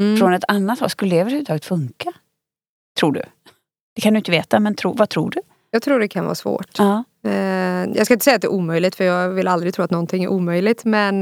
mm. 0.00 0.16
från 0.16 0.34
ett 0.34 0.44
annat 0.48 0.80
håll. 0.80 0.90
Skulle 0.90 1.14
det 1.16 1.20
överhuvudtaget 1.20 1.64
funka? 1.64 2.12
Tror 2.98 3.12
du? 3.12 3.22
Det 3.94 4.00
kan 4.00 4.14
du 4.14 4.18
inte 4.18 4.30
veta, 4.30 4.60
men 4.60 4.74
tro, 4.74 4.92
vad 4.92 5.08
tror 5.08 5.30
du? 5.30 5.40
Jag 5.70 5.82
tror 5.82 6.00
det 6.00 6.08
kan 6.08 6.24
vara 6.24 6.34
svårt. 6.34 6.78
Ja. 6.78 7.04
Eh, 7.24 7.32
jag 7.94 8.04
ska 8.04 8.14
inte 8.14 8.24
säga 8.24 8.36
att 8.36 8.42
det 8.42 8.46
är 8.46 8.52
omöjligt, 8.52 8.94
för 8.94 9.04
jag 9.04 9.28
vill 9.28 9.48
aldrig 9.48 9.74
tro 9.74 9.84
att 9.84 9.90
någonting 9.90 10.24
är 10.24 10.28
omöjligt. 10.28 10.84
Men 10.84 11.20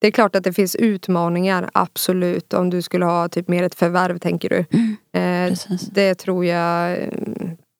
det 0.00 0.06
är 0.06 0.10
klart 0.10 0.36
att 0.36 0.44
det 0.44 0.52
finns 0.52 0.76
utmaningar, 0.76 1.70
absolut. 1.72 2.54
Om 2.54 2.70
du 2.70 2.82
skulle 2.82 3.04
ha 3.04 3.28
typ 3.28 3.48
mer 3.48 3.62
ett 3.62 3.74
förvärv, 3.74 4.18
tänker 4.18 4.48
du. 4.48 4.64
Mm. 4.70 5.50
Eh, 5.52 5.58
det 5.92 6.14
tror 6.14 6.44
jag 6.44 6.92
eh, 6.92 7.08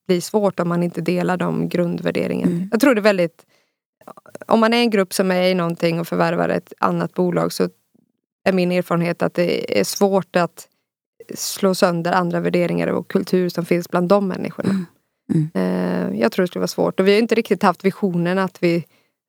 blir 0.06 0.20
svårt 0.20 0.60
om 0.60 0.68
man 0.68 0.82
inte 0.82 1.00
delar 1.00 1.36
de 1.36 1.68
grundvärderingarna. 1.68 2.52
Mm. 2.52 2.68
Jag 2.72 2.80
tror 2.80 2.94
det 2.94 3.00
är 3.00 3.02
väldigt... 3.02 3.46
Om 4.46 4.60
man 4.60 4.74
är 4.74 4.78
en 4.78 4.90
grupp 4.90 5.14
som 5.14 5.30
är 5.30 5.42
i 5.42 5.54
någonting 5.54 6.00
och 6.00 6.08
förvärvar 6.08 6.48
ett 6.48 6.72
annat 6.78 7.14
bolag 7.14 7.52
så 7.52 7.68
är 8.48 8.52
min 8.52 8.72
erfarenhet 8.72 9.22
att 9.22 9.34
det 9.34 9.80
är 9.80 9.84
svårt 9.84 10.36
att 10.36 10.68
slå 11.34 11.74
sönder 11.74 12.12
andra 12.12 12.40
värderingar 12.40 12.86
och 12.86 13.08
kultur 13.08 13.48
som 13.48 13.64
finns 13.64 13.88
bland 13.88 14.08
de 14.08 14.28
människorna. 14.28 14.70
Mm. 14.70 15.50
Mm. 15.54 16.18
Jag 16.18 16.32
tror 16.32 16.42
det 16.42 16.46
skulle 16.48 16.60
vara 16.60 16.68
svårt. 16.68 17.00
Och 17.00 17.06
vi 17.06 17.12
har 17.12 17.18
inte 17.18 17.34
riktigt 17.34 17.62
haft 17.62 17.84
visionen 17.84 18.38
att 18.38 18.62
vi 18.62 18.84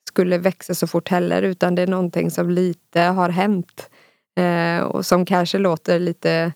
skulle 0.07 0.37
växa 0.37 0.75
så 0.75 0.87
fort 0.87 1.09
heller 1.09 1.41
utan 1.41 1.75
det 1.75 1.81
är 1.81 1.87
någonting 1.87 2.31
som 2.31 2.49
lite 2.49 3.01
har 3.01 3.29
hänt. 3.29 3.89
Eh, 4.37 4.83
och 4.83 5.05
som 5.05 5.25
kanske 5.25 5.57
låter 5.57 5.99
lite 5.99 6.53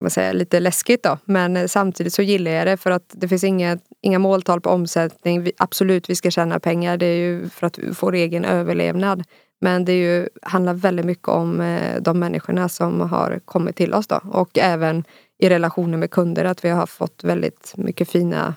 vad 0.00 0.12
säger, 0.12 0.32
lite 0.32 0.60
läskigt 0.60 1.02
då. 1.02 1.18
Men 1.24 1.68
samtidigt 1.68 2.14
så 2.14 2.22
gillar 2.22 2.50
jag 2.50 2.66
det 2.66 2.76
för 2.76 2.90
att 2.90 3.10
det 3.12 3.28
finns 3.28 3.44
inga, 3.44 3.78
inga 4.02 4.18
måltal 4.18 4.60
på 4.60 4.70
omsättning. 4.70 5.42
Vi, 5.42 5.52
absolut, 5.56 6.10
vi 6.10 6.14
ska 6.14 6.30
tjäna 6.30 6.60
pengar. 6.60 6.96
Det 6.96 7.06
är 7.06 7.16
ju 7.16 7.48
för 7.48 7.66
att 7.66 7.78
får 7.94 8.14
egen 8.14 8.44
överlevnad. 8.44 9.24
Men 9.60 9.84
det 9.84 9.98
ju, 9.98 10.28
handlar 10.42 10.74
väldigt 10.74 11.06
mycket 11.06 11.28
om 11.28 11.60
eh, 11.60 12.02
de 12.02 12.18
människorna 12.18 12.68
som 12.68 13.00
har 13.00 13.40
kommit 13.44 13.76
till 13.76 13.94
oss 13.94 14.06
då. 14.06 14.20
Och 14.32 14.58
även 14.58 15.04
i 15.38 15.48
relationer 15.48 15.98
med 15.98 16.10
kunder 16.10 16.44
att 16.44 16.64
vi 16.64 16.68
har 16.68 16.86
fått 16.86 17.24
väldigt 17.24 17.72
mycket 17.76 18.10
fina, 18.10 18.54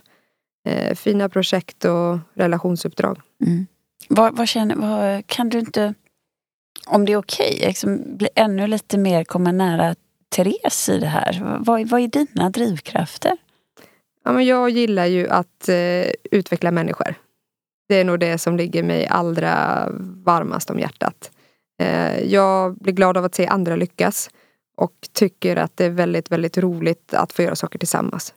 eh, 0.68 0.96
fina 0.96 1.30
projekt 1.30 1.86
och 1.86 2.20
relationsuppdrag. 2.34 3.22
Mm. 3.46 3.66
Vad, 4.10 4.38
vad, 4.38 4.48
känner, 4.48 4.76
vad, 4.76 5.28
kan 5.28 5.50
du 5.50 5.60
inte, 5.60 5.94
om 6.88 7.06
det 7.06 7.14
är 7.14 7.18
okej, 7.18 7.54
okay, 7.56 7.68
liksom, 7.68 8.18
bli 8.18 8.30
ännu 8.36 8.68
lite 8.68 8.98
mer 8.98 9.24
komma 9.24 9.52
nära 9.52 9.96
Therese 10.36 10.90
i 10.90 11.00
det 11.00 11.08
här? 11.08 11.60
Vad, 11.60 11.90
vad 11.90 12.02
är 12.02 12.08
dina 12.08 12.50
drivkrafter? 12.50 13.38
Ja, 14.24 14.32
men 14.32 14.46
jag 14.46 14.70
gillar 14.70 15.06
ju 15.06 15.30
att 15.30 15.70
eh, 15.70 16.12
utveckla 16.32 16.72
människor. 16.72 17.16
Det 17.90 17.96
är 17.96 18.04
nog 18.04 18.20
det 18.20 18.38
som 18.38 18.58
ligger 18.58 18.84
mig 18.84 19.08
allra 19.08 19.88
varmast 20.26 20.70
om 20.70 20.80
hjärtat. 20.80 21.32
Eh, 21.82 22.20
jag 22.20 22.78
blir 22.78 22.94
glad 22.94 23.18
av 23.18 23.26
att 23.26 23.36
se 23.36 23.48
andra 23.48 23.76
lyckas 23.76 24.30
och 24.78 24.94
tycker 25.14 25.56
att 25.56 25.78
det 25.78 25.86
är 25.86 25.90
väldigt, 25.90 26.32
väldigt 26.32 26.58
roligt 26.58 27.14
att 27.14 27.34
få 27.34 27.42
göra 27.42 27.56
saker 27.56 27.80
tillsammans. 27.80 28.34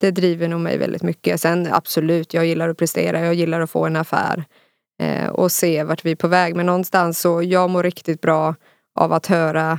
Det 0.00 0.10
driver 0.10 0.48
nog 0.48 0.60
mig 0.60 0.78
väldigt 0.78 1.02
mycket. 1.02 1.40
Sen 1.40 1.68
absolut, 1.72 2.34
jag 2.34 2.46
gillar 2.46 2.68
att 2.68 2.78
prestera, 2.78 3.20
jag 3.20 3.34
gillar 3.34 3.60
att 3.60 3.70
få 3.70 3.86
en 3.86 3.96
affär 3.96 4.44
eh, 5.02 5.28
och 5.28 5.52
se 5.52 5.84
vart 5.84 6.04
vi 6.04 6.10
är 6.10 6.16
på 6.16 6.28
väg. 6.28 6.56
Men 6.56 6.66
någonstans 6.66 7.20
så, 7.20 7.42
jag 7.42 7.70
mår 7.70 7.82
riktigt 7.82 8.20
bra 8.20 8.54
av 8.94 9.12
att 9.12 9.26
höra 9.26 9.78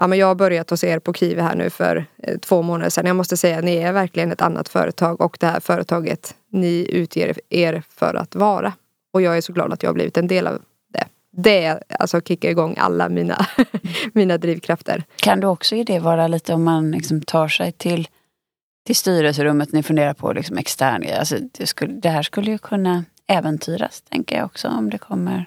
ja, 0.00 0.06
men 0.06 0.18
jag 0.18 0.26
har 0.26 0.34
börjat 0.34 0.70
hos 0.70 0.84
er 0.84 0.98
på 0.98 1.12
Kiwi 1.12 1.40
här 1.40 1.54
nu 1.54 1.70
för 1.70 2.06
eh, 2.22 2.38
två 2.38 2.62
månader 2.62 2.90
sedan. 2.90 3.06
Jag 3.06 3.16
måste 3.16 3.36
säga 3.36 3.60
ni 3.60 3.76
är 3.76 3.92
verkligen 3.92 4.32
ett 4.32 4.42
annat 4.42 4.68
företag 4.68 5.20
och 5.20 5.36
det 5.40 5.46
här 5.46 5.60
företaget 5.60 6.34
ni 6.52 6.86
utger 6.92 7.40
er 7.48 7.82
för 7.88 8.14
att 8.14 8.34
vara. 8.34 8.72
Och 9.12 9.22
jag 9.22 9.36
är 9.36 9.40
så 9.40 9.52
glad 9.52 9.72
att 9.72 9.82
jag 9.82 9.90
har 9.90 9.94
blivit 9.94 10.16
en 10.16 10.26
del 10.26 10.46
av 10.46 10.62
det. 10.92 11.04
Det 11.32 11.82
alltså 11.98 12.20
kickar 12.20 12.48
igång 12.48 12.74
alla 12.78 13.08
mina, 13.08 13.46
mina 14.12 14.38
drivkrafter. 14.38 15.04
Kan 15.16 15.40
du 15.40 15.46
också 15.46 15.76
i 15.76 15.84
det 15.84 15.98
vara 15.98 16.28
lite 16.28 16.54
om 16.54 16.64
man 16.64 16.90
liksom 16.90 17.22
tar 17.22 17.48
sig 17.48 17.72
till, 17.72 18.08
till 18.86 18.96
styrelserummet, 18.96 19.72
ni 19.72 19.82
funderar 19.82 20.14
på 20.14 20.32
liksom 20.32 20.58
extern, 20.58 21.04
alltså 21.18 21.36
det, 21.58 21.66
skulle, 21.66 21.92
det 21.92 22.08
här 22.08 22.22
skulle 22.22 22.50
ju 22.50 22.58
kunna 22.58 23.04
äventyras 23.26 24.00
tänker 24.00 24.36
jag 24.36 24.44
också 24.44 24.68
om 24.68 24.90
det 24.90 24.98
kommer 24.98 25.46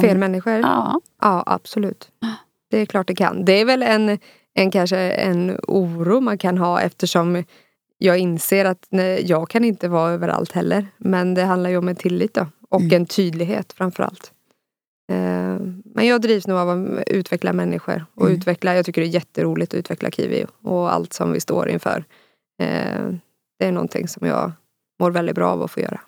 Fel 0.00 0.18
människor? 0.18 0.52
Ja. 0.52 1.00
Ja, 1.20 1.42
absolut. 1.46 2.10
Det 2.72 2.78
är 2.78 2.86
klart 2.86 3.06
det 3.06 3.14
kan. 3.14 3.44
Det 3.44 3.52
är 3.52 3.64
väl 3.64 3.82
en, 3.82 4.18
en 4.54 4.70
kanske 4.70 4.98
en 4.98 5.58
oro 5.68 6.20
man 6.20 6.38
kan 6.38 6.58
ha 6.58 6.80
eftersom 6.80 7.44
jag 7.98 8.18
inser 8.18 8.64
att 8.64 8.86
nej, 8.90 9.24
jag 9.26 9.48
kan 9.48 9.64
inte 9.64 9.88
vara 9.88 10.12
överallt 10.12 10.52
heller. 10.52 10.86
Men 10.96 11.34
det 11.34 11.42
handlar 11.42 11.70
ju 11.70 11.76
om 11.76 11.88
en 11.88 11.96
tillit 11.96 12.34
då. 12.34 12.46
Och 12.70 12.80
mm. 12.80 12.96
en 12.96 13.06
tydlighet 13.06 13.72
framförallt. 13.72 14.32
Eh, 15.10 15.58
men 15.84 16.06
jag 16.06 16.20
drivs 16.20 16.46
nog 16.46 16.58
av 16.58 16.68
att 16.68 17.08
utveckla 17.08 17.52
människor. 17.52 18.06
Och 18.14 18.26
mm. 18.26 18.38
utveckla, 18.38 18.74
jag 18.74 18.86
tycker 18.86 19.00
det 19.00 19.06
är 19.06 19.14
jätteroligt 19.14 19.74
att 19.74 19.78
utveckla 19.78 20.10
Kiwi 20.10 20.46
och 20.62 20.94
allt 20.94 21.12
som 21.12 21.32
vi 21.32 21.40
står 21.40 21.68
inför. 21.68 22.04
Eh, 22.62 23.08
det 23.58 23.66
är 23.66 23.72
någonting 23.72 24.08
som 24.08 24.26
jag 24.26 24.52
mår 25.00 25.10
väldigt 25.10 25.34
bra 25.34 25.50
av 25.50 25.62
att 25.62 25.70
få 25.70 25.80
göra. 25.80 26.00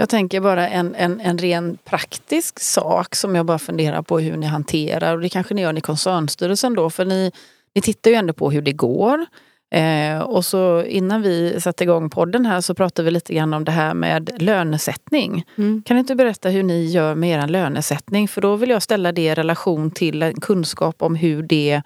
Jag 0.00 0.08
tänker 0.08 0.40
bara 0.40 0.68
en, 0.68 0.94
en, 0.94 1.20
en 1.20 1.38
ren 1.38 1.78
praktisk 1.84 2.60
sak 2.60 3.14
som 3.14 3.34
jag 3.34 3.46
bara 3.46 3.58
funderar 3.58 4.02
på 4.02 4.18
hur 4.18 4.36
ni 4.36 4.46
hanterar. 4.46 5.14
Och 5.14 5.20
det 5.20 5.28
kanske 5.28 5.54
ni 5.54 5.62
gör 5.62 5.78
i 5.78 5.80
koncernstyrelsen 5.80 6.74
då, 6.74 6.90
för 6.90 7.04
ni, 7.04 7.32
ni 7.74 7.80
tittar 7.80 8.10
ju 8.10 8.16
ändå 8.16 8.32
på 8.32 8.50
hur 8.50 8.62
det 8.62 8.72
går. 8.72 9.26
Eh, 9.70 10.18
och 10.18 10.44
så 10.44 10.84
innan 10.84 11.22
vi 11.22 11.60
satte 11.60 11.84
igång 11.84 12.10
podden 12.10 12.46
här 12.46 12.60
så 12.60 12.74
pratade 12.74 13.04
vi 13.04 13.10
lite 13.10 13.34
grann 13.34 13.54
om 13.54 13.64
det 13.64 13.72
här 13.72 13.94
med 13.94 14.42
lönesättning. 14.42 15.44
Mm. 15.58 15.82
Kan 15.86 15.96
du 15.96 16.00
inte 16.00 16.14
berätta 16.14 16.48
hur 16.48 16.62
ni 16.62 16.84
gör 16.84 17.14
med 17.14 17.42
er 17.42 17.48
lönesättning? 17.48 18.28
För 18.28 18.40
då 18.40 18.56
vill 18.56 18.70
jag 18.70 18.82
ställa 18.82 19.12
det 19.12 19.22
i 19.24 19.34
relation 19.34 19.90
till 19.90 20.34
kunskap 20.40 21.02
om 21.02 21.14
hur 21.14 21.42
det 21.42 21.82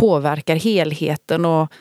påverkar 0.00 0.56
helheten. 0.56 1.44
Och 1.44 1.72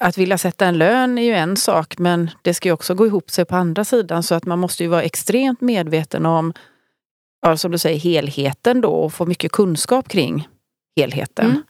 att 0.00 0.18
vilja 0.18 0.38
sätta 0.38 0.66
en 0.66 0.78
lön 0.78 1.18
är 1.18 1.22
ju 1.22 1.32
en 1.32 1.56
sak 1.56 1.98
men 1.98 2.30
det 2.42 2.54
ska 2.54 2.68
ju 2.68 2.72
också 2.72 2.94
gå 2.94 3.06
ihop 3.06 3.30
sig 3.30 3.44
på 3.44 3.56
andra 3.56 3.84
sidan 3.84 4.22
så 4.22 4.34
att 4.34 4.46
man 4.46 4.58
måste 4.58 4.82
ju 4.82 4.88
vara 4.88 5.02
extremt 5.02 5.60
medveten 5.60 6.26
om, 6.26 6.52
ja, 7.42 7.56
som 7.56 7.72
du 7.72 7.78
säger, 7.78 8.00
helheten 8.00 8.80
då 8.80 8.90
och 8.90 9.12
få 9.12 9.26
mycket 9.26 9.52
kunskap 9.52 10.08
kring 10.08 10.48
helheten. 10.96 11.46
Mm. 11.46 11.62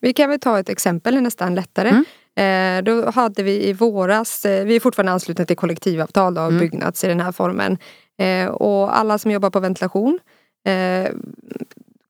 Vi 0.00 0.12
kan 0.12 0.30
väl 0.30 0.40
ta 0.40 0.58
ett 0.58 0.68
exempel, 0.68 1.14
det 1.14 1.20
är 1.20 1.22
nästan 1.22 1.54
lättare. 1.54 1.88
Mm. 1.88 2.04
Eh, 2.38 2.84
då 2.84 3.10
hade 3.10 3.42
vi 3.42 3.68
i 3.68 3.72
våras, 3.72 4.44
eh, 4.44 4.64
vi 4.64 4.76
är 4.76 4.80
fortfarande 4.80 5.12
anslutna 5.12 5.44
till 5.44 5.56
kollektivavtal 5.56 6.38
av 6.38 6.48
Mm. 6.48 6.60
Byggnads 6.60 7.04
i 7.04 7.08
den 7.08 7.20
här 7.20 7.32
formen. 7.32 7.78
Eh, 8.18 8.48
och 8.48 8.98
alla 8.98 9.18
som 9.18 9.30
jobbar 9.30 9.50
på 9.50 9.60
ventilation 9.60 10.18
eh, 10.66 11.10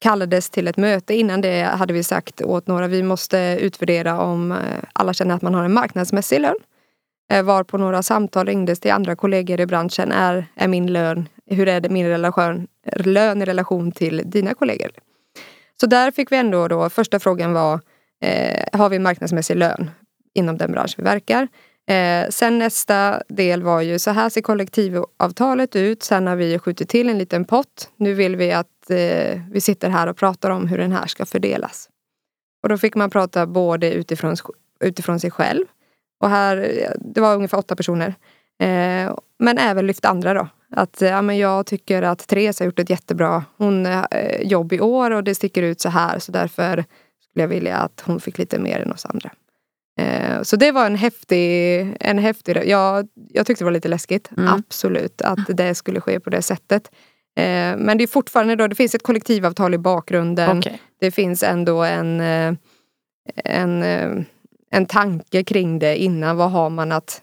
kallades 0.09 0.51
till 0.51 0.69
ett 0.69 0.77
möte. 0.77 1.15
Innan 1.15 1.41
det 1.41 1.63
hade 1.63 1.93
vi 1.93 2.03
sagt 2.03 2.43
åt 2.43 2.67
några, 2.67 2.87
vi 2.87 3.03
måste 3.03 3.59
utvärdera 3.61 4.21
om 4.21 4.53
eh, 4.53 4.59
alla 4.93 5.13
känner 5.13 5.35
att 5.35 5.43
man 5.43 5.55
har 5.55 5.65
en 5.65 5.73
marknadsmässig 5.73 6.41
lön. 6.41 6.57
Eh, 7.33 7.43
var 7.43 7.65
på 7.65 7.79
några 7.79 8.03
samtal 8.03 8.47
ringdes 8.47 8.81
till 8.81 8.93
andra 8.93 9.17
kollegor 9.17 9.61
i 9.61 9.67
branschen. 9.67 10.13
Är, 10.13 10.47
är 10.55 10.69
min 10.69 10.93
lön, 10.93 11.29
hur 11.47 11.69
är 11.69 11.81
det 11.81 11.89
min 11.89 12.07
relation, 12.07 12.67
lön 12.97 13.43
i 13.43 13.45
relation 13.45 13.93
till 13.93 14.23
dina 14.25 14.55
kollegor? 14.55 14.91
Så 15.81 15.87
där 15.87 16.11
fick 16.11 16.33
vi 16.33 16.37
ändå 16.37 16.69
då, 16.69 16.91
första 16.91 17.19
frågan 17.19 17.53
var, 17.53 17.81
eh, 18.23 18.79
har 18.79 18.89
vi 18.89 18.97
en 18.97 19.03
marknadsmässig 19.03 19.57
lön 19.57 19.91
inom 20.35 20.57
den 20.57 20.73
bransch 20.73 20.95
vi 20.99 21.05
verkar? 21.05 21.49
Eh, 21.89 22.29
sen 22.31 22.59
nästa 22.59 23.23
del 23.29 23.63
var 23.63 23.81
ju, 23.81 23.99
så 23.99 24.11
här 24.11 24.29
ser 24.29 24.41
kollektivavtalet 24.41 25.77
ut. 25.77 26.03
Sen 26.03 26.27
har 26.27 26.37
vi 26.37 26.59
skjutit 26.59 26.89
till 26.89 27.09
en 27.09 27.19
liten 27.19 27.45
pott. 27.45 27.91
Nu 27.97 28.15
vill 28.15 28.37
vi 28.37 28.53
att 28.53 28.69
eh, 28.91 29.41
vi 29.51 29.61
sitter 29.61 29.91
här 29.91 30.07
och 30.07 30.17
pratar 30.17 30.51
om 30.51 30.67
hur 30.67 30.79
den 30.79 30.93
här 30.93 31.07
ska 31.07 31.27
fördelas. 31.27 31.89
Och 32.63 32.69
då 32.69 32.79
fick 32.79 32.95
man 32.95 33.11
prata 33.11 33.47
både 33.47 33.93
utifrån, 33.93 34.37
utifrån 34.81 35.21
sig 35.21 35.31
själv. 35.31 35.65
Och 36.21 36.31
här, 36.31 36.87
det 37.01 37.21
var 37.21 37.35
ungefär 37.35 37.59
åtta 37.59 37.77
personer. 37.77 38.15
Eh, 38.63 39.15
men 39.39 39.59
även 39.59 39.87
lyft 39.87 40.05
andra 40.05 40.35
då. 40.35 40.49
Att 40.71 41.01
ja, 41.01 41.23
men 41.23 41.39
jag 41.39 41.67
tycker 41.67 42.03
att 42.03 42.29
Therese 42.29 42.59
har 42.61 42.67
gjort 42.67 42.79
ett 42.79 42.91
jättebra 42.91 43.45
hon, 43.57 43.87
eh, 43.87 44.43
jobb 44.43 44.73
i 44.73 44.81
år 44.81 45.11
och 45.11 45.25
det 45.25 45.35
sticker 45.35 45.63
ut 45.63 45.81
så 45.81 45.89
här. 45.89 46.19
Så 46.19 46.33
därför 46.33 46.85
skulle 47.31 47.43
jag 47.43 47.49
vilja 47.49 47.77
att 47.77 48.03
hon 48.07 48.21
fick 48.21 48.39
lite 48.39 48.59
mer 48.59 48.81
än 48.81 48.93
oss 48.93 49.05
andra. 49.05 49.31
Eh, 50.01 50.43
så 50.43 50.57
det 50.57 50.73
var 50.73 50.87
en 50.87 50.97
häftig... 50.97 51.81
En 52.01 52.19
häftig 52.19 52.57
jag, 52.67 53.09
jag 53.15 53.47
tyckte 53.47 53.65
det 53.65 53.67
var 53.67 53.73
lite 53.73 53.89
läskigt, 53.89 54.31
Mm. 54.37 54.49
absolut, 54.55 55.23
att 55.23 55.47
det 55.49 55.75
skulle 55.75 56.01
ske 56.01 56.21
på 56.21 56.31
det 56.31 56.43
sättet. 56.43 56.91
Eh, 57.39 57.77
men 57.77 57.99
det 57.99 58.05
är 58.05 58.07
fortfarande 58.07 58.57
då, 58.57 58.67
det 58.67 58.75
finns 58.75 58.95
ett 58.95 59.03
kollektivavtal 59.03 59.75
i 59.75 59.79
bakgrunden. 59.79 60.59
Okej. 60.59 60.81
Det 61.01 61.11
finns 61.11 61.43
ändå 61.43 61.83
en, 61.83 62.21
eh, 62.21 62.55
en, 63.45 63.83
eh, 63.83 64.25
en 64.71 64.87
tanke 64.87 65.45
kring 65.45 65.79
det 65.79 65.97
innan. 65.97 66.37
Vad 66.37 66.51
har 66.51 66.71
man 66.71 66.93
att 66.93 67.23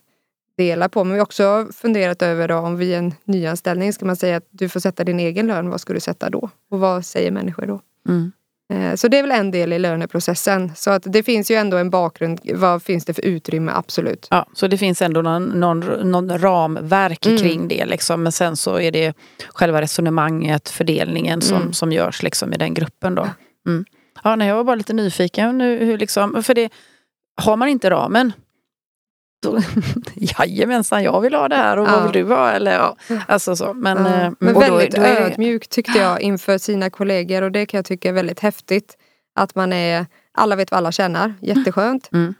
dela 0.57 0.89
på? 0.89 1.03
Men 1.03 1.13
vi 1.13 1.20
har 1.20 1.26
också 1.26 1.68
funderat 1.74 2.22
över 2.22 2.47
då, 2.47 2.55
om 2.55 2.78
vi 2.78 2.93
är 2.93 2.97
en 2.97 3.13
nyanställning, 3.24 3.93
ska 3.93 4.05
man 4.05 4.16
säga 4.16 4.38
att 4.38 4.47
du 4.49 4.70
får 4.70 4.80
sätta 4.80 5.03
din 5.03 5.20
egen 5.20 5.47
lön, 5.47 5.70
vad 5.70 5.82
ska 5.82 5.93
du 5.93 5.99
sätta 5.99 6.30
då? 6.30 6.49
Och 6.72 6.80
vad 6.80 7.05
säger 7.05 7.32
människor 7.32 7.66
då? 7.66 7.82
Mm. 8.09 8.32
Eh, 8.74 8.95
Så 8.95 9.07
det 9.07 9.18
är 9.18 9.22
väl 9.22 9.32
en 9.32 9.51
del 9.51 9.74
i 9.74 9.80
löneprocessen. 9.80 10.72
Så 10.76 10.91
att 10.91 11.03
det 11.05 11.24
finns 11.24 11.51
ju 11.51 11.55
ändå 11.55 11.78
en 11.78 11.89
bakgrund. 11.89 12.39
Vad 12.53 12.84
finns 12.84 13.05
det 13.05 13.13
för 13.13 13.26
utrymme? 13.26 13.72
Absolut. 13.76 14.28
Ja, 14.32 14.45
så 14.53 14.68
det 14.68 14.78
finns 14.78 15.01
ändå 15.01 15.22
någon, 15.22 15.43
någon, 15.45 15.80
någon 16.11 16.39
ramverk 16.39 17.26
Mm. 17.26 17.38
kring 17.38 17.68
det. 17.68 17.86
Liksom. 17.86 18.24
Men 18.24 18.32
sen 18.32 18.55
så 18.57 18.80
är 18.80 18.91
det 18.91 19.13
själva 19.53 19.82
resonemanget, 19.82 20.70
fördelningen 20.70 21.41
som, 21.41 21.57
Mm. 21.57 21.74
som 21.74 21.91
görs 21.91 22.24
liksom, 22.24 22.53
i 22.53 22.57
den 22.57 22.74
gruppen. 22.74 23.16
Då. 23.16 23.28
Mm. 23.68 23.86
Ja, 24.24 24.36
nej, 24.36 24.47
jag 24.47 24.55
var 24.55 24.63
bara 24.63 24.76
lite 24.76 24.93
nyfiken. 24.93 25.57
Nu, 25.57 25.78
hur 25.86 25.97
liksom, 25.97 26.43
för 26.43 26.53
det, 26.53 26.70
har 27.41 27.55
man 27.57 27.68
inte 27.70 27.89
ramen, 27.89 28.32
jajamensan, 30.16 31.04
jag 31.04 31.22
vill 31.22 31.34
ha 31.34 31.48
det 31.48 31.56
här 31.56 31.78
och 31.78 31.88
Ja. 31.88 31.91
vad 31.91 32.04
vill 32.04 32.12
du 32.28 32.34
ha? 32.34 32.50
Eller, 32.52 32.72
ja, 32.74 32.96
alltså 33.28 33.56
så. 33.56 33.74
Men, 33.74 33.98
Ja. 33.98 34.12
eh, 34.22 34.32
Men 34.39 34.54
väldigt 34.60 34.96
då 34.96 35.02
är 35.02 35.16
det- 35.16 35.20
ödmjuk 35.20 35.68
tyckte 35.68 36.00
jag 36.00 36.22
inför 36.22 36.58
sina 36.58 36.89
kollegor 36.89 37.41
och 37.41 37.52
det 37.52 37.66
kan 37.66 37.78
jag 37.78 37.86
tycka 37.86 38.10
är 38.10 38.14
väldigt 38.14 38.39
häftigt. 38.39 38.98
Att 39.36 39.56
man 39.56 39.74
är, 39.74 40.06
alla 40.38 40.56
vet 40.56 40.72
vad 40.72 40.78
alla 40.78 40.91
tjänar, 40.91 41.34
jätteskönt. 41.41 42.10
Mm. 42.14 42.34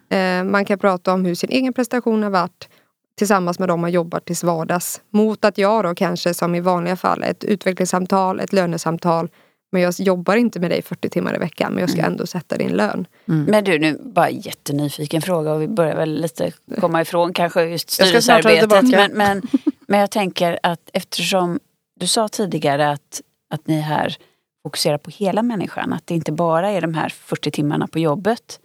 Eh, 0.48 0.52
man 0.52 0.66
kan 0.66 0.80
prata 0.80 1.14
om 1.14 1.26
hur 1.26 1.36
sin 1.36 1.50
egen 1.50 1.74
prestation 1.74 2.24
har 2.24 2.30
varit 2.30 2.70
tillsammans 3.18 3.60
med 3.60 3.68
dem 3.68 3.80
man 3.82 3.92
jobbar 3.92 4.20
tills 4.20 4.44
vardags. 4.44 5.02
Mot 5.14 5.46
att 5.46 5.58
jag 5.58 5.84
då 5.84 5.96
kanske 5.96 6.34
som 6.34 6.56
i 6.56 6.60
vanliga 6.60 6.96
fall 6.96 7.24
ett 7.24 7.44
utvecklingssamtal, 7.44 8.40
ett 8.40 8.54
lönesamtal. 8.54 9.30
Men 9.76 9.82
jag 9.82 9.94
jobbar 10.00 10.36
inte 10.36 10.60
med 10.60 10.72
dig 10.72 10.82
40 10.82 11.10
timmar 11.10 11.36
i 11.36 11.38
veckan 11.38 11.74
men 11.74 11.82
jag 11.82 11.90
ska 11.90 12.02
ändå 12.02 12.26
sätta 12.28 12.58
din 12.58 12.72
lön. 12.72 13.08
Men 13.26 13.64
du, 13.64 13.80
nu 13.80 14.00
bara 14.04 14.30
jättenyfiken 14.30 15.22
fråga 15.22 15.54
och 15.54 15.62
vi 15.62 15.68
börjar 15.68 15.96
väl 15.96 16.22
lite 16.22 16.52
komma 16.80 17.02
ifrån 17.02 17.34
kanske 17.34 17.64
just 17.64 17.90
styrelsearbetet. 17.90 18.84
Men, 18.84 19.12
men, 19.12 19.42
men 19.88 20.00
jag 20.00 20.12
tänker 20.12 20.60
att 20.64 20.90
eftersom 20.94 21.60
du 22.00 22.08
sa 22.08 22.28
tidigare 22.28 22.92
att, 22.92 23.22
att 23.50 23.68
ni 23.68 23.80
här 23.80 24.18
fokuserar 24.64 24.98
på 24.98 25.10
hela 25.10 25.44
människan, 25.44 25.94
att 25.94 26.08
det 26.08 26.16
inte 26.16 26.32
bara 26.32 26.72
är 26.72 26.82
de 26.82 26.94
här 26.94 27.10
40 27.10 27.52
timmarna 27.52 27.88
på 27.88 28.00
jobbet. 28.00 28.60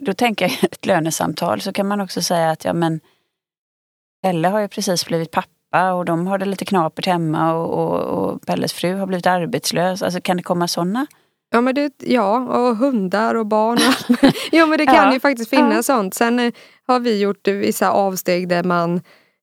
Då 0.00 0.14
tänker 0.14 0.44
jag 0.44 0.64
ett 0.64 0.86
lönesamtal 0.86 1.60
så 1.60 1.72
kan 1.72 1.88
man 1.88 2.00
också 2.00 2.22
säga 2.22 2.50
att 2.50 2.64
ja 2.64 2.72
men 2.72 3.00
Pelle 4.22 4.48
har 4.48 4.60
ju 4.60 4.68
precis 4.68 5.06
blivit 5.06 5.30
pappa 5.30 5.48
och 5.94 6.04
de 6.04 6.26
har 6.26 6.38
det 6.38 6.44
lite 6.44 6.64
knapert 6.64 7.06
hemma 7.06 7.54
och, 7.54 7.70
och, 7.70 8.00
och 8.00 8.46
Pelles 8.46 8.72
fru 8.72 8.94
har 8.94 9.06
blivit 9.06 9.26
arbetslös. 9.26 10.02
Alltså 10.02 10.20
kan 10.20 10.36
det 10.36 10.42
komma 10.42 10.68
sådana? 10.68 11.06
Ja, 11.50 11.60
men 11.60 11.74
det, 11.74 11.92
ja, 11.98 12.38
och 12.38 12.76
hundar 12.76 13.34
och 13.34 13.46
barn. 13.46 13.78
Och, 13.78 14.30
jo, 14.52 14.66
men 14.66 14.78
det 14.78 14.86
kan 14.86 14.94
Ja. 14.94 15.12
ju 15.14 15.20
faktiskt 15.20 15.50
finnas 15.50 15.86
sånt. 15.86 16.14
Sen 16.14 16.38
eh, 16.40 16.52
har 16.86 17.00
vi 17.00 17.20
gjort 17.20 17.48
vissa 17.48 17.90
avsteg 17.90 18.48
där 18.48 18.64
man 18.64 19.00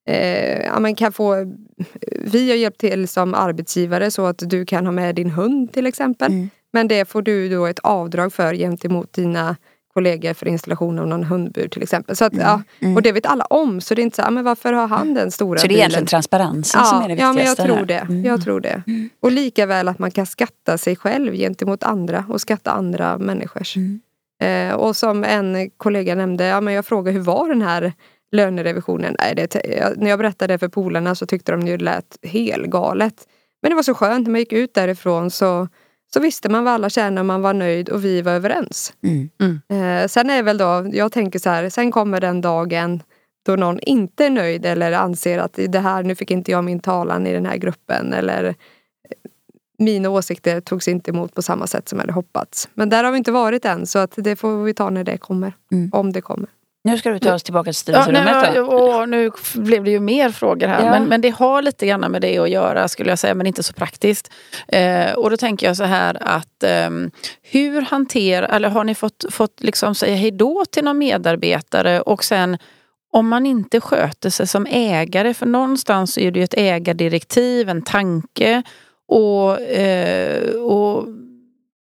eh, 0.08 0.62
ja, 0.66 0.80
man 0.80 0.96
kan 0.96 1.12
få... 1.12 1.36
Vi 2.26 2.50
har 2.50 2.58
hjälpt 2.58 2.80
till 2.80 3.08
som 3.08 3.34
arbetsgivare 3.34 4.12
så 4.12 4.26
att 4.26 4.44
du 4.50 4.66
kan 4.66 4.86
ha 4.86 4.92
med 4.92 5.16
din 5.16 5.30
hund 5.30 5.74
till 5.74 5.88
exempel. 5.88 6.32
Mm. 6.32 6.50
Men 6.74 6.88
det 6.88 7.06
får 7.10 7.22
du 7.22 7.50
då 7.50 7.66
ett 7.66 7.80
avdrag 7.80 8.34
för 8.34 8.54
gentemot 8.54 9.14
dina 9.14 9.56
kollegor 9.94 10.34
för 10.34 10.48
installation 10.48 11.00
av 11.00 11.08
någon 11.08 11.24
hundbur 11.24 11.68
till 11.68 11.84
exempel. 11.84 12.16
Så 12.16 12.26
att, 12.26 12.34
ja, 12.36 12.62
Mm. 12.82 12.96
Och 12.96 13.02
det 13.02 13.12
vet 13.12 13.26
alla 13.26 13.46
om 13.46 13.82
så 13.82 13.96
det 13.96 14.02
är 14.02 14.04
inte 14.04 14.16
så 14.16 14.22
här, 14.22 14.32
men 14.32 14.44
varför 14.44 14.74
har 14.74 14.88
han 14.88 15.14
den 15.14 15.32
stora 15.32 15.60
Så 15.60 15.68
det 15.68 15.74
är 15.74 15.76
bilen? 15.76 15.80
egentligen 15.82 16.06
transparensen 16.06 16.86
som 16.86 17.02
är 17.02 17.08
det 17.08 17.14
Ja, 17.16 17.18
men 17.18 17.26
jag 17.26 17.34
viktigaste 17.34 17.64
tror 17.64 17.76
här. 17.76 17.86
det. 17.86 17.98
Mm. 18.00 18.26
Jag 18.26 18.44
tror 18.44 18.60
det. 18.62 18.84
Och 19.20 19.32
lika 19.32 19.66
väl 19.66 19.88
att 19.88 20.00
man 20.00 20.12
kan 20.12 20.26
skatta 20.26 20.78
sig 20.78 20.96
själv 20.96 21.34
gentemot 21.34 21.84
andra 21.84 22.26
och 22.30 22.42
skatta 22.42 22.72
andra 22.72 23.18
människors. 23.18 23.78
Mm. 23.78 24.02
Eh, 24.42 24.74
och 24.76 24.96
som 24.96 25.24
en 25.24 25.70
kollega 25.78 26.16
nämnde, 26.16 26.46
ja, 26.46 26.62
men 26.62 26.74
jag 26.74 26.86
frågade 26.86 27.18
hur 27.18 27.24
var 27.24 27.48
den 27.50 27.62
här 27.62 27.94
lönerevisionen? 28.32 29.16
Nej, 29.20 29.36
det, 29.36 29.56
jag, 29.78 29.98
när 29.98 30.10
jag 30.10 30.20
berättade 30.20 30.54
det 30.54 30.58
för 30.58 30.68
polarna 30.68 31.16
så 31.16 31.26
tyckte 31.26 31.52
de 31.52 31.68
ju 31.68 31.78
det 31.78 31.84
lät 31.84 32.18
helt 32.24 32.66
galet. 32.66 33.14
Men 33.62 33.70
det 33.70 33.76
var 33.76 33.84
så 33.84 33.94
skönt, 33.94 34.28
när 34.28 34.32
man 34.32 34.40
gick 34.40 34.54
ut 34.54 34.74
därifrån 34.74 35.32
så, 35.32 35.68
så 36.14 36.20
visste 36.20 36.50
man 36.50 36.64
vad 36.64 36.74
alla 36.74 36.90
tjänade 36.90 37.24
man 37.24 37.42
var 37.42 37.54
nöjd 37.54 37.90
och 37.90 38.06
vi 38.06 38.22
var 38.22 38.32
överens. 38.32 38.94
Mm. 39.04 39.62
Eh, 39.70 40.08
sen 40.08 40.30
är 40.30 40.44
väl 40.44 40.58
då, 40.58 40.90
jag 40.94 41.12
tänker 41.12 41.40
så 41.40 41.50
här, 41.50 41.70
sen 41.70 41.92
kommer 41.92 42.22
den 42.22 42.42
dagen 42.42 43.04
då 43.46 43.56
någon 43.56 43.80
inte 43.80 44.26
är 44.26 44.30
nöjd 44.30 44.66
eller 44.66 44.92
anser 44.92 45.40
att 45.40 45.60
det 45.68 45.80
här, 45.80 46.04
nu 46.04 46.16
fick 46.16 46.32
inte 46.32 46.52
jag 46.52 46.64
min 46.64 46.80
talan 46.80 47.28
i 47.28 47.34
den 47.34 47.46
här 47.46 47.58
gruppen 47.58 48.14
eller 48.14 48.44
eh, 48.44 48.54
mina 49.78 50.10
åsikter 50.10 50.62
togs 50.62 50.88
inte 50.88 51.12
emot 51.12 51.36
på 51.36 51.42
samma 51.42 51.68
sätt 51.68 51.90
som 51.90 51.98
jag 51.98 52.04
hade 52.04 52.14
hoppats. 52.14 52.70
Men 52.74 52.90
där 52.90 53.04
har 53.04 53.12
vi 53.12 53.18
inte 53.18 53.32
varit 53.32 53.66
än 53.66 53.88
så 53.88 54.00
att 54.00 54.14
det 54.16 54.36
får 54.36 54.64
vi 54.64 54.74
ta 54.74 54.90
när 54.90 55.04
det 55.04 55.18
kommer. 55.18 55.54
Mm. 55.72 55.90
Om 55.94 56.12
det 56.12 56.22
kommer. 56.22 56.50
Nu 56.84 56.98
ska 56.98 57.10
du 57.10 57.20
ta 57.20 57.34
oss 57.34 57.44
tillbaka 57.44 57.64
till 57.74 57.94
Ja, 57.94 58.04
styrelserummet 58.04 58.36
nej, 58.42 58.56
då. 58.56 58.62
och 58.62 59.10
nu 59.10 59.32
blev 59.56 59.84
det 59.84 59.92
ju 59.92 60.00
mer 60.00 60.30
frågor 60.30 60.68
här. 60.68 60.86
Ja. 60.86 60.92
Men, 60.92 61.04
men 61.04 61.22
det 61.22 61.30
har 61.30 61.62
lite 61.62 61.88
grann 61.88 62.12
med 62.12 62.22
det 62.22 62.38
att 62.38 62.50
göra 62.50 62.88
skulle 62.88 63.10
jag 63.10 63.20
säga, 63.20 63.34
men 63.34 63.48
inte 63.48 63.64
så 63.64 63.74
praktiskt. 63.74 64.34
Eh, 64.68 65.14
och 65.14 65.30
då 65.30 65.38
tänker 65.38 65.68
jag 65.68 65.78
så 65.78 65.84
här 65.84 66.18
att 66.22 66.64
ehm, 66.64 67.12
hur 67.42 67.82
hanterar, 67.82 68.48
eller 68.56 68.70
har 68.70 68.84
ni 68.84 68.96
fått, 68.96 69.26
fått 69.30 69.64
liksom 69.64 69.96
säga 69.96 70.16
hej 70.16 70.32
då 70.32 70.64
till 70.72 70.84
någon 70.84 70.98
medarbetare 70.98 72.02
och 72.02 72.24
sen 72.24 72.58
om 73.14 73.28
man 73.28 73.46
inte 73.46 73.82
sköter 73.82 74.30
sig 74.30 74.48
som 74.48 74.66
ägare, 74.70 75.34
för 75.34 75.46
någonstans 75.46 76.18
är 76.18 76.32
det 76.32 76.40
ju 76.40 76.44
ett 76.44 76.54
ägardirektiv, 76.58 77.70
en 77.70 77.82
tanke 77.82 78.64
och, 79.08 79.62
eh, 79.62 80.50
och 80.56 81.06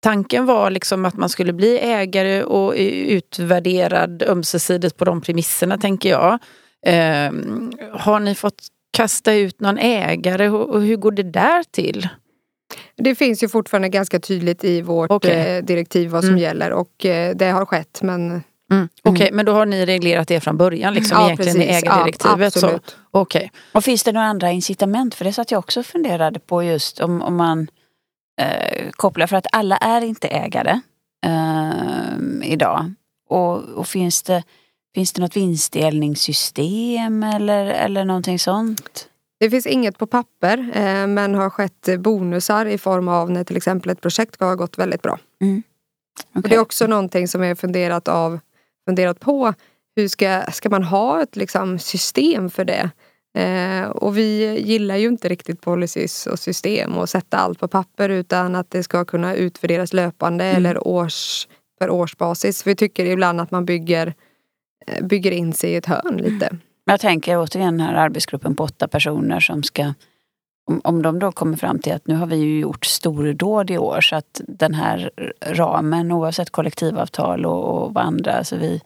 Tanken 0.03 0.47
var 0.47 0.71
liksom 0.71 1.05
att 1.05 1.17
man 1.17 1.29
skulle 1.29 1.53
bli 1.53 1.79
ägare 1.79 2.43
och 2.45 2.75
utvärderad 2.77 4.23
ömsesidigt 4.23 4.97
på 4.97 5.05
de 5.05 5.21
premisserna, 5.21 5.79
tänker 5.79 6.11
jag. 6.11 6.33
Eh, 6.87 7.33
har 7.93 8.21
ni 8.21 8.35
fått 8.35 8.63
kasta 8.93 9.33
ut 9.35 9.61
någon 9.61 9.79
ägare 9.79 10.49
och 10.49 10.83
hur 10.83 10.97
går 10.97 11.13
det 11.13 11.23
där 11.23 11.65
till? 11.71 12.09
Det 12.97 13.15
finns 13.15 13.43
ju 13.43 13.49
fortfarande 13.49 13.89
ganska 13.89 14.21
tydligt 14.21 14.65
i 14.65 14.83
vårt 14.83 15.11
Okej. 15.11 15.57
eh, 15.57 15.65
direktiv 15.65 16.11
vad 16.11 16.23
som 16.23 16.31
Mm. 16.31 16.43
gäller 16.43 16.73
och 16.73 17.05
eh, 17.07 17.37
det 17.37 17.47
har 17.51 17.67
skett 17.67 18.01
men 18.03 18.43
Mm. 18.73 18.89
Okej, 19.03 19.31
men 19.33 19.47
då 19.47 19.53
har 19.53 19.67
ni 19.67 19.87
reglerat 19.87 20.29
det 20.29 20.41
från 20.41 20.57
början, 20.57 20.95
liksom, 20.95 21.19
ja, 21.21 21.27
egentligen 21.27 21.63
i 21.63 21.67
precis. 21.67 21.83
ägardirektivet. 21.85 22.41
Ja, 22.41 22.51
så. 22.61 22.67
absolut. 22.67 22.97
Okej. 23.11 23.53
Och 23.73 23.85
finns 23.85 24.03
det 24.03 24.13
några 24.13 24.27
andra 24.27 24.51
incitament? 24.51 25.15
För 25.15 25.25
det 25.25 25.33
satt 25.33 25.51
jag 25.51 25.59
också 25.59 25.83
funderade 25.83 26.41
på 26.41 26.63
just 26.63 27.01
om, 27.01 27.23
om 27.23 27.37
man 27.37 27.67
eh, 28.41 28.91
kopplar, 28.91 29.27
för 29.27 29.37
att 29.37 29.47
alla 29.53 29.77
är 29.77 30.01
inte 30.01 30.29
ägare 30.29 30.81
eh, 31.27 32.53
idag. 32.53 32.93
Och, 33.29 33.57
och 33.59 33.87
finns, 33.87 34.23
det, 34.23 34.43
finns 34.95 35.13
det 35.13 35.23
något 35.23 35.37
vinstdelningssystem 35.37 37.23
eller, 37.23 37.67
eller 37.67 38.05
någonting 38.05 38.39
sånt? 38.39 39.09
Det 39.41 39.51
finns 39.51 39.67
inget 39.67 39.99
på 39.99 40.07
papper 40.07 40.59
eh, 40.75 41.07
men 41.07 41.35
har 41.35 41.51
skett 41.51 41.89
bonusar 41.99 42.67
i 42.67 42.79
form 42.79 43.09
av 43.09 43.31
när 43.31 43.45
till 43.45 43.57
exempel 43.57 43.91
ett 43.91 44.01
projekt 44.01 44.41
har 44.41 44.57
gått 44.57 44.79
väldigt 44.79 45.03
bra. 45.03 45.19
Och 46.33 46.39
Okej. 46.39 46.51
det 46.51 46.57
är 46.57 46.61
också 46.61 46.87
någonting 46.87 47.29
som 47.29 47.43
är 47.43 47.55
funderat, 47.55 48.09
av, 48.09 48.41
funderat 48.89 49.21
på. 49.21 49.55
Hur 49.97 50.09
ska, 50.09 50.43
ska 50.53 50.69
man 50.69 50.83
ha 50.83 51.23
ett 51.23 51.37
liksom, 51.37 51.79
system 51.79 52.51
för 52.51 52.65
det? 52.65 52.91
Eh, 53.35 53.89
och 53.89 54.19
vi 54.19 54.61
gillar 54.61 54.97
ju 54.97 55.09
inte 55.09 55.29
riktigt 55.29 55.61
policies 55.61 56.27
och 56.27 56.39
system 56.39 56.93
och 56.93 57.09
sätta 57.09 57.37
allt 57.37 57.61
på 57.61 57.69
papper 57.69 58.09
utan 58.09 58.55
att 58.55 58.71
det 58.71 58.83
ska 58.83 59.05
kunna 59.05 59.35
utvärderas 59.35 59.93
löpande 59.93 60.45
eller 60.45 60.87
års, 60.89 61.49
per 61.81 61.91
årsbasis. 61.91 62.67
Vi 62.67 62.77
tycker 62.77 63.05
ibland 63.07 63.41
att 63.41 63.51
man 63.51 63.65
bygger, 63.65 64.15
eh, 64.87 65.05
bygger 65.05 65.31
in 65.31 65.53
sig 65.53 65.71
i 65.71 65.77
ett 65.77 65.87
hörn 65.87 66.17
lite. 66.17 66.49
Men 66.87 66.93
jag 66.93 67.01
tänker 67.01 67.39
återigen 67.39 67.79
den 67.79 67.87
här 67.87 67.95
arbetsgruppen 67.95 68.57
på 68.57 68.65
åtta 68.65 68.89
personer 68.89 69.41
som 69.41 69.63
ska 69.63 69.95
om, 70.71 70.81
om 70.85 71.03
de 71.03 71.19
då 71.19 71.33
kommer 71.33 71.57
fram 71.57 71.79
till 71.79 71.93
att 71.93 72.07
nu 72.07 72.15
har 72.15 72.27
vi 72.27 72.37
ju 72.37 72.61
gjort 72.61 72.87
stordåd 72.87 73.71
i 73.71 73.79
år 73.79 74.01
så 74.01 74.17
att 74.17 74.41
den 74.49 74.75
här 74.75 75.11
ramen 75.47 76.13
oavsett 76.13 76.51
kollektivavtal 76.51 77.47
och, 77.47 77.65
och 77.65 77.95
vad 77.95 78.05
andra, 78.05 78.33
alltså 78.33 78.57
vi, 78.57 78.81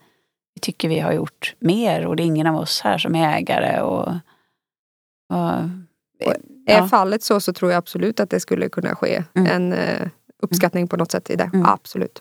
vi 0.54 0.60
tycker 0.60 0.88
vi 0.88 1.00
har 1.00 1.12
gjort 1.12 1.54
mer 1.58 2.06
och 2.06 2.16
det 2.16 2.22
är 2.22 2.24
ingen 2.24 2.46
av 2.46 2.56
oss 2.56 2.80
här 2.80 2.98
som 2.98 3.14
är 3.14 3.36
ägare. 3.36 3.80
Och, 3.80 4.12
och, 5.34 5.70
Är 6.66 6.78
Ja. 6.78 6.88
fallet 6.88 7.22
så 7.22 7.40
så 7.40 7.52
tror 7.52 7.70
jag 7.70 7.78
absolut 7.78 8.20
att 8.20 8.30
det 8.30 8.40
skulle 8.40 8.68
kunna 8.68 8.94
ske 8.94 9.22
Mm. 9.34 9.50
en 9.52 9.72
eh, 9.72 10.08
uppskattning 10.42 10.88
på 10.88 10.96
något 10.96 11.10
sätt 11.12 11.30
i 11.30 11.36
det. 11.36 11.50
Mm. 11.54 11.66
Absolut. 11.66 12.20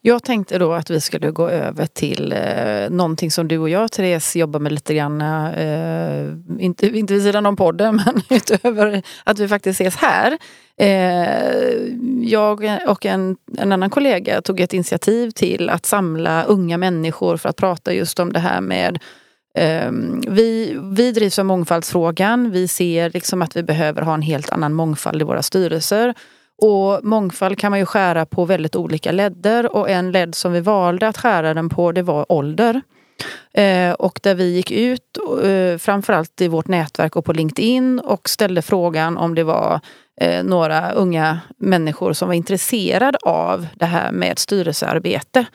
Jag 0.00 0.22
tänkte 0.24 0.58
då 0.58 0.72
att 0.72 0.90
vi 0.90 1.00
skulle 1.00 1.30
gå 1.30 1.48
över 1.48 1.86
till 1.86 2.32
eh, 2.32 2.90
någonting 2.90 3.30
som 3.30 3.48
du 3.48 3.58
och 3.58 3.68
jag, 3.68 3.92
Therese, 3.92 4.36
jobbar 4.36 4.60
med 4.60 4.72
lite 4.72 4.94
grann. 4.94 5.20
Eh, 5.20 6.32
inte, 6.58 6.86
inte 6.86 7.14
vid 7.14 7.22
sidan 7.22 7.46
om 7.46 7.56
podden, 7.56 7.96
men 8.06 8.22
utöver 8.30 9.02
att 9.24 9.38
vi 9.38 9.48
faktiskt 9.48 9.80
ses 9.80 9.96
här. 9.96 10.38
Eh, 10.76 11.92
jag 12.22 12.64
och 12.88 13.06
en, 13.06 13.36
en 13.58 13.72
annan 13.72 13.90
kollega 13.90 14.42
tog 14.42 14.60
ett 14.60 14.72
initiativ 14.74 15.30
till 15.30 15.70
att 15.70 15.86
samla 15.86 16.44
unga 16.44 16.78
människor 16.78 17.36
för 17.36 17.48
att 17.48 17.56
prata 17.56 17.92
just 17.92 18.18
om 18.20 18.32
det 18.32 18.40
här 18.40 18.60
med 18.60 18.98
Ehm, 19.58 20.20
vi, 20.28 20.76
vi 20.82 21.12
drivs 21.12 21.38
av 21.38 21.44
mångfaldsfrågan. 21.44 22.50
Vi 22.50 22.68
ser 22.68 23.10
liksom 23.10 23.42
att 23.42 23.56
vi 23.56 23.62
behöver 23.62 24.02
ha 24.02 24.14
en 24.14 24.22
helt 24.22 24.50
annan 24.50 24.72
mångfald 24.72 25.22
i 25.22 25.24
våra 25.24 25.42
styrelser. 25.42 26.14
Och 26.62 27.04
mångfald 27.04 27.58
kan 27.58 27.70
man 27.70 27.78
ju 27.78 27.86
skära 27.86 28.26
på 28.26 28.44
väldigt 28.44 28.76
olika 28.76 29.12
ledder 29.12 29.76
och 29.76 29.90
en 29.90 30.12
ledd 30.12 30.34
som 30.34 30.52
vi 30.52 30.60
valde 30.60 31.08
att 31.08 31.18
skära 31.18 31.54
den 31.54 31.68
på 31.68 31.92
det 31.92 32.02
var 32.02 32.32
ålder. 32.32 32.82
Eh, 33.54 33.92
och 33.92 34.20
där 34.22 34.34
vi 34.34 34.54
gick 34.54 34.70
ut, 34.70 35.18
eh, 35.44 35.78
framförallt 35.78 36.40
i 36.40 36.48
vårt 36.48 36.68
nätverk 36.68 37.16
och 37.16 37.24
på 37.24 37.32
LinkedIn 37.32 38.00
och 38.00 38.28
ställde 38.28 38.62
frågan 38.62 39.16
om 39.16 39.34
det 39.34 39.44
var 39.44 39.80
eh, 40.20 40.44
några 40.44 40.92
unga 40.92 41.40
människor 41.56 42.12
som 42.12 42.28
var 42.28 42.34
intresserade 42.34 43.18
av 43.22 43.66
det 43.74 43.86
här 43.86 44.12
med 44.12 44.38
styrelsearbete. 44.38 45.46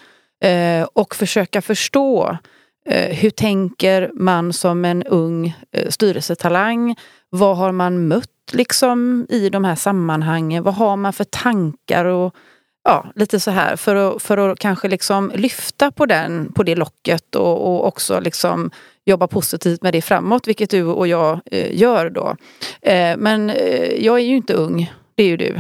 Eh, 0.44 0.88
och 0.94 1.16
försöka 1.16 1.62
förstå 1.62 2.30
eh, 2.30 2.38
Eh, 2.86 3.16
hur 3.16 3.30
tänker 3.30 4.12
man 4.14 4.54
som 4.54 4.86
en 4.86 5.04
ung 5.04 5.56
eh, 5.72 5.90
styrelsetalang? 5.90 6.96
Vad 7.30 7.58
har 7.58 7.72
man 7.72 8.08
mött 8.08 8.30
liksom 8.52 9.26
i 9.30 9.50
de 9.50 9.66
här 9.66 9.76
sammanhangen? 9.76 10.64
Vad 10.64 10.74
har 10.74 10.96
man 10.96 11.14
för 11.14 11.24
tankar 11.24 12.06
och 12.06 12.36
ja, 12.84 13.06
lite 13.16 13.40
så 13.40 13.52
här 13.52 13.76
för 13.76 13.96
att, 13.96 14.22
för 14.22 14.38
att 14.38 14.60
kanske 14.60 14.88
liksom 14.88 15.32
lyfta 15.36 15.92
på, 15.92 16.06
den, 16.06 16.54
på 16.54 16.64
det 16.64 16.76
locket 16.76 17.36
och, 17.36 17.68
och 17.68 17.88
också 17.88 18.20
liksom 18.20 18.72
jobba 19.06 19.28
positivt 19.28 19.82
med 19.82 19.94
det 19.94 20.02
framåt, 20.02 20.48
vilket 20.48 20.70
du 20.70 20.84
och 20.84 21.08
jag 21.08 21.40
eh, 21.46 21.80
gör 21.80 22.10
då. 22.10 22.36
Eh, 22.82 23.18
men 23.18 23.50
eh, 23.50 24.06
jag 24.06 24.20
är 24.20 24.24
ju 24.24 24.36
inte 24.36 24.54
ung, 24.54 24.94
det 25.16 25.24
är 25.24 25.28
ju 25.28 25.38
du. 25.38 25.60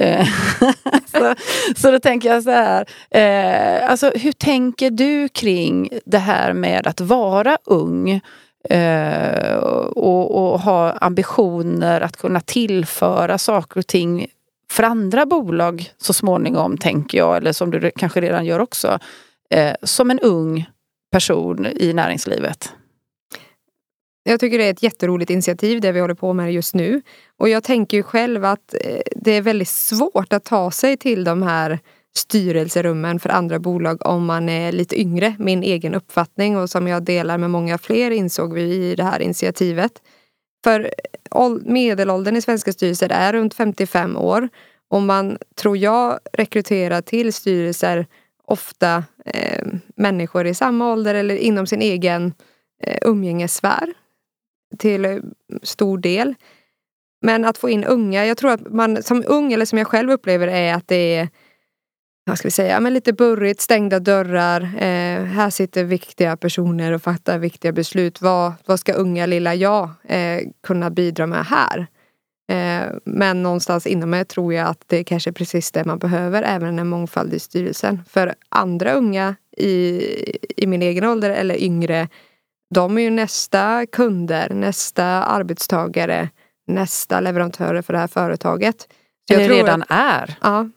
Eh, 0.00 0.26
så, 1.12 1.34
så 1.76 1.90
då 1.90 1.98
tänker 1.98 2.28
jag 2.28 2.42
så 2.42 2.50
här, 2.50 2.86
eh, 3.10 3.90
alltså 3.90 4.12
hur 4.14 4.32
tänker 4.32 4.90
du 4.90 5.28
kring 5.28 5.88
det 6.04 6.18
här 6.18 6.52
med 6.52 6.86
att 6.86 7.00
vara 7.00 7.58
ung? 7.64 8.20
Eh, 8.70 9.54
och, 9.96 10.52
och 10.52 10.60
ha 10.60 10.92
ambitioner 10.92 12.00
att 12.00 12.16
kunna 12.16 12.40
tillföra 12.40 13.38
saker 13.38 13.78
och 13.80 13.86
ting 13.86 14.26
för 14.70 14.82
andra 14.82 15.26
bolag 15.26 15.90
så 15.98 16.12
småningom, 16.12 16.78
tänker 16.78 17.18
jag, 17.18 17.36
eller 17.36 17.52
som 17.52 17.70
du 17.70 17.90
kanske 17.96 18.20
redan 18.20 18.44
gör 18.44 18.58
också, 18.58 18.98
eh, 19.50 19.74
som 19.82 20.10
en 20.10 20.20
ung 20.20 20.66
person 21.12 21.66
i 21.66 21.92
näringslivet. 21.92 22.72
Jag 24.26 24.40
tycker 24.40 24.58
det 24.58 24.64
är 24.64 24.70
ett 24.70 24.82
jätteroligt 24.82 25.30
initiativ 25.30 25.80
det 25.80 25.92
vi 25.92 26.00
håller 26.00 26.14
på 26.14 26.32
med 26.32 26.52
just 26.52 26.74
nu. 26.74 27.02
Och 27.38 27.48
jag 27.48 27.64
tänker 27.64 27.96
ju 27.96 28.02
själv 28.02 28.44
att 28.44 28.74
eh, 28.80 29.00
det 29.16 29.30
är 29.30 29.42
väldigt 29.42 29.68
svårt 29.68 30.32
att 30.32 30.44
ta 30.44 30.70
sig 30.70 30.96
till 30.96 31.24
de 31.24 31.42
här 31.42 31.78
styrelserummen 32.16 33.20
för 33.20 33.28
andra 33.28 33.58
bolag 33.58 34.06
om 34.06 34.24
man 34.24 34.48
är 34.48 34.72
lite 34.72 35.00
yngre. 35.00 35.36
Min 35.38 35.62
egen 35.62 35.94
uppfattning 35.94 36.56
och 36.56 36.70
som 36.70 36.88
jag 36.88 37.02
delar 37.02 37.38
med 37.38 37.50
många 37.50 37.78
fler 37.78 38.10
insåg 38.10 38.54
vi 38.54 38.62
i 38.62 38.94
det 38.94 39.04
här 39.04 39.22
initiativet. 39.22 39.92
För 40.64 40.90
eh, 41.34 41.50
medelåldern 41.64 42.36
i 42.36 42.42
svenska 42.42 42.72
styrelser 42.72 43.08
är 43.12 43.32
runt 43.32 43.54
55 43.54 44.16
år. 44.16 44.48
Och 44.90 45.02
man, 45.02 45.38
tror 45.54 45.76
jag, 45.76 46.18
rekryterar 46.32 47.00
till 47.00 47.32
styrelser 47.32 48.06
ofta 48.46 49.04
eh, 49.26 49.66
människor 49.96 50.46
i 50.46 50.54
samma 50.54 50.92
ålder 50.92 51.14
eller 51.14 51.36
inom 51.36 51.66
sin 51.66 51.82
egen 51.82 52.34
eh, 52.82 52.98
umgängessfär 53.02 53.94
till 54.76 55.04
eh, 55.04 55.18
stor 55.62 55.98
del. 55.98 56.34
Men 57.22 57.44
att 57.44 57.58
få 57.58 57.68
in 57.68 57.84
unga, 57.84 58.26
jag 58.26 58.36
tror 58.36 58.50
att 58.50 58.72
man 58.72 59.02
som 59.02 59.24
ung, 59.26 59.52
eller 59.52 59.64
som 59.64 59.78
jag 59.78 59.86
själv 59.86 60.10
upplever 60.10 60.48
är 60.48 60.74
att 60.74 60.88
det 60.88 61.16
är 61.16 61.28
vad 62.26 62.38
ska 62.38 62.48
vi 62.48 62.52
säga, 62.52 62.80
men 62.80 62.94
lite 62.94 63.12
burrigt, 63.12 63.60
stängda 63.60 64.00
dörrar. 64.00 64.60
Eh, 64.62 65.24
här 65.24 65.50
sitter 65.50 65.84
viktiga 65.84 66.36
personer 66.36 66.92
och 66.92 67.02
fattar 67.02 67.38
viktiga 67.38 67.72
beslut. 67.72 68.22
Vad, 68.22 68.52
vad 68.66 68.80
ska 68.80 68.92
unga 68.92 69.26
lilla 69.26 69.54
jag 69.54 69.90
eh, 70.04 70.40
kunna 70.66 70.90
bidra 70.90 71.26
med 71.26 71.46
här? 71.46 71.86
Eh, 72.48 72.92
men 73.04 73.42
någonstans 73.42 73.86
inom 73.86 74.10
mig 74.10 74.24
tror 74.24 74.54
jag 74.54 74.68
att 74.68 74.84
det 74.86 75.04
kanske 75.04 75.30
är 75.30 75.32
precis 75.32 75.72
det 75.72 75.84
man 75.84 75.98
behöver, 75.98 76.42
även 76.42 76.78
en 76.78 76.88
mångfald 76.88 77.34
i 77.34 77.38
styrelsen. 77.38 78.00
För 78.08 78.34
andra 78.48 78.92
unga 78.92 79.34
i, 79.56 80.02
i 80.62 80.66
min 80.66 80.82
egen 80.82 81.04
ålder 81.04 81.30
eller 81.30 81.62
yngre, 81.62 82.08
de 82.74 82.98
är 82.98 83.02
ju 83.02 83.10
nästa 83.10 83.86
kunder, 83.86 84.50
nästa 84.50 85.04
arbetstagare, 85.04 86.28
nästa 86.66 87.20
leverantörer 87.20 87.82
för 87.82 87.92
det 87.92 87.98
här 87.98 88.06
företaget. 88.06 88.88
Så 89.28 89.34
Eller 89.34 89.48
redan 89.48 89.82
att, 89.82 89.90
är, 89.90 90.36
ja, 90.40 90.68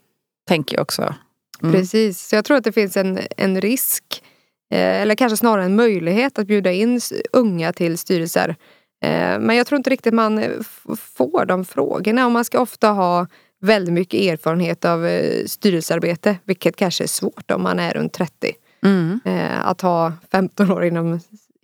tänker 0.48 0.76
jag 0.76 0.82
också. 0.82 1.16
Mm. 1.64 1.74
Precis, 1.74 2.28
så 2.28 2.36
jag 2.36 2.46
tror 2.46 2.58
att 2.58 2.64
det 2.64 2.72
finns 2.72 2.98
en, 2.98 3.20
en 3.38 3.62
risk, 3.62 4.24
eh, 4.72 5.02
eller 5.02 5.16
kanske 5.16 5.38
snarare 5.38 5.66
en 5.66 5.76
möjlighet 5.76 6.40
att 6.40 6.48
bjuda 6.48 6.72
in 6.72 7.02
unga 7.32 7.74
till 7.74 7.98
styrelser. 7.98 8.56
Eh, 9.04 9.40
men 9.40 9.56
jag 9.56 9.68
tror 9.68 9.78
inte 9.78 9.90
riktigt 9.90 10.14
man 10.14 10.40
eh, 10.40 10.52
får 10.98 11.46
de 11.46 11.66
frågorna 11.66 12.26
och 12.26 12.32
man 12.32 12.46
ska 12.46 12.60
ofta 12.60 12.88
ha 12.88 13.28
väldigt 13.62 13.94
mycket 13.94 14.22
erfarenhet 14.22 14.86
av 14.86 15.10
styrelsearbete, 15.46 16.38
vilket 16.44 16.76
kanske 16.76 17.04
är 17.04 17.08
svårt 17.08 17.52
om 17.52 17.64
man 17.64 17.80
är 17.80 17.94
runt 17.94 18.14
30. 18.14 18.54
Mm. 18.84 19.20
Att 19.64 19.82
ha 19.82 20.14
15 20.32 20.72
år 20.72 20.86
inom, 20.86 21.20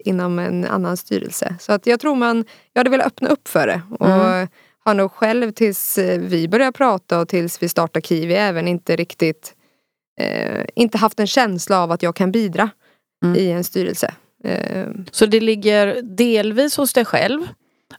inom 0.07 0.39
en 0.39 0.65
annan 0.65 0.97
styrelse. 0.97 1.55
Så 1.59 1.71
att 1.73 1.87
jag 1.87 1.99
tror 1.99 2.15
man, 2.15 2.45
jag 2.73 2.79
hade 2.79 2.89
velat 2.89 3.07
öppna 3.07 3.29
upp 3.29 3.47
för 3.47 3.67
det. 3.67 3.81
Och 3.99 4.07
Mm. 4.09 4.47
har 4.85 4.93
nog 4.93 5.11
själv 5.11 5.51
tills 5.51 5.97
eh, 5.97 6.19
vi 6.19 6.47
började 6.47 6.71
prata 6.71 7.19
och 7.19 7.27
tills 7.27 7.63
vi 7.63 7.69
startade 7.69 8.05
Kiwi 8.07 8.33
även 8.33 8.67
inte 8.67 8.95
riktigt 8.95 9.53
eh, 10.19 10.65
inte 10.75 10.97
haft 10.97 11.19
en 11.19 11.27
känsla 11.27 11.83
av 11.83 11.91
att 11.91 12.03
jag 12.03 12.15
kan 12.15 12.31
bidra 12.31 12.69
Mm. 13.23 13.35
i 13.37 13.51
en 13.51 13.63
styrelse. 13.63 14.13
Eh, 14.43 14.87
Så 15.11 15.25
det 15.25 15.39
ligger 15.39 16.01
delvis 16.01 16.77
hos 16.77 16.93
dig 16.93 17.05
själv 17.05 17.47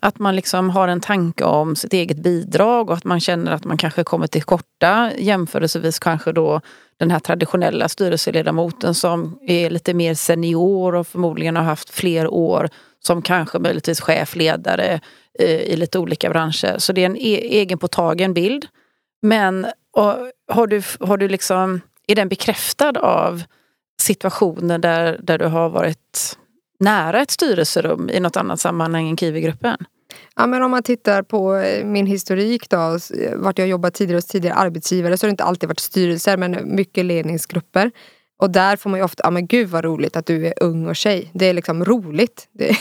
att 0.05 0.19
man 0.19 0.37
liksom 0.37 0.71
har 0.71 0.89
en 0.89 1.01
tanke 1.01 1.45
om 1.45 1.77
sitt 1.77 1.93
eget 1.93 2.17
bidrag 2.17 2.91
och 2.91 2.97
att 2.97 3.05
man 3.05 3.21
känner 3.21 3.53
att 3.53 3.65
man 3.65 3.77
kanske 3.77 4.05
kommer 4.05 4.27
till 4.27 4.43
korta 4.43 5.11
jämförelsevis 5.19 5.99
kanske 5.99 6.33
då 6.33 6.61
den 6.97 7.11
här 7.11 7.19
traditionella 7.19 7.89
styrelseledamoten 7.89 8.95
som 8.95 9.39
är 9.43 9.71
lite 9.71 9.95
mer 9.95 10.15
senior 10.15 10.95
och 10.95 11.07
förmodligen 11.07 11.57
har 11.57 11.63
haft 11.63 11.91
fler 11.91 12.29
år 12.29 12.69
som 13.01 13.23
kanske 13.23 13.59
möjligtvis 13.59 14.01
chef, 14.01 14.37
ledare 14.37 15.01
eh, 15.39 15.61
i 15.61 15.77
lite 15.77 15.99
olika 15.99 16.31
branscher. 16.31 16.79
Så 16.79 16.93
det 16.93 17.01
är 17.01 17.07
en 17.07 17.17
e 17.17 17.61
egenpåtagen 17.61 18.35
bild. 18.35 18.67
Men 19.23 19.67
har 20.53 20.67
du, 20.67 20.83
har 21.01 21.17
du 21.17 21.29
liksom, 21.29 21.81
är 22.07 22.15
den 22.15 22.29
bekräftad 22.29 23.01
av 23.01 23.43
situationer 24.03 24.79
där, 24.79 25.19
där 25.23 25.39
du 25.39 25.47
har 25.47 25.69
varit 25.69 26.39
nära 26.81 27.21
ett 27.21 27.31
styrelserum 27.31 28.11
i 28.11 28.21
något 28.21 28.37
annat 28.37 28.61
sammanhang 28.61 29.09
än 29.09 29.17
Kiwi-gruppen? 29.17 29.85
Ja, 30.37 30.47
men 30.47 30.63
om 30.63 30.71
man 30.71 30.83
tittar 30.83 31.23
på 31.23 31.55
eh, 31.55 31.85
min 31.85 32.07
historik 32.07 32.71
då, 32.71 32.99
vart 33.37 33.59
jag 33.59 33.69
jobbat 33.69 33.95
tidigare 33.95 34.17
hos 34.17 34.27
tidigare 34.27 34.55
arbetsgivare 34.55 35.17
så 35.17 35.25
har 35.25 35.29
det 35.29 35.33
inte 35.33 35.45
alltid 35.45 35.69
varit 35.69 35.81
styrelser 35.81 36.37
men 36.37 36.77
mycket 36.77 37.05
ledningsgrupper. 37.05 37.91
Och 38.37 38.51
där 38.51 38.77
får 38.77 38.91
man 38.91 39.01
ju 39.01 39.05
ofta, 39.05 39.23
ja 39.25 39.31
men 39.31 39.47
gud 39.47 39.69
vad 39.69 39.85
roligt 39.85 40.17
att 40.17 40.27
du 40.27 40.47
är 40.47 40.55
ung 40.61 40.87
och 40.87 40.97
tjej. 40.97 41.31
Det 41.35 41.47
är 41.47 41.55
liksom 41.55 41.85
roligt. 41.85 42.49
Är 42.59 42.79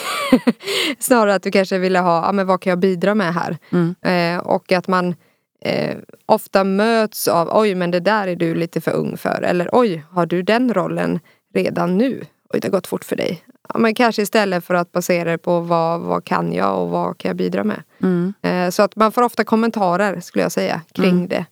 snarare 1.04 1.36
att 1.36 1.44
du 1.44 1.52
kanske 1.52 1.78
ville 1.78 2.00
ha, 2.00 2.26
ja 2.26 2.32
men 2.32 2.48
vad 2.48 2.62
kan 2.62 2.70
jag 2.70 2.80
bidra 2.80 3.16
med 3.16 3.34
här? 3.34 3.58
Mm. 3.72 3.96
Eh, 4.02 4.46
och 4.46 4.72
att 4.72 4.88
man 4.88 5.16
eh, 5.66 5.98
ofta 6.26 6.64
möts 6.64 7.28
av, 7.28 7.50
oj 7.52 7.76
men 7.76 7.92
det 7.92 8.00
där 8.00 8.28
är 8.28 8.36
du 8.36 8.56
lite 8.56 8.82
för 8.82 8.92
ung 8.92 9.18
för. 9.18 9.42
Eller 9.42 9.70
oj, 9.72 10.06
har 10.10 10.26
du 10.26 10.42
den 10.42 10.74
rollen 10.74 11.20
redan 11.54 11.98
nu? 11.98 12.26
Oj, 12.54 12.60
det 12.60 12.68
har 12.68 12.72
gått 12.72 12.88
fort 12.88 13.04
för 13.06 13.16
dig. 13.16 13.44
Ja, 13.70 13.80
men 13.80 13.96
kanske 13.96 14.22
istället 14.22 14.66
för 14.66 14.74
att 14.74 14.92
basera 14.92 15.32
det 15.32 15.38
på 15.38 15.60
vad, 15.60 16.02
vad 16.02 16.26
kan 16.26 16.54
jag 16.54 16.80
och 16.80 16.90
vad 16.90 17.18
kan 17.18 17.30
jag 17.30 17.38
bidra 17.38 17.64
med. 17.64 17.84
Mm. 18.02 18.34
Eh, 18.42 18.70
så 18.70 18.84
att 18.84 18.96
man 18.96 19.12
får 19.12 19.22
ofta 19.22 19.44
kommentarer 19.44 20.20
skulle 20.20 20.44
jag 20.44 20.52
säga 20.52 20.82
kring 20.94 21.10
mm. 21.10 21.28
det. 21.28 21.46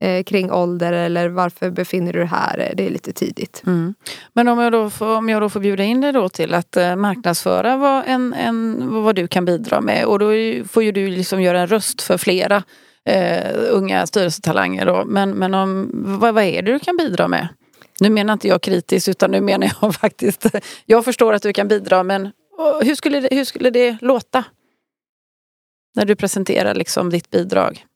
Eh, 0.00 0.22
kring 0.22 0.52
ålder 0.52 0.92
eller 0.92 1.28
varför 1.28 1.70
befinner 1.70 2.12
du 2.12 2.18
dig 2.18 2.28
här? 2.28 2.72
Det 2.76 2.86
är 2.86 2.90
lite 2.90 3.12
tidigt. 3.12 3.62
Mm. 3.66 3.94
Men 4.32 4.48
om 4.48 4.58
jag, 4.58 4.72
då 4.72 4.90
får, 4.90 5.16
om 5.16 5.28
jag 5.28 5.42
då 5.42 5.48
får 5.48 5.60
bjuda 5.60 5.84
in 5.84 6.00
dig 6.00 6.12
då 6.12 6.28
till 6.28 6.54
att 6.54 6.76
eh, 6.76 6.96
marknadsföra 6.96 7.76
vad, 7.76 8.02
en, 8.06 8.34
en, 8.34 8.88
vad 9.02 9.14
du 9.16 9.26
kan 9.26 9.44
bidra 9.44 9.80
med 9.80 10.04
och 10.04 10.18
då 10.18 10.26
får 10.68 10.82
ju 10.82 10.92
du 10.92 11.08
liksom 11.08 11.42
göra 11.42 11.60
en 11.60 11.66
röst 11.66 12.02
för 12.02 12.18
flera 12.18 12.62
eh, 13.04 13.54
unga 13.70 14.06
styrelsetalanger. 14.06 14.86
Då. 14.86 15.04
Men, 15.06 15.30
men 15.30 15.54
om, 15.54 15.90
vad, 15.94 16.34
vad 16.34 16.44
är 16.44 16.62
det 16.62 16.72
du 16.72 16.78
kan 16.78 16.96
bidra 16.96 17.28
med? 17.28 17.48
Nu 18.00 18.10
menar 18.10 18.32
inte 18.32 18.48
jag 18.48 18.62
kritiskt 18.62 19.08
utan 19.08 19.30
nu 19.30 19.40
menar 19.40 19.72
jag 19.80 19.94
faktiskt, 20.00 20.46
jag 20.86 21.04
förstår 21.04 21.32
att 21.32 21.42
du 21.42 21.52
kan 21.52 21.68
bidra 21.68 22.02
men 22.02 22.30
hur 22.82 22.94
skulle 22.94 23.20
det, 23.20 23.28
hur 23.30 23.44
skulle 23.44 23.70
det 23.70 23.96
låta? 24.00 24.44
När 25.96 26.04
du 26.04 26.16
presenterar 26.16 26.74
liksom 26.74 27.10
ditt 27.10 27.30
bidrag. 27.30 27.86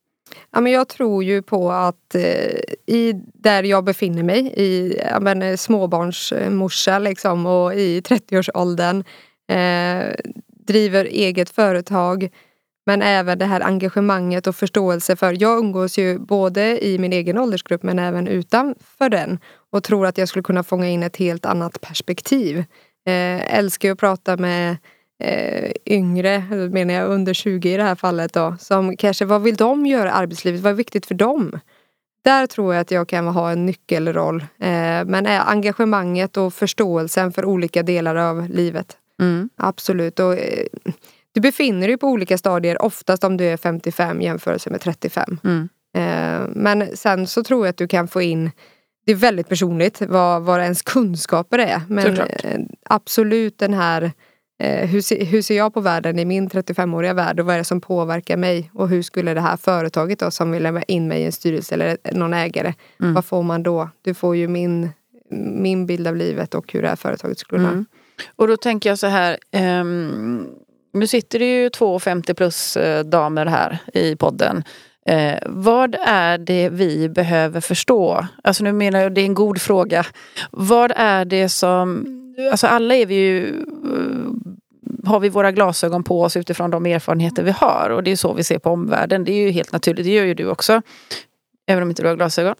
Ja, 0.51 0.61
men 0.61 0.73
jag 0.73 0.89
tror 0.89 1.25
ju 1.25 1.43
på 1.43 1.73
att 1.73 2.15
eh, 2.15 2.23
i 2.87 3.13
där 3.35 3.63
jag 3.63 3.85
befinner 3.85 4.23
mig, 4.23 4.53
i 4.57 5.01
ja, 5.11 5.21
men, 5.21 5.43
eh, 5.43 5.57
småbarnsmorsa 5.57 6.99
liksom, 6.99 7.47
och 7.47 7.75
i 7.75 8.01
30-årsåldern, 8.01 9.05
eh, 9.49 10.15
driver 10.67 11.05
eget 11.05 11.51
företag, 11.51 12.29
men 12.89 13.03
även 13.03 13.39
det 13.39 13.45
här 13.45 13.61
engagemanget 13.61 14.47
och 14.47 14.57
förståelse 14.57 15.17
för, 15.17 15.37
jag 15.43 15.59
umgås 15.59 15.99
ju 15.99 16.19
både 16.19 16.85
i 16.87 16.99
min 16.99 17.13
egen 17.13 17.39
åldersgrupp 17.39 17.83
men 17.83 17.99
även 17.99 18.29
utanför 18.29 19.09
den 19.09 19.39
och 19.73 19.85
tror 19.85 20.07
att 20.07 20.19
jag 20.19 20.29
skulle 20.29 20.43
kunna 20.43 20.63
fånga 20.63 20.89
in 20.89 21.03
ett 21.03 21.17
helt 21.17 21.47
annat 21.47 21.81
perspektiv. 21.81 22.59
Eh, 23.07 23.57
älskar 23.59 23.91
att 23.91 23.99
prata 23.99 24.37
med 24.37 24.77
eh, 25.21 25.73
yngre, 25.87 26.39
menar 26.73 26.95
jag 26.95 27.11
under 27.11 27.35
20 27.35 27.75
i 27.75 27.77
det 27.77 27.83
här 27.83 27.95
fallet 27.95 28.33
då, 28.33 28.57
som 28.61 28.97
kanske, 28.97 29.25
vad 29.25 29.43
vill 29.43 29.57
de 29.57 29.87
göra 29.87 30.09
i 30.09 30.13
arbetslivet? 30.13 30.61
Vad 30.61 30.73
är 30.73 30.77
viktigt 30.77 31.07
för 31.07 31.15
dem? 31.15 31.61
Där 32.25 32.47
tror 32.47 32.75
jag 32.75 32.81
att 32.81 32.91
jag 32.91 33.09
kan 33.09 33.27
ha 33.27 33.51
en 33.51 33.67
nyckelroll. 33.67 34.41
Eh, 34.41 35.05
men 35.07 35.27
engagemanget 35.27 36.37
och 36.37 36.55
förståelsen 36.55 37.33
för 37.33 37.45
olika 37.45 37.83
delar 37.83 38.17
av 38.17 38.49
livet. 38.49 38.97
Mm. 39.21 39.51
Absolut. 39.57 40.21
Och, 40.21 40.35
eh, 40.39 40.67
du 41.39 41.43
befinner 41.43 41.89
dig 41.89 41.97
på 41.97 42.07
olika 42.07 42.39
stadier 42.39 42.83
oftast 42.83 43.25
om 43.25 43.37
du 43.37 43.45
är 43.45 43.57
55 43.57 44.21
jämfört 44.21 44.67
med 44.67 44.81
35. 44.81 45.39
Mm. 45.45 45.69
Eh, 45.97 46.49
men 46.55 46.97
sen 46.97 47.27
så 47.27 47.45
tror 47.45 47.67
jag 47.67 47.71
att 47.71 47.77
du 47.77 47.89
kan 47.89 48.09
få 48.09 48.23
in 48.23 48.51
det 49.07 49.13
är 49.13 49.17
väldigt 49.17 49.49
personligt 49.49 50.01
vad, 50.01 50.43
vad 50.43 50.61
ens 50.61 50.83
kunskaper 50.83 51.59
är. 51.59 51.83
Men 51.89 52.19
eh, 52.21 52.61
absolut 52.85 53.59
den 53.59 53.75
här 53.75 54.13
eh, 54.63 54.89
hur, 54.89 55.01
se, 55.01 55.25
hur 55.25 55.43
ser 55.43 55.57
jag 55.57 55.75
på 55.75 55.81
världen 55.81 56.19
i 56.19 56.25
min 56.25 56.49
35-åriga 56.49 57.15
värld 57.15 57.41
och 57.41 57.47
vad 57.47 57.55
är 57.55 57.59
det 57.59 57.65
som 57.65 57.81
påverkar 57.81 58.37
mig? 58.37 58.71
Och 58.75 58.89
hur 58.89 59.03
skulle 59.03 59.35
det 59.35 59.41
här 59.41 59.57
företaget 59.57 60.19
då 60.19 60.31
som 60.31 60.51
vill 60.51 60.63
lämna 60.63 60.83
in 60.83 61.09
mig 61.09 61.23
i 61.23 61.25
en 61.25 61.33
styrelse 61.33 61.75
eller 61.75 61.97
någon 62.13 62.35
ägare, 62.35 62.75
mm. 63.01 63.15
vad 63.15 63.25
får 63.25 63.43
man 63.43 63.63
då? 63.63 63.91
Du 64.03 64.15
får 64.15 64.37
ju 64.37 64.49
min, 64.49 64.91
min 65.55 65.87
bild 65.87 66.07
av 66.07 66.17
livet 66.17 66.55
och 66.55 66.73
hur 66.73 66.83
det 66.83 66.89
här 66.89 66.97
företaget 66.97 67.39
skulle 67.39 67.59
kunna... 67.59 67.73
Mm. 67.73 67.87
Och 68.37 68.49
då 68.49 68.57
tänker 68.57 68.89
jag 68.89 68.99
så 68.99 69.07
här, 69.07 69.39
um, 69.81 70.47
nu 70.99 71.07
sitter 71.07 71.39
det 71.39 71.63
ju 71.63 71.71
två 71.71 71.99
50 71.99 72.35
plus 72.35 72.77
eh, 72.77 73.05
damer 73.05 73.47
här 73.47 73.79
i 73.95 74.17
podden. 74.17 74.65
Eh, 75.07 75.39
vad 75.47 75.97
är 76.07 76.39
det 76.39 76.69
vi 76.69 77.09
behöver 77.09 77.61
förstå? 77.61 78.27
Alltså 78.45 78.65
nu 78.65 78.73
menar 78.73 79.01
jag, 79.01 79.15
det 79.15 79.21
är 79.21 79.25
en 79.25 79.35
god 79.35 79.61
fråga. 79.61 80.07
Vad 80.51 80.93
är 80.97 81.25
det 81.25 81.49
som, 81.49 82.07
alltså 82.51 82.67
alla 82.67 82.95
är 82.95 83.07
vi 83.07 83.15
ju, 83.15 83.49
eh, 83.49 85.09
har 85.09 85.21
vi 85.21 85.29
våra 85.29 85.53
glasögon 85.53 86.05
på 86.05 86.23
oss 86.23 86.37
utifrån 86.37 86.71
de 86.71 86.87
erfarenheter 86.87 87.43
vi 87.43 87.51
har 87.51 87.91
och 87.91 88.03
det 88.03 88.11
är 88.11 88.17
så 88.17 88.33
vi 88.33 88.45
ser 88.45 88.59
på 88.59 88.71
omvärlden. 88.71 89.25
Det 89.25 89.33
är 89.33 89.43
ju 89.43 89.51
helt 89.51 89.73
naturligt, 89.73 90.05
det 90.05 90.13
gör 90.13 90.25
ju 90.25 90.35
du 90.35 90.47
också. 90.47 90.83
Även 91.67 91.83
om 91.83 91.91
inte 91.91 92.03
du 92.03 92.09
har 92.09 92.17
glasögon. 92.17 92.55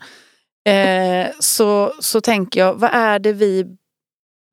Eh, 0.69 1.27
så, 1.39 1.93
så 2.01 2.21
tänker 2.21 2.61
jag, 2.61 2.75
vad 2.75 2.91
är 2.93 3.19
det 3.19 3.33
vi 3.33 3.67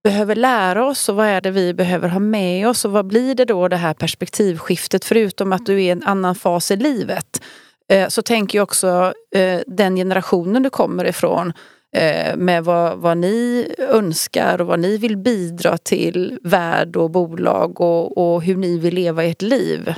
behöver 0.05 0.35
lära 0.35 0.85
oss 0.85 1.09
och 1.09 1.15
vad 1.15 1.27
är 1.27 1.41
det 1.41 1.51
vi 1.51 1.73
behöver 1.73 2.09
ha 2.09 2.19
med 2.19 2.67
oss 2.69 2.85
och 2.85 2.91
vad 2.91 3.07
blir 3.07 3.35
det 3.35 3.45
då 3.45 3.67
det 3.67 3.75
här 3.75 3.93
perspektivskiftet 3.93 5.05
förutom 5.05 5.53
att 5.53 5.65
du 5.65 5.73
är 5.73 5.79
i 5.79 5.89
en 5.89 6.03
annan 6.03 6.35
fas 6.35 6.71
i 6.71 6.75
livet. 6.75 7.41
Eh, 7.89 8.07
så 8.07 8.21
tänker 8.21 8.57
jag 8.57 8.63
också 8.63 9.13
eh, 9.35 9.59
den 9.67 9.95
generationen 9.95 10.63
du 10.63 10.69
kommer 10.69 11.05
ifrån 11.05 11.53
eh, 11.95 12.35
med 12.35 12.63
vad, 12.63 12.97
vad 12.97 13.17
ni 13.17 13.67
önskar 13.77 14.61
och 14.61 14.67
vad 14.67 14.79
ni 14.79 14.97
vill 14.97 15.17
bidra 15.17 15.77
till 15.77 16.39
värld 16.43 16.95
och 16.95 17.11
bolag 17.11 17.81
och, 17.81 18.17
och 18.17 18.43
hur 18.43 18.55
ni 18.55 18.77
vill 18.79 18.95
leva 18.95 19.23
ert 19.23 19.41
liv. 19.41 19.93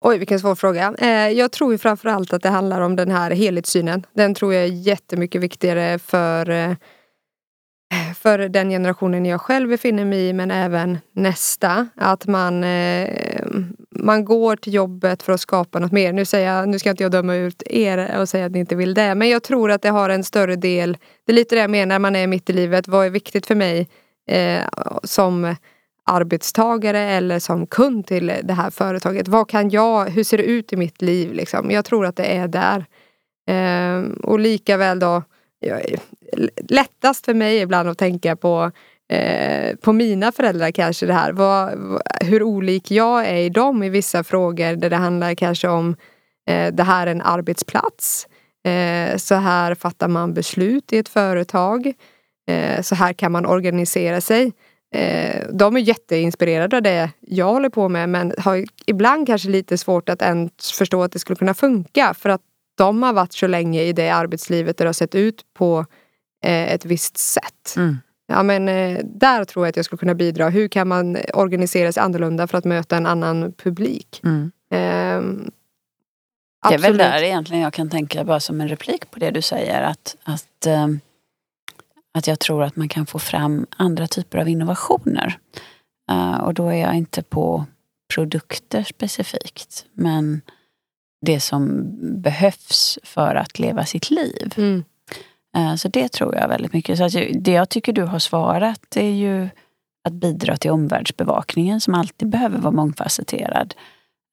Oj, 0.00 0.18
vilken 0.18 0.40
svår 0.40 0.54
fråga. 0.54 0.94
Eh, 0.98 1.28
jag 1.28 1.52
tror 1.52 1.72
ju 1.72 1.78
framförallt 1.78 2.32
att 2.32 2.42
det 2.42 2.48
handlar 2.48 2.80
om 2.80 2.96
den 2.96 3.10
här 3.10 3.30
helhetssynen. 3.30 4.06
Den 4.12 4.34
tror 4.34 4.54
jag 4.54 4.62
är 4.62 4.68
jättemycket 4.68 5.40
viktigare 5.40 5.98
för 5.98 6.50
eh, 6.50 6.72
för 8.14 8.38
den 8.38 8.70
generationen 8.70 9.26
jag 9.26 9.40
själv 9.40 9.68
befinner 9.68 10.04
mig 10.04 10.28
i 10.28 10.32
men 10.32 10.50
även 10.50 10.98
nästa. 11.12 11.88
Att 11.96 12.26
man, 12.26 12.64
eh, 12.64 13.46
man 13.90 14.24
går 14.24 14.56
till 14.56 14.74
jobbet 14.74 15.22
för 15.22 15.32
att 15.32 15.40
skapa 15.40 15.78
något 15.78 15.92
mer. 15.92 16.12
Nu, 16.12 16.24
säger 16.24 16.54
jag, 16.54 16.68
nu 16.68 16.78
ska 16.78 16.90
inte 16.90 17.02
jag 17.02 17.12
döma 17.12 17.34
ut 17.34 17.62
er 17.66 18.18
och 18.20 18.28
säga 18.28 18.46
att 18.46 18.52
ni 18.52 18.58
inte 18.58 18.76
vill 18.76 18.94
det. 18.94 19.14
Men 19.14 19.28
jag 19.28 19.42
tror 19.42 19.70
att 19.70 19.82
det 19.82 19.88
har 19.88 20.10
en 20.10 20.24
större 20.24 20.56
del. 20.56 20.98
Det 21.26 21.32
är 21.32 21.36
lite 21.36 21.54
det 21.54 21.60
jag 21.60 21.70
menar 21.70 21.86
när 21.86 21.98
man 21.98 22.16
är 22.16 22.26
mitt 22.26 22.50
i 22.50 22.52
livet. 22.52 22.88
Vad 22.88 23.06
är 23.06 23.10
viktigt 23.10 23.46
för 23.46 23.54
mig 23.54 23.88
eh, 24.30 24.62
som 25.02 25.56
arbetstagare 26.08 27.00
eller 27.00 27.38
som 27.38 27.66
kund 27.66 28.06
till 28.06 28.32
det 28.42 28.54
här 28.54 28.70
företaget. 28.70 29.28
Vad 29.28 29.48
kan 29.48 29.70
jag, 29.70 30.10
hur 30.10 30.24
ser 30.24 30.38
det 30.38 30.44
ut 30.44 30.72
i 30.72 30.76
mitt 30.76 31.02
liv? 31.02 31.32
Liksom? 31.32 31.70
Jag 31.70 31.84
tror 31.84 32.06
att 32.06 32.16
det 32.16 32.36
är 32.36 32.48
där. 32.48 32.84
Eh, 33.48 34.04
och 34.22 34.40
lika 34.40 34.76
väl 34.76 34.98
då 34.98 35.22
lättast 36.68 37.24
för 37.24 37.34
mig 37.34 37.58
ibland 37.58 37.88
att 37.88 37.98
tänka 37.98 38.36
på 38.36 38.70
eh, 39.12 39.76
på 39.76 39.92
mina 39.92 40.32
föräldrar 40.32 40.70
kanske 40.70 41.06
det 41.06 41.12
här. 41.12 41.32
Vad, 41.32 41.78
hur 42.20 42.42
olik 42.42 42.90
jag 42.90 43.26
är 43.26 43.36
i 43.36 43.48
dem 43.48 43.82
i 43.82 43.88
vissa 43.88 44.24
frågor 44.24 44.76
där 44.76 44.90
det 44.90 44.96
handlar 44.96 45.34
kanske 45.34 45.68
om 45.68 45.96
eh, 46.50 46.74
det 46.74 46.82
här 46.82 47.06
är 47.06 47.10
en 47.10 47.22
arbetsplats. 47.22 48.26
Eh, 48.66 49.16
så 49.16 49.34
här 49.34 49.74
fattar 49.74 50.08
man 50.08 50.34
beslut 50.34 50.92
i 50.92 50.98
ett 50.98 51.08
företag. 51.08 51.92
Eh, 52.48 52.82
så 52.82 52.94
här 52.94 53.12
kan 53.12 53.32
man 53.32 53.46
organisera 53.46 54.20
sig. 54.20 54.52
Eh, 54.94 55.46
de 55.52 55.76
är 55.76 55.80
jätteinspirerade 55.80 56.76
av 56.76 56.82
det 56.82 57.10
jag 57.20 57.52
håller 57.52 57.68
på 57.68 57.88
med 57.88 58.08
men 58.08 58.32
har 58.38 58.64
ibland 58.86 59.26
kanske 59.26 59.48
lite 59.48 59.78
svårt 59.78 60.08
att 60.08 60.22
ens 60.22 60.72
förstå 60.72 61.02
att 61.02 61.12
det 61.12 61.18
skulle 61.18 61.36
kunna 61.36 61.54
funka 61.54 62.14
för 62.14 62.28
att 62.28 62.40
de 62.78 63.02
har 63.02 63.12
varit 63.12 63.32
så 63.32 63.46
länge 63.46 63.82
i 63.82 63.92
det 63.92 64.10
arbetslivet 64.10 64.76
där 64.76 64.84
det 64.84 64.88
har 64.88 64.92
sett 64.92 65.14
ut 65.14 65.42
på 65.54 65.86
eh, 66.44 66.72
ett 66.72 66.84
visst 66.84 67.18
sätt. 67.18 67.74
Mm. 67.76 67.96
Ja, 68.26 68.42
men, 68.42 68.68
eh, 68.68 69.00
där 69.04 69.44
tror 69.44 69.64
jag 69.66 69.68
att 69.70 69.76
jag 69.76 69.84
skulle 69.84 69.98
kunna 69.98 70.14
bidra. 70.14 70.48
Hur 70.48 70.68
kan 70.68 70.88
man 70.88 71.16
organisera 71.34 71.92
sig 71.92 72.02
annorlunda 72.02 72.46
för 72.46 72.58
att 72.58 72.64
möta 72.64 72.96
en 72.96 73.06
annan 73.06 73.52
publik? 73.52 74.20
Mm. 74.24 74.52
Eh, 74.70 75.50
det 76.68 76.74
är 76.74 76.78
väl 76.78 76.96
där 76.96 77.22
egentligen 77.22 77.62
jag 77.62 77.72
kan 77.72 77.90
tänka 77.90 78.24
bara 78.24 78.40
som 78.40 78.60
en 78.60 78.68
replik 78.68 79.10
på 79.10 79.18
det 79.18 79.30
du 79.30 79.42
säger 79.42 79.82
att, 79.82 80.16
att, 80.24 80.66
ehm, 80.66 81.00
att 82.14 82.26
jag 82.26 82.38
tror 82.38 82.62
att 82.62 82.76
man 82.76 82.88
kan 82.88 83.06
få 83.06 83.18
fram 83.18 83.66
andra 83.76 84.06
typer 84.06 84.38
av 84.38 84.48
innovationer. 84.48 85.38
Uh, 86.10 86.36
och 86.36 86.54
då 86.54 86.68
är 86.68 86.76
jag 86.76 86.94
inte 86.94 87.22
på 87.22 87.64
produkter 88.14 88.82
specifikt. 88.82 89.86
Men 89.92 90.40
det 91.26 91.40
som 91.40 91.90
behövs 92.22 92.98
för 93.02 93.34
att 93.34 93.58
leva 93.58 93.84
sitt 93.84 94.10
liv. 94.10 94.54
Mm. 94.56 94.84
Uh, 95.56 95.74
så 95.74 95.88
det 95.88 96.08
tror 96.08 96.34
jag 96.34 96.48
väldigt 96.48 96.72
mycket. 96.72 96.98
Så 96.98 97.18
det 97.32 97.52
jag 97.52 97.68
tycker 97.68 97.92
du 97.92 98.02
har 98.02 98.18
svarat 98.18 98.96
är 98.96 99.10
ju 99.10 99.48
att 100.04 100.12
bidra 100.12 100.56
till 100.56 100.70
omvärldsbevakningen 100.70 101.80
som 101.80 101.94
alltid 101.94 102.28
behöver 102.28 102.58
vara 102.58 102.74
mångfacetterad. 102.74 103.74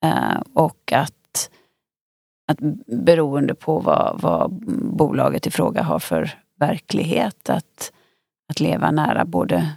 Uh, 0.05 0.41
och 0.53 0.91
att, 0.91 1.49
att 2.47 2.57
beroende 2.87 3.55
på 3.55 3.79
vad, 3.79 4.21
vad 4.21 4.51
bolaget 4.97 5.47
i 5.47 5.51
fråga 5.51 5.83
har 5.83 5.99
för 5.99 6.44
verklighet, 6.59 7.49
att, 7.49 7.91
att 8.49 8.59
leva 8.59 8.91
nära 8.91 9.25
både 9.25 9.75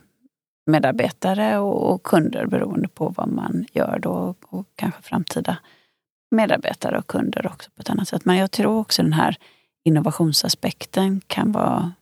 medarbetare 0.67 1.59
och, 1.59 1.93
och 1.93 2.03
kunder 2.03 2.47
beroende 2.47 2.89
på 2.89 3.09
vad 3.17 3.29
man 3.29 3.67
gör 3.73 3.99
då 3.99 4.11
och, 4.11 4.37
och 4.49 4.67
kanske 4.77 5.03
framtida 5.03 5.59
medarbetare 6.31 6.99
och 6.99 7.07
kunder 7.07 7.47
också 7.47 7.71
på 7.71 7.81
ett 7.81 7.91
annat 7.91 8.09
sätt. 8.09 8.25
Men 8.25 8.37
jag 8.37 8.51
tror 8.51 8.79
också 8.79 9.03
den 9.03 9.13
här 9.13 9.37
innovationsaspekten 9.85 11.21
kan 11.27 11.53
vara 11.53 11.93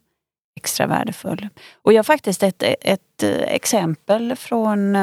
extra 0.57 0.87
värdefull. 0.87 1.49
Och 1.83 1.93
jag 1.93 1.99
har 1.99 2.05
faktiskt 2.05 2.43
ett, 2.43 2.63
ett 2.63 3.23
exempel 3.47 4.37
från, 4.37 4.97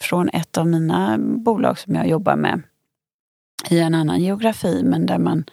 från 0.00 0.28
ett 0.28 0.58
av 0.58 0.66
mina 0.66 1.18
bolag 1.18 1.78
som 1.78 1.94
jag 1.94 2.08
jobbar 2.08 2.36
med 2.36 2.62
i 3.70 3.78
en 3.78 3.94
annan 3.94 4.20
geografi 4.20 4.82
men 4.84 5.06
där 5.06 5.18
man 5.18 5.44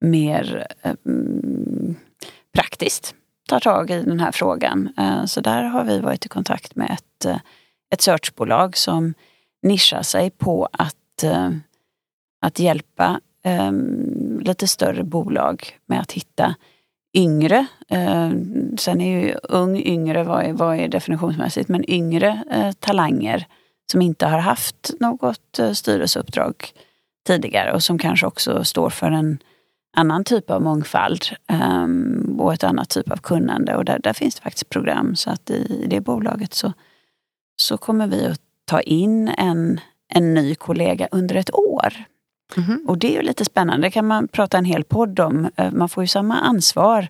mer 0.00 0.66
eh, 0.82 0.94
mm, 1.06 1.96
praktiskt 2.54 3.14
tar 3.48 3.60
tag 3.60 3.90
i 3.90 4.02
den 4.02 4.20
här 4.20 4.32
frågan. 4.32 4.92
Eh, 4.98 5.24
så 5.24 5.40
där 5.40 5.62
har 5.62 5.84
vi 5.84 6.00
varit 6.00 6.26
i 6.26 6.28
kontakt 6.28 6.76
med 6.76 6.90
ett, 6.90 7.24
eh, 7.24 7.38
ett 7.92 8.02
searchbolag 8.02 8.76
som 8.76 9.14
nischar 9.62 10.02
sig 10.02 10.30
på 10.30 10.68
att, 10.72 11.22
eh, 11.22 11.50
att 12.40 12.58
hjälpa 12.58 13.20
ehm, 13.46 14.40
lite 14.40 14.68
större 14.68 15.02
bolag 15.04 15.78
med 15.86 16.00
att 16.00 16.12
hitta 16.12 16.54
yngre, 17.16 17.66
sen 18.78 19.00
är 19.00 19.20
ju 19.20 19.34
ung, 19.42 19.76
yngre, 19.76 20.24
vad 20.24 20.44
är, 20.44 20.52
vad 20.52 20.76
är 20.76 20.88
definitionsmässigt, 20.88 21.68
men 21.68 21.90
yngre 21.90 22.44
talanger 22.80 23.46
som 23.92 24.02
inte 24.02 24.26
har 24.26 24.38
haft 24.38 24.90
något 25.00 25.60
styrelseuppdrag 25.72 26.72
tidigare 27.26 27.72
och 27.72 27.82
som 27.82 27.98
kanske 27.98 28.26
också 28.26 28.64
står 28.64 28.90
för 28.90 29.10
en 29.10 29.38
annan 29.94 30.24
typ 30.24 30.50
av 30.50 30.62
mångfald 30.62 31.22
um, 31.74 32.36
och 32.40 32.54
ett 32.54 32.64
annat 32.64 32.88
typ 32.88 33.10
av 33.10 33.16
kunnande. 33.16 33.76
Och 33.76 33.84
där, 33.84 33.98
där 33.98 34.12
finns 34.12 34.34
det 34.34 34.42
faktiskt 34.42 34.68
program. 34.68 35.16
Så 35.16 35.30
att 35.30 35.50
i, 35.50 35.86
det 35.90 36.00
bolaget 36.00 36.54
så, 36.54 36.72
så 37.56 37.76
kommer 37.76 38.06
vi 38.06 38.26
att 38.26 38.40
ta 38.64 38.80
in 38.80 39.28
en, 39.28 39.80
en 40.08 40.34
ny 40.34 40.54
kollega 40.54 41.08
under 41.10 41.34
ett 41.34 41.54
år. 41.54 41.94
Mm 42.56 42.70
-hmm. 42.70 42.86
Och 42.86 42.98
det 42.98 43.14
är 43.14 43.16
ju 43.20 43.22
lite 43.22 43.44
spännande, 43.44 43.86
det 43.86 43.90
kan 43.90 44.06
man 44.06 44.28
prata 44.28 44.58
en 44.58 44.64
hel 44.64 44.84
podd 44.84 45.20
om. 45.20 45.50
Eh, 45.56 45.72
man 45.72 45.88
får 45.88 46.02
ju 46.02 46.08
samma 46.08 46.34
ansvar 46.34 47.08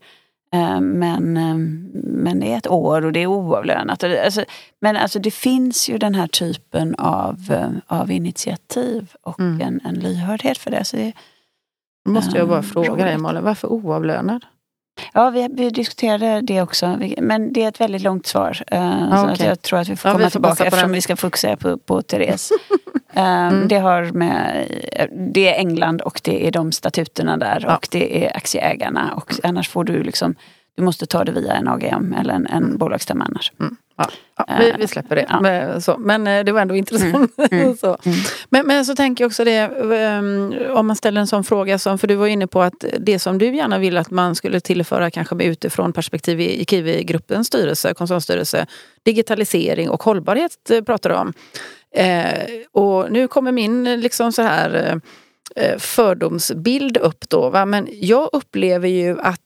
eh, 0.52 0.80
men, 0.80 1.36
eh, 1.36 1.56
men 1.94 2.40
det 2.40 2.52
är 2.52 2.58
ett 2.58 2.70
år 2.70 3.04
och 3.04 3.12
det 3.12 3.20
är 3.20 3.26
oavlönat. 3.26 4.04
Alltså, 4.04 4.44
men 4.80 4.96
alltså 4.96 5.18
det 5.18 5.30
finns 5.30 5.88
ju 5.88 5.98
den 5.98 6.14
här 6.14 6.26
typen 6.26 6.94
av, 6.94 7.36
av 7.86 8.10
initiativ 8.10 9.12
och 9.22 9.40
mm. 9.40 9.60
en, 9.60 9.80
en 9.84 9.94
lyhördhet 9.94 10.58
för 10.58 10.70
det. 10.70 10.84
Så 10.84 10.96
det 10.96 11.12
då 12.04 12.10
måste 12.10 12.38
jag 12.38 12.48
bara 12.48 12.58
ehm, 12.58 12.64
fråga 12.64 13.04
dig 13.04 13.18
Malin, 13.18 13.44
varför 13.44 13.68
oavlönad? 13.68 14.44
Ja, 15.12 15.30
vi, 15.30 15.48
vi, 15.52 15.70
diskuterade 15.70 16.40
det 16.40 16.62
också, 16.62 16.98
men 17.18 17.52
det 17.52 17.64
är 17.64 17.68
ett 17.68 17.80
väldigt 17.80 18.02
långt 18.02 18.26
svar. 18.26 18.62
Uh, 18.74 19.12
ah, 19.12 19.22
så 19.22 19.26
att 19.26 19.40
jag 19.40 19.62
tror 19.62 19.78
att 19.78 19.88
vi 19.88 19.96
får 19.96 20.12
komma 20.12 20.22
ja, 20.24 20.30
tillbaka 20.30 20.64
eftersom 20.64 20.92
vi 20.92 21.00
ska 21.00 21.16
fokusera 21.16 21.56
på, 21.56 21.78
på 21.78 22.02
Therese. 22.02 22.50
um, 22.50 23.22
mm. 23.22 23.68
Det 23.68 23.78
har 23.78 24.02
med, 24.02 24.68
det 25.34 25.54
är 25.54 25.58
England 25.58 26.00
och 26.00 26.20
det 26.24 26.46
är 26.46 26.50
de 26.50 26.72
statuterna 26.72 27.36
där 27.36 27.64
ja. 27.66 27.76
och 27.76 27.88
det 27.90 28.26
är 28.26 28.36
aktieägarna. 28.36 29.14
Och 29.16 29.32
annars 29.42 29.68
får 29.68 29.84
du 29.84 30.02
liksom, 30.02 30.34
du 30.76 30.82
måste 30.82 31.06
ta 31.06 31.24
det 31.24 31.32
via 31.32 31.54
en 31.54 31.68
AGM 31.68 32.14
eller 32.20 32.34
en, 32.34 32.46
en 32.46 32.64
mm. 32.64 32.78
bolagsstämma 32.78 33.24
annars. 33.24 33.52
Mm. 33.60 33.76
Ja, 33.96 34.10
ja, 34.36 34.44
vi, 34.60 34.74
vi, 34.78 34.88
släpper 34.88 35.16
det. 35.16 35.38
Men, 35.42 35.82
så, 35.82 35.98
men 35.98 36.26
eh, 36.26 36.44
det 36.44 36.52
var 36.52 36.60
ändå 36.60 36.76
intressant. 36.76 37.32
Mm. 37.38 37.62
Mm. 37.62 37.76
så. 37.80 37.86
Mm. 38.04 38.18
Men, 38.48 38.66
men 38.66 38.84
så 38.84 38.94
tänker 38.94 39.24
jag 39.24 39.28
också 39.28 39.44
det, 39.44 39.68
um, 39.68 40.54
om 40.70 40.86
man 40.86 40.96
ställer 40.96 41.20
en 41.20 41.26
sån 41.26 41.44
fråga 41.44 41.78
som, 41.78 41.98
för 41.98 42.06
du 42.06 42.14
var 42.14 42.26
inne 42.26 42.46
på 42.46 42.62
att 42.62 42.84
det 42.98 43.18
som 43.18 43.38
du 43.38 43.56
gärna 43.56 43.78
vill 43.78 43.96
att 43.96 44.10
man 44.10 44.34
skulle 44.34 44.60
tillföra 44.60 45.10
kanske 45.10 45.34
med 45.34 45.46
utifrån 45.46 45.92
perspektiv 45.92 46.40
i, 46.40 46.64
Kiwi-gruppens 46.64 47.46
styrelse, 47.46 47.94
koncernstyrelse, 47.94 48.66
digitalisering 49.02 49.90
och 49.90 50.02
hållbarhet 50.02 50.70
eh, 50.70 50.82
pratar 50.82 51.10
du 51.10 51.16
om. 51.16 51.32
Eh, 51.94 52.46
och 52.72 53.12
nu 53.12 53.28
kommer 53.28 53.52
min 53.52 54.00
liksom 54.00 54.32
så 54.32 54.42
här 54.42 55.00
eh, 55.56 55.78
fördomsbild 55.78 56.96
upp 56.96 57.28
då. 57.28 57.50
Va? 57.50 57.66
Men 57.66 57.88
jag 57.92 58.30
upplever 58.32 58.88
ju 58.88 59.20
att 59.20 59.40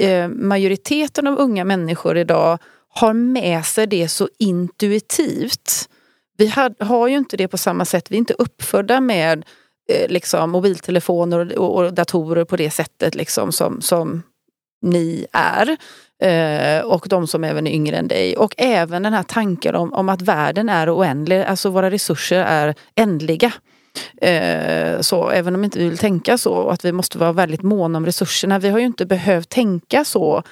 eh, 0.00 0.28
majoriteten 0.28 1.26
av 1.26 1.38
unga 1.38 1.64
människor 1.64 2.18
idag 2.18 2.58
har 2.94 3.12
med 3.12 3.64
sig 3.64 3.86
det 3.86 4.08
så 4.08 4.28
intuitivt. 4.38 5.88
Vi 6.36 6.46
har, 6.46 6.84
har 6.84 7.08
ju 7.08 7.16
inte 7.16 7.36
det 7.36 7.48
på 7.48 7.58
samma 7.58 7.84
sätt. 7.84 8.10
Vi 8.10 8.16
är 8.16 8.18
inte 8.18 8.34
uppfödda 8.38 9.00
med 9.00 9.44
eh, 9.88 10.10
liksom, 10.10 10.50
mobiltelefoner 10.50 11.58
och, 11.58 11.76
och, 11.76 11.94
datorer 11.94 12.44
på 12.44 12.56
det 12.56 12.70
sättet 12.70 13.14
liksom, 13.14 13.52
som, 13.52 13.80
som 13.80 14.22
ni 14.82 15.26
är. 15.32 15.76
Eh, 16.22 16.84
och 16.84 17.06
de 17.08 17.26
som 17.26 17.44
även 17.44 17.66
är 17.66 17.70
yngre 17.70 17.96
än 17.96 18.08
dig. 18.08 18.36
Och 18.36 18.54
även 18.58 19.02
den 19.02 19.12
här 19.12 19.22
tanken 19.22 19.74
om, 19.74 19.92
om 19.92 20.08
att 20.08 20.22
världen 20.22 20.68
är 20.68 20.96
oändlig, 20.96 21.42
alltså 21.42 21.70
våra 21.70 21.90
resurser 21.90 22.44
är 22.44 22.74
ändliga. 22.94 23.52
Eh, 24.22 25.00
så 25.00 25.30
även 25.30 25.54
om 25.54 25.60
vi 25.60 25.64
inte 25.64 25.78
vill 25.78 25.98
tänka 25.98 26.38
så 26.38 26.68
att 26.68 26.84
vi 26.84 26.92
måste 26.92 27.18
vara 27.18 27.32
väldigt 27.32 27.62
måna 27.62 27.96
om 27.96 28.06
resurserna. 28.06 28.58
Vi 28.58 28.68
har 28.68 28.78
ju 28.78 28.86
inte 28.86 29.06
behövt 29.06 29.48
tänka 29.48 30.04
så 30.04 30.42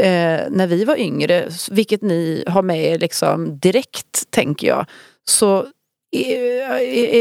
eh, 0.00 0.50
när 0.50 0.66
vi 0.66 0.84
var 0.84 0.96
yngre, 0.96 1.48
vilket 1.70 2.02
ni 2.02 2.44
har 2.46 2.62
med 2.62 2.84
er 2.84 2.98
liksom 2.98 3.58
direkt 3.58 4.30
tänker 4.30 4.66
jag, 4.66 4.86
så 5.24 5.66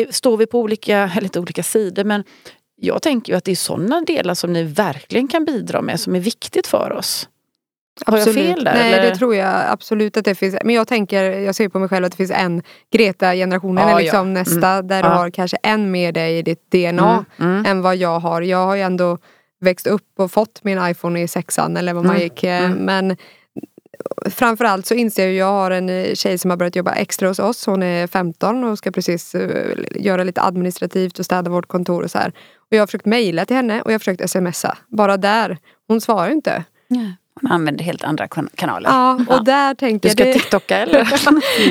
står 0.10 0.38
vi 0.38 0.46
på 0.46 0.60
olika, 0.60 0.98
eller 0.98 1.24
inte 1.24 1.40
olika 1.40 1.64
sidor, 1.64 2.04
men 2.04 2.24
jag 2.82 3.02
tänker 3.02 3.34
ju 3.34 3.38
att 3.38 3.44
det 3.44 3.52
är 3.52 3.56
sådana 3.56 4.02
delar 4.02 4.34
som 4.34 4.54
ni 4.54 4.64
verkligen 4.64 5.28
kan 5.28 5.46
bidra 5.46 5.82
med 5.82 6.00
som 6.00 6.16
är 6.16 6.20
viktigt 6.20 6.68
för 6.68 6.92
oss. 6.92 7.28
Har 8.06 8.18
jag 8.18 8.34
fel 8.34 8.64
där? 8.64 8.74
Nej 8.74 8.94
eller? 8.94 9.10
det 9.10 9.16
tror 9.16 9.36
jag 9.36 9.64
absolut 9.68 10.18
att 10.18 10.26
det 10.26 10.36
finns. 10.36 10.56
Men 10.64 10.76
jag 10.76 10.88
tänker, 10.88 11.24
jag 11.24 11.56
ser 11.56 11.70
på 11.70 11.80
mig 11.80 11.90
själv 11.90 12.06
att 12.06 12.12
det 12.12 12.18
finns 12.18 12.32
en 12.32 12.62
Greta-generationen 12.92 13.88
ja, 13.88 14.00
är 14.00 14.04
liksom 14.04 14.28
ja. 14.28 14.34
nästa 14.34 14.70
mm. 14.70 14.88
där 14.88 15.04
ja. 15.04 15.10
du 15.10 15.16
har 15.16 15.30
kanske 15.30 15.58
än 15.64 15.92
mer 15.92 16.12
det 16.12 16.30
i 16.30 16.42
ditt 16.42 16.72
DNA 16.72 17.26
mm. 17.40 17.52
Mm. 17.52 17.66
än 17.66 17.82
vad 17.82 17.96
jag 17.96 18.20
har. 18.20 18.42
Jag 18.42 18.66
har 18.66 18.76
ju 18.76 18.82
ändå 18.82 19.18
växt 19.60 19.88
upp 19.88 20.07
och 20.16 20.32
fått 20.32 20.64
min 20.64 20.80
iPhone 20.88 21.22
i 21.22 21.28
sexan 21.28 21.78
eller 21.78 21.93
vad 21.93 22.05
man 22.05 22.16
mm. 22.16 22.24
gick. 22.24 22.43
Eh, 22.43 22.66
mm. 22.66 22.78
Men 22.78 23.18
framförallt 24.30 24.86
så 24.86 24.93
inser 24.93 25.24
jag 25.24 25.32
att 25.32 25.38
jag 25.38 25.45
har 25.45 25.72
en 25.72 25.89
eh, 25.89 26.14
tjej 26.14 26.38
som 26.38 26.49
har 26.49 26.57
börjat 26.57 26.76
jobba 26.76 26.91
extra 26.91 27.28
hos 27.28 27.39
oss. 27.39 27.66
Hon 27.66 27.84
är 27.84 28.07
15 28.07 28.64
och 28.64 28.78
ska 28.78 28.91
precis 28.91 29.36
eh, 29.36 29.76
göra 29.95 30.24
lite 30.24 30.41
administrativt 30.41 31.20
och 31.20 31.26
städa 31.26 31.51
vårt 31.51 31.68
kontor 31.68 32.03
och 32.03 32.12
så 32.12 32.18
här. 32.18 32.34
Och 32.55 32.68
jag 32.70 32.82
har 32.82 32.88
försökt 32.88 33.05
mejla 33.05 33.45
till 33.45 33.55
henne 33.55 33.82
och 33.82 33.91
jag 33.91 33.93
har 33.93 33.99
försökt 33.99 34.30
smsa. 34.30 34.78
Bara 34.88 35.18
där. 35.18 35.57
Hon 35.88 36.01
svarar 36.01 36.32
inte. 36.32 36.64
Hon 37.41 37.51
använder 37.51 37.84
helt 37.84 38.03
andra 38.03 38.28
kanaler. 38.55 38.89
Ja, 38.89 39.14
och 39.14 39.36
ja. 39.36 39.39
där 39.39 39.74
tänker 39.76 40.10
Du 40.10 40.14
ska 40.14 40.34
TikToka 40.34 40.78
eller? 40.78 40.99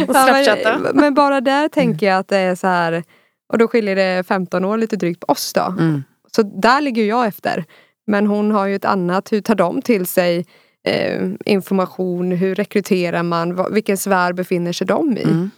ja, 0.08 0.78
men, 0.78 0.96
men, 0.96 1.14
bara 1.14 1.40
där 1.40 1.68
tänker 1.68 2.06
jag 2.06 2.18
att 2.18 2.28
det 2.28 2.36
är 2.36 2.54
så 2.54 2.66
här. 2.66 3.04
Och 3.52 3.58
då 3.58 3.68
skiljer 3.68 3.96
det 3.96 4.26
15 4.28 4.64
år 4.64 4.76
lite 4.78 4.96
drygt 4.96 5.20
på 5.20 5.32
oss 5.32 5.52
då. 5.52 5.74
Mm. 5.78 6.04
Så 6.38 6.42
där 6.42 6.80
ligger 6.80 7.04
jag 7.04 7.26
efter. 7.26 7.64
Men 8.06 8.26
hon 8.26 8.50
har 8.50 8.66
ju 8.66 8.74
ett 8.74 8.84
annat, 8.84 9.32
hur 9.32 9.40
tar 9.40 9.54
de 9.54 9.82
till 9.82 10.06
sig 10.06 10.46
eh, 10.86 11.28
information, 11.44 12.32
hur 12.32 12.54
rekryterar 12.54 13.22
man, 13.22 13.72
vilken 13.72 13.96
sfär 13.96 14.32
befinner 14.32 14.72
sig 14.72 14.86
de 14.86 15.16
i? 15.16 15.22
Mm. 15.22 15.50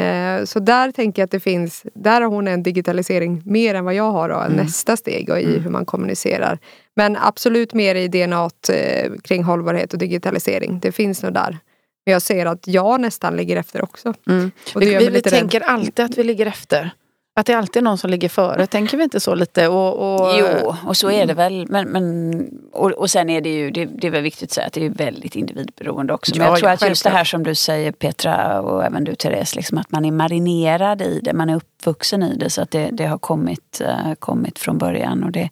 Eh, 0.00 0.44
så 0.44 0.60
där 0.60 0.92
tänker 0.92 1.22
jag 1.22 1.24
att 1.24 1.30
det 1.30 1.40
finns, 1.40 1.86
där 1.94 2.20
har 2.20 2.28
hon 2.28 2.48
en 2.48 2.62
digitalisering 2.62 3.42
mer 3.44 3.74
än 3.74 3.84
vad 3.84 3.94
jag 3.94 4.12
har 4.12 4.28
då, 4.28 4.34
mm. 4.34 4.52
nästa 4.52 4.96
steg 4.96 5.30
och 5.30 5.40
i 5.40 5.44
mm. 5.44 5.62
hur 5.62 5.70
man 5.70 5.84
kommunicerar. 5.84 6.58
Men 6.96 7.16
absolut 7.20 7.74
mer 7.74 7.94
i 7.94 8.08
DNA 8.08 8.50
eh, 8.72 9.12
kring 9.22 9.42
hållbarhet 9.42 9.92
och 9.92 9.98
digitalisering. 9.98 10.78
Det 10.82 10.92
finns 10.92 11.22
nog 11.22 11.34
där. 11.34 11.58
Men 12.06 12.12
jag 12.12 12.22
ser 12.22 12.46
att 12.46 12.66
jag 12.66 13.00
nästan 13.00 13.36
ligger 13.36 13.56
efter 13.56 13.82
också. 13.82 14.14
Mm. 14.28 14.50
vi 14.74 14.96
vi, 14.96 15.08
vi 15.08 15.22
tänker 15.22 15.60
alltid 15.60 16.04
att 16.04 16.18
vi 16.18 16.24
ligger 16.24 16.46
efter. 16.46 16.90
Att 17.36 17.46
det 17.46 17.54
alltid 17.54 17.80
är 17.80 17.84
någon 17.84 17.98
som 17.98 18.10
ligger 18.10 18.28
före, 18.28 18.66
tänker 18.66 18.96
vi 18.96 19.04
inte 19.04 19.20
så 19.20 19.34
lite? 19.34 19.68
Och, 19.68 20.14
och... 20.14 20.30
Jo, 20.38 20.74
och 20.86 20.96
så 20.96 21.10
är 21.10 21.26
det 21.26 21.34
väl. 21.34 21.66
Men, 21.68 21.88
men, 21.88 22.50
och, 22.72 22.90
och 22.90 23.10
sen 23.10 23.30
är 23.30 23.40
det 23.40 23.54
ju, 23.54 23.70
det, 23.70 23.84
det 23.84 24.06
är 24.06 24.10
väl 24.10 24.22
viktigt 24.22 24.48
att 24.48 24.52
säga 24.52 24.66
att 24.66 24.72
det 24.72 24.86
är 24.86 24.90
väldigt 24.90 25.36
individberoende 25.36 26.12
också. 26.14 26.32
Men 26.36 26.46
ja, 26.46 26.52
jag 26.52 26.58
tror 26.58 26.70
att 26.70 26.88
just 26.88 27.04
det 27.04 27.10
här 27.10 27.24
som 27.24 27.42
du 27.42 27.54
säger 27.54 27.92
Petra 27.92 28.60
och 28.60 28.84
även 28.84 29.04
du 29.04 29.14
Therese, 29.14 29.56
liksom 29.56 29.78
att 29.78 29.90
man 29.90 30.04
är 30.04 30.12
marinerad 30.12 31.02
i 31.02 31.20
det, 31.22 31.32
man 31.32 31.50
är 31.50 31.56
uppvuxen 31.56 32.22
i 32.22 32.36
det 32.36 32.50
så 32.50 32.62
att 32.62 32.70
det, 32.70 32.88
det 32.92 33.06
har 33.06 33.18
kommit, 33.18 33.82
uh, 33.84 34.14
kommit 34.14 34.58
från 34.58 34.78
början. 34.78 35.24
Och 35.24 35.32
det, 35.32 35.50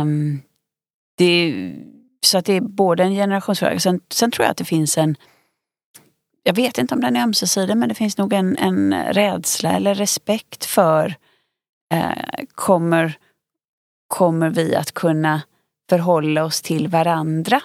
um, 0.00 0.42
det, 1.18 1.54
så 2.26 2.38
att 2.38 2.44
det 2.44 2.52
är 2.52 2.60
både 2.60 3.02
en 3.02 3.14
generationsfråga, 3.14 3.78
sen, 3.78 4.00
sen 4.10 4.30
tror 4.30 4.44
jag 4.44 4.50
att 4.50 4.56
det 4.56 4.64
finns 4.64 4.98
en 4.98 5.16
jag 6.46 6.54
vet 6.54 6.78
inte 6.78 6.94
om 6.94 7.00
den 7.00 7.16
är 7.16 7.22
ömsesidig, 7.22 7.76
men 7.76 7.88
det 7.88 7.94
finns 7.94 8.18
nog 8.18 8.32
en, 8.32 8.56
en 8.56 8.94
rädsla 9.12 9.72
eller 9.72 9.94
respekt 9.94 10.64
för 10.64 11.14
eh, 11.94 12.44
kommer, 12.54 13.18
kommer 14.06 14.50
vi 14.50 14.74
att 14.74 14.92
kunna 14.92 15.42
förhålla 15.88 16.44
oss 16.44 16.62
till 16.62 16.88
varandra? 16.88 17.60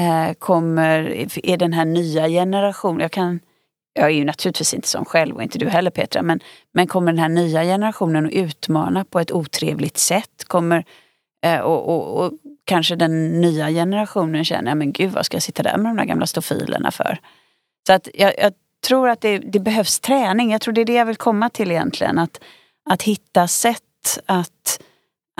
Eh, 0.00 0.34
kommer, 0.34 1.26
är 1.46 1.56
den 1.56 1.72
här 1.72 1.84
nya 1.84 2.28
generationen, 2.28 3.00
jag 3.00 3.12
kan 3.12 3.40
jag 3.92 4.06
är 4.06 4.14
ju 4.14 4.24
naturligtvis 4.24 4.74
inte 4.74 4.88
som 4.88 5.04
själv 5.04 5.36
och 5.36 5.42
inte 5.42 5.58
du 5.58 5.68
heller 5.68 5.90
Petra, 5.90 6.22
men, 6.22 6.40
men 6.72 6.86
kommer 6.86 7.12
den 7.12 7.18
här 7.18 7.28
nya 7.28 7.62
generationen 7.62 8.26
att 8.26 8.32
utmana 8.32 9.04
på 9.04 9.20
ett 9.20 9.32
otrevligt 9.32 9.98
sätt? 9.98 10.44
Kommer, 10.46 10.84
eh, 11.44 11.60
och, 11.60 11.88
och, 11.88 12.24
och, 12.24 12.32
kanske 12.64 12.96
den 12.96 13.40
nya 13.40 13.68
generationen 13.68 14.44
känner, 14.44 14.74
men 14.74 14.92
gud 14.92 15.12
vad 15.12 15.26
ska 15.26 15.36
jag 15.36 15.42
sitta 15.42 15.62
där 15.62 15.76
med 15.76 15.90
de 15.90 15.96
där 15.96 16.04
gamla 16.04 16.26
stofilerna 16.26 16.90
för? 16.90 17.18
Så 17.86 17.92
att 17.92 18.08
jag, 18.14 18.34
jag 18.38 18.52
tror 18.86 19.08
att 19.08 19.20
det, 19.20 19.38
det, 19.38 19.60
behövs 19.60 20.00
träning. 20.00 20.52
Jag 20.52 20.60
tror 20.60 20.74
det 20.74 20.80
är 20.80 20.84
det 20.84 20.94
jag 20.94 21.06
vill 21.06 21.16
komma 21.16 21.50
till 21.50 21.70
egentligen. 21.70 22.18
Att, 22.18 22.40
att 22.90 23.02
hitta 23.02 23.48
sätt 23.48 23.82
att, 24.26 24.80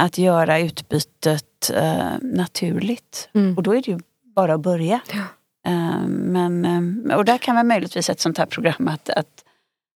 att 0.00 0.18
göra 0.18 0.58
utbytet 0.58 1.70
eh, 1.74 2.12
naturligt. 2.22 3.28
Mm. 3.34 3.56
Och 3.56 3.62
då 3.62 3.70
är 3.74 3.82
det 3.82 3.90
ju 3.90 3.98
bara 4.36 4.54
att 4.54 4.60
börja. 4.60 5.00
Ja. 5.12 5.18
Eh, 5.70 6.06
men, 6.08 6.64
eh, 7.10 7.16
och 7.16 7.24
där 7.24 7.38
kan 7.38 7.56
väl 7.56 7.66
möjligtvis 7.66 8.10
ett 8.10 8.20
sånt 8.20 8.38
här 8.38 8.46
program 8.46 8.88
att, 8.88 9.10
att 9.10 9.44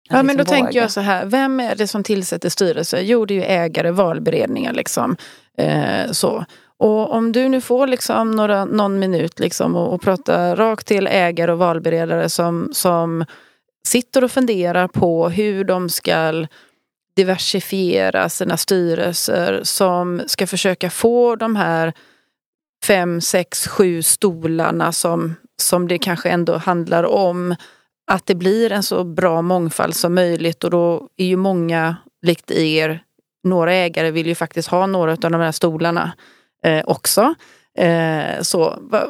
Ja 0.09 0.23
men 0.23 0.27
då 0.37 0.41
liksom 0.41 0.55
våga. 0.55 0.65
tänker 0.65 0.81
jag 0.81 0.91
så 0.91 1.01
här, 1.01 1.25
vem 1.25 1.59
är 1.59 1.75
det 1.75 1.87
som 1.87 2.03
tillsätter 2.03 2.49
styrelse? 2.49 3.01
Jo 3.01 3.25
det 3.25 3.33
är 3.33 3.35
ju 3.35 3.43
ägare, 3.43 3.91
valberedningar 3.91 4.73
liksom. 4.73 5.17
Eh, 5.57 6.11
så. 6.11 6.45
Och 6.79 7.11
om 7.11 7.31
du 7.31 7.49
nu 7.49 7.61
får 7.61 7.87
liksom 7.87 8.31
några, 8.31 8.65
någon 8.65 8.99
minut 8.99 9.39
liksom 9.39 9.75
och, 9.75 9.93
och 9.93 10.01
prata 10.01 10.55
rakt 10.55 10.87
till 10.87 11.07
ägare 11.07 11.51
och 11.51 11.59
valberedare 11.59 12.29
som, 12.29 12.69
som 12.73 13.25
sitter 13.87 14.23
och 14.23 14.31
funderar 14.31 14.87
på 14.87 15.29
hur 15.29 15.63
de 15.63 15.89
ska 15.89 16.45
diversifiera 17.15 18.29
sina 18.29 18.57
styrelser 18.57 19.59
som 19.63 20.21
ska 20.27 20.47
försöka 20.47 20.89
få 20.89 21.35
de 21.35 21.55
här 21.55 21.93
fem, 22.85 23.21
sex, 23.21 23.67
sju 23.67 24.01
stolarna 24.01 24.91
som, 24.91 25.35
som 25.61 25.87
det 25.87 25.97
kanske 25.97 26.29
ändå 26.29 26.57
handlar 26.57 27.03
om. 27.03 27.55
Att 28.11 28.25
det 28.25 28.35
blir 28.35 28.71
en 28.71 28.83
så 28.83 29.03
bra 29.03 29.41
mångfald 29.41 29.95
som 29.95 30.15
möjligt 30.15 30.63
och 30.63 30.71
då 30.71 31.07
är 31.17 31.25
ju 31.25 31.35
många, 31.35 31.95
likt 32.21 32.51
er, 32.51 33.03
några 33.43 33.73
ägare 33.73 34.11
vill 34.11 34.27
ju 34.27 34.35
faktiskt 34.35 34.67
ha 34.67 34.87
några 34.87 35.11
av 35.11 35.17
de 35.17 35.33
här 35.33 35.51
stolarna 35.51 36.11
eh, 36.63 36.83
också. 36.85 37.35
Eh, 37.77 38.41
så 38.41 38.77
va, 38.81 39.07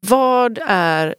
vad 0.00 0.58
är 0.66 1.14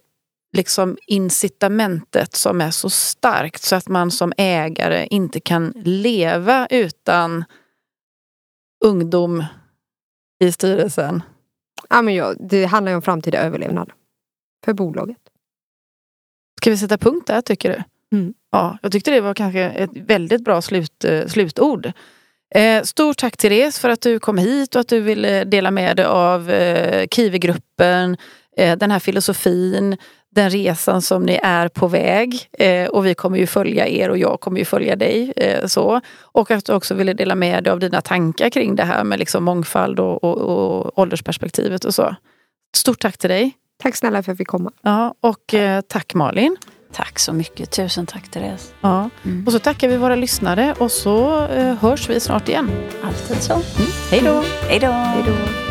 liksom 0.56 0.98
incitamentet 1.06 2.34
som 2.34 2.60
är 2.60 2.70
så 2.70 2.90
starkt 2.90 3.62
så 3.62 3.76
att 3.76 3.88
man 3.88 4.10
som 4.10 4.32
ägare 4.36 5.06
inte 5.10 5.40
kan 5.40 5.72
leva 5.76 6.66
utan 6.70 7.44
ungdom 8.84 9.44
i 10.40 10.52
styrelsen? 10.52 11.22
Ja, 11.88 12.02
men 12.02 12.14
ja, 12.14 12.34
det 12.38 12.64
handlar 12.64 12.92
ju 12.92 12.96
om 12.96 13.02
framtida 13.02 13.38
överlevnad 13.38 13.92
för 14.64 14.72
bolaget. 14.72 15.18
Ska 16.60 16.70
vi 16.70 16.76
sätta 16.76 16.98
punkt 16.98 17.26
där 17.26 17.40
tycker 17.40 17.70
du? 17.70 17.82
Mm. 18.16 18.34
Ja, 18.50 18.78
jag 18.82 18.92
tyckte 18.92 19.10
det 19.10 19.20
var 19.20 19.34
kanske 19.34 19.60
ett 19.60 19.90
väldigt 19.92 20.44
bra 20.44 20.62
slut, 20.62 21.04
eh, 21.04 21.26
slutord. 21.26 21.92
Eh, 22.54 22.82
stort 22.82 23.16
tack 23.16 23.36
Therese 23.36 23.78
för 23.78 23.88
att 23.88 24.00
du 24.00 24.18
kom 24.18 24.38
hit 24.38 24.74
och 24.74 24.80
att 24.80 24.88
du 24.88 25.00
ville 25.00 25.44
dela 25.44 25.70
med 25.70 25.96
dig 25.96 26.06
av 26.06 26.50
eh, 26.50 27.06
Kiwi-gruppen, 27.06 28.16
eh, 28.56 28.76
den 28.76 28.90
här 28.90 28.98
filosofin, 28.98 29.96
den 30.30 30.50
resan 30.50 31.02
som 31.02 31.22
ni 31.22 31.40
är 31.42 31.68
på 31.68 31.88
väg. 31.88 32.48
Eh, 32.52 32.86
och 32.86 33.06
vi 33.06 33.14
kommer 33.14 33.38
ju 33.38 33.46
följa 33.46 33.88
er 33.88 34.10
och 34.10 34.18
jag 34.18 34.40
kommer 34.40 34.58
ju 34.58 34.64
följa 34.64 34.96
dig. 34.96 35.32
Så. 35.66 36.00
Och 36.20 36.50
att 36.50 36.64
du 36.64 36.72
också 36.72 36.94
ville 36.94 37.12
dela 37.12 37.34
med 37.34 37.64
dig 37.64 37.70
av 37.70 37.78
dina 37.78 38.00
tankar 38.00 38.50
kring 38.50 38.76
det 38.76 38.84
här 38.84 39.04
med 39.04 39.18
liksom 39.18 39.44
mångfald 39.44 40.00
och, 40.00 40.24
och, 40.24 40.38
och 40.38 40.98
åldersperspektivet 40.98 41.84
och 41.84 41.94
så. 41.94 42.16
Stort 42.76 43.00
tack 43.00 43.18
till 43.18 43.30
dig. 43.30 43.52
Tack 43.82 43.96
snälla 43.96 44.16
för 44.16 44.20
att 44.20 44.26
jag 44.26 44.38
fick 44.38 44.48
komma. 44.48 44.72
Ja, 44.82 45.14
och 45.20 45.54
tack 45.88 46.14
Malin. 46.14 46.56
Tack 46.96 47.18
så 47.18 47.32
mycket. 47.32 47.70
Tusen 47.70 48.06
tack 48.06 48.28
Therese. 48.28 48.72
Ja. 48.80 49.10
Mm. 49.24 49.46
Och 49.46 49.52
så 49.52 49.58
tackar 49.58 49.88
vi 49.88 49.96
våra 49.96 50.16
lyssnare 50.16 50.74
och 50.78 50.90
så 50.90 51.46
eh, 51.46 51.74
hörs 51.74 52.08
vi 52.08 52.20
snart 52.20 52.48
igen. 52.48 52.70
Alltid 53.04 53.42
så. 53.42 53.52
Mm. 53.52 53.64
Hej 54.10 54.20
då. 54.20 54.42
Hej 54.68 54.80
då. 54.80 55.65